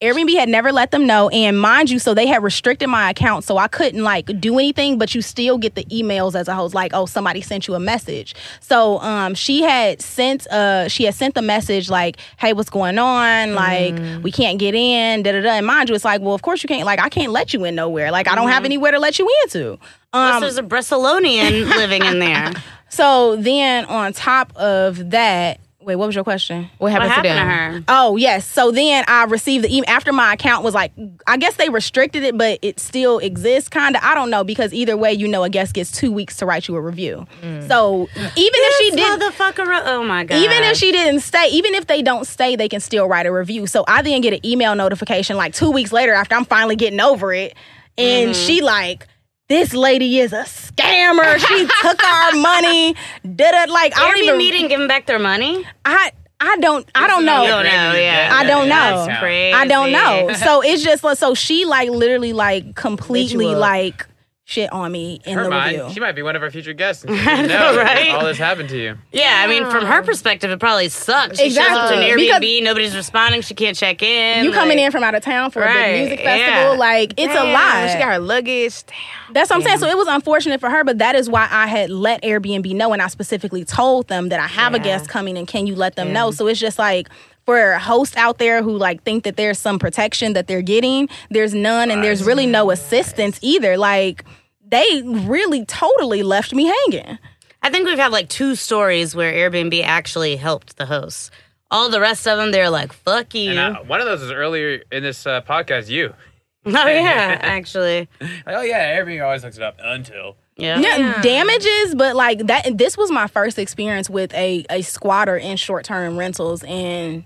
[0.00, 3.42] Airbnb had never let them know, and mind you, so they had restricted my account,
[3.42, 4.96] so I couldn't like do anything.
[4.96, 7.80] But you still get the emails as a host, like, oh, somebody sent you a
[7.80, 8.36] message.
[8.60, 12.96] So um, she had sent uh, she had sent the message like, hey, what's going
[12.96, 13.54] on?
[13.56, 15.24] Like, we can't get in.
[15.24, 15.50] Da da da.
[15.54, 16.86] And mind you, it's like, well, of course you can't.
[16.86, 18.12] Like, I can't let you in nowhere.
[18.12, 19.80] Like, I don't have anywhere to let you into.
[20.12, 22.52] Unless Um, there's a Bressalonian living in there.
[22.88, 26.64] so then on top of that, wait, what was your question?
[26.78, 27.82] What What happened, happened to to them?
[27.82, 27.84] her?
[27.88, 28.46] Oh yes.
[28.46, 30.92] So then I received the email after my account was like,
[31.26, 34.02] I guess they restricted it, but it still exists, kind of.
[34.02, 36.68] I don't know because either way, you know, a guest gets two weeks to write
[36.68, 37.26] you a review.
[37.42, 37.68] Mm.
[37.68, 39.82] So even if she This did, motherfucker.
[39.86, 40.36] Oh my god.
[40.36, 43.32] even if she didn't stay, even if they don't stay, they can still write a
[43.32, 43.66] review.
[43.66, 47.00] So I then get an email notification like two weeks later after I'm finally getting
[47.00, 47.54] over it,
[47.96, 48.46] and mm-hmm.
[48.46, 49.06] she like.
[49.48, 51.38] This lady is a scammer.
[51.38, 52.94] She took our money.
[53.22, 54.38] Did it like I don't even.
[54.38, 55.66] didn't give him back their money.
[55.84, 57.42] I I don't I don't know.
[57.42, 58.30] You don't know, yeah.
[58.32, 59.06] I don't know.
[59.06, 59.54] That's crazy.
[59.54, 60.30] I don't know.
[60.38, 64.06] So it's just like so she like literally like completely like
[64.48, 65.92] shit on me in Her the mind, review.
[65.92, 67.04] she might be one of our future guests.
[67.04, 68.12] And she doesn't know right?
[68.12, 68.96] All this happened to you.
[69.12, 71.38] Yeah, I mean, from her perspective, it probably sucks.
[71.38, 72.58] She shows up to an Exactly.
[72.58, 74.46] Airbnb, nobody's responding, she can't check in.
[74.46, 76.46] you coming in from out of town for a big music yeah.
[76.46, 77.92] festival, like it's a Damn, lot.
[77.92, 78.84] She got her luggage.
[78.86, 79.34] Damn.
[79.34, 79.78] That's what I'm saying.
[79.80, 82.94] So it was unfortunate for her, but that is why I had let Airbnb know,
[82.94, 85.96] and I specifically told them that I have a guest coming, and can you let
[85.96, 86.30] them know?
[86.30, 87.10] So it's just like
[87.48, 91.54] for hosts out there who like think that there's some protection that they're getting, there's
[91.54, 93.78] none, and there's really no assistance either.
[93.78, 94.22] Like
[94.66, 97.18] they really totally left me hanging.
[97.62, 101.30] I think we've had like two stories where Airbnb actually helped the hosts.
[101.70, 103.52] All the rest of them, they're like, fuck you.
[103.52, 105.88] And uh, one of those was earlier in this uh, podcast.
[105.88, 106.12] You.
[106.66, 108.10] oh, yeah, actually.
[108.20, 110.36] Like, oh yeah, Airbnb always looks it up until.
[110.56, 110.80] Yeah.
[110.80, 112.76] Yeah, damages, but like that.
[112.76, 117.24] This was my first experience with a a squatter in short term rentals, and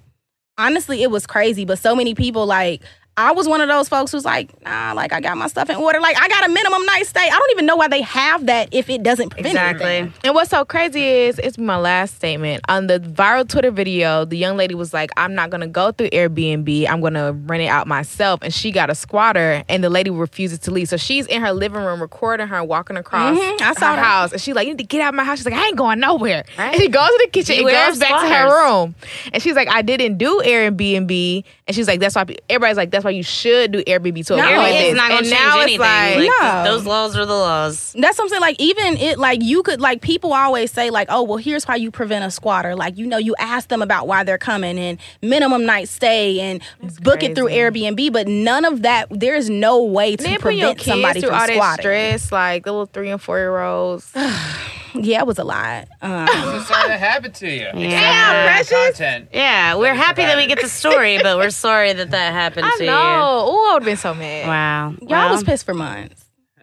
[0.59, 1.65] honestly, it was crazy.
[1.65, 2.83] But so many people like.
[3.15, 5.77] I was one of those folks who's like, nah, like I got my stuff in
[5.77, 6.01] order.
[6.01, 7.21] Like I got a minimum night stay.
[7.21, 9.85] I don't even know why they have that if it doesn't prevent Exactly.
[9.85, 10.15] anything.
[10.25, 14.25] And what's so crazy is it's my last statement on the viral Twitter video.
[14.25, 16.89] The young lady was like, "I'm not gonna go through Airbnb.
[16.89, 20.59] I'm gonna rent it out myself." And she got a squatter, and the lady refuses
[20.61, 20.89] to leave.
[20.89, 24.05] So she's in her living room recording her walking across Mhm, I saw her that.
[24.05, 25.67] house, and she's like, "You need to get out of my house." She's like, "I
[25.67, 28.49] ain't going nowhere." And she goes to the kitchen and goes of back to her
[28.65, 28.95] room,
[29.35, 33.05] and she's like, "I didn't do Airbnb," and she's like, "That's why." Everybody's like, "That's
[33.05, 34.43] why you should do Airbnb to No.
[34.43, 35.75] avoid Airbnb this." is not going and to change now anything.
[35.75, 36.65] it's like, Like, No.
[36.73, 37.95] Those laws are the laws.
[37.99, 38.41] That's what I'm saying.
[38.41, 41.75] Like even it, like you could, like people always say, like, oh, well, here's how
[41.77, 42.75] you prevent a squatter.
[42.75, 46.61] Like you know, you ask them about why they're coming and minimum night stay and
[47.03, 47.49] book it through.
[47.49, 48.13] Airbnb.
[48.13, 49.07] But none of that.
[49.11, 51.83] There's no way to Then put your prevent kids somebody from all that squatting.
[51.83, 54.11] stress, like the little three and four year olds.
[54.95, 55.89] Yeah, it was a lot.
[56.03, 57.69] Um, So sorry that happened to you.
[57.75, 58.99] Yeah, Except for precious.
[58.99, 59.29] Content.
[59.33, 62.77] Yeah, we're happy that we get the story, but we're sorry that that happened I
[62.79, 62.93] to know.
[62.95, 64.47] Oh, I would have been so mad.
[64.49, 64.91] Wow.
[65.01, 66.25] y'all Well, was pissed for months.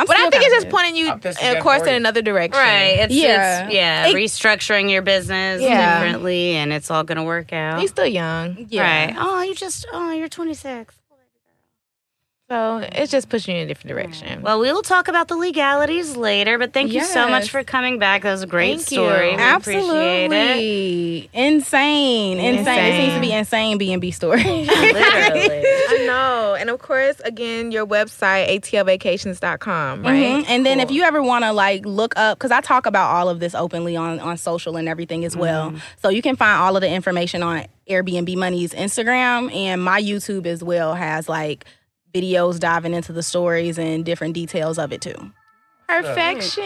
[0.00, 2.60] I'm But I think it's just pointing you, of course, in another direction.
[2.60, 2.98] Right.
[3.00, 3.68] It's Yeah.
[3.68, 4.04] yeah.
[4.04, 4.06] yeah.
[4.08, 5.98] It- restructuring your business Yeah.
[6.04, 7.80] differently and it's all gonna work out.
[7.80, 8.66] He's still young.
[8.70, 9.06] Yeah.
[9.06, 9.16] Right.
[9.18, 10.94] Oh, you just oh, you're 26.
[12.50, 14.40] So it's just pushing you in a different direction.
[14.40, 17.98] Well, we will talk about the legalities later, but thank you so much for coming
[17.98, 18.22] back.
[18.22, 18.96] That was a great Thank you.
[19.04, 19.36] story.
[19.36, 20.32] We appreciate it.
[20.32, 21.30] Absolutely.
[21.34, 22.38] Insane.
[22.38, 22.94] Insane.
[22.94, 24.42] It seems to be insane B&B story.
[24.44, 25.62] Literally.
[25.62, 26.56] I know.
[26.58, 30.14] And of course, again, your website, atlvacations.com, right?
[30.14, 30.44] Mhm.
[30.48, 33.28] And then if you ever want to like look up, because I talk about all
[33.28, 36.76] of this openly on on social and everything as well, so you can find all
[36.76, 41.66] of the information on Airbnb Money's Instagram and my YouTube as well has like
[42.14, 45.32] videos diving into the stories and different details of it too.
[45.88, 46.64] Perfection.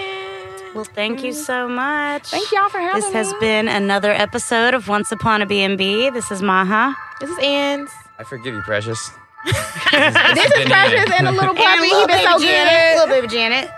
[0.75, 2.29] Well, thank you so much.
[2.29, 3.15] Thank y'all for having This me.
[3.19, 6.09] has been another episode of Once Upon a B&B.
[6.11, 6.97] This is Maha.
[7.21, 7.91] This is Anns.
[8.19, 9.11] I forgive you, Precious.
[9.93, 11.89] This is Precious and a little puppy.
[11.89, 12.95] He been so good.
[12.97, 13.69] Little baby Janet.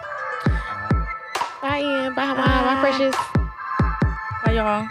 [1.60, 2.14] Bye, Ann.
[2.14, 3.16] Bye, bye, bye, precious.
[4.44, 4.86] Bye y'all.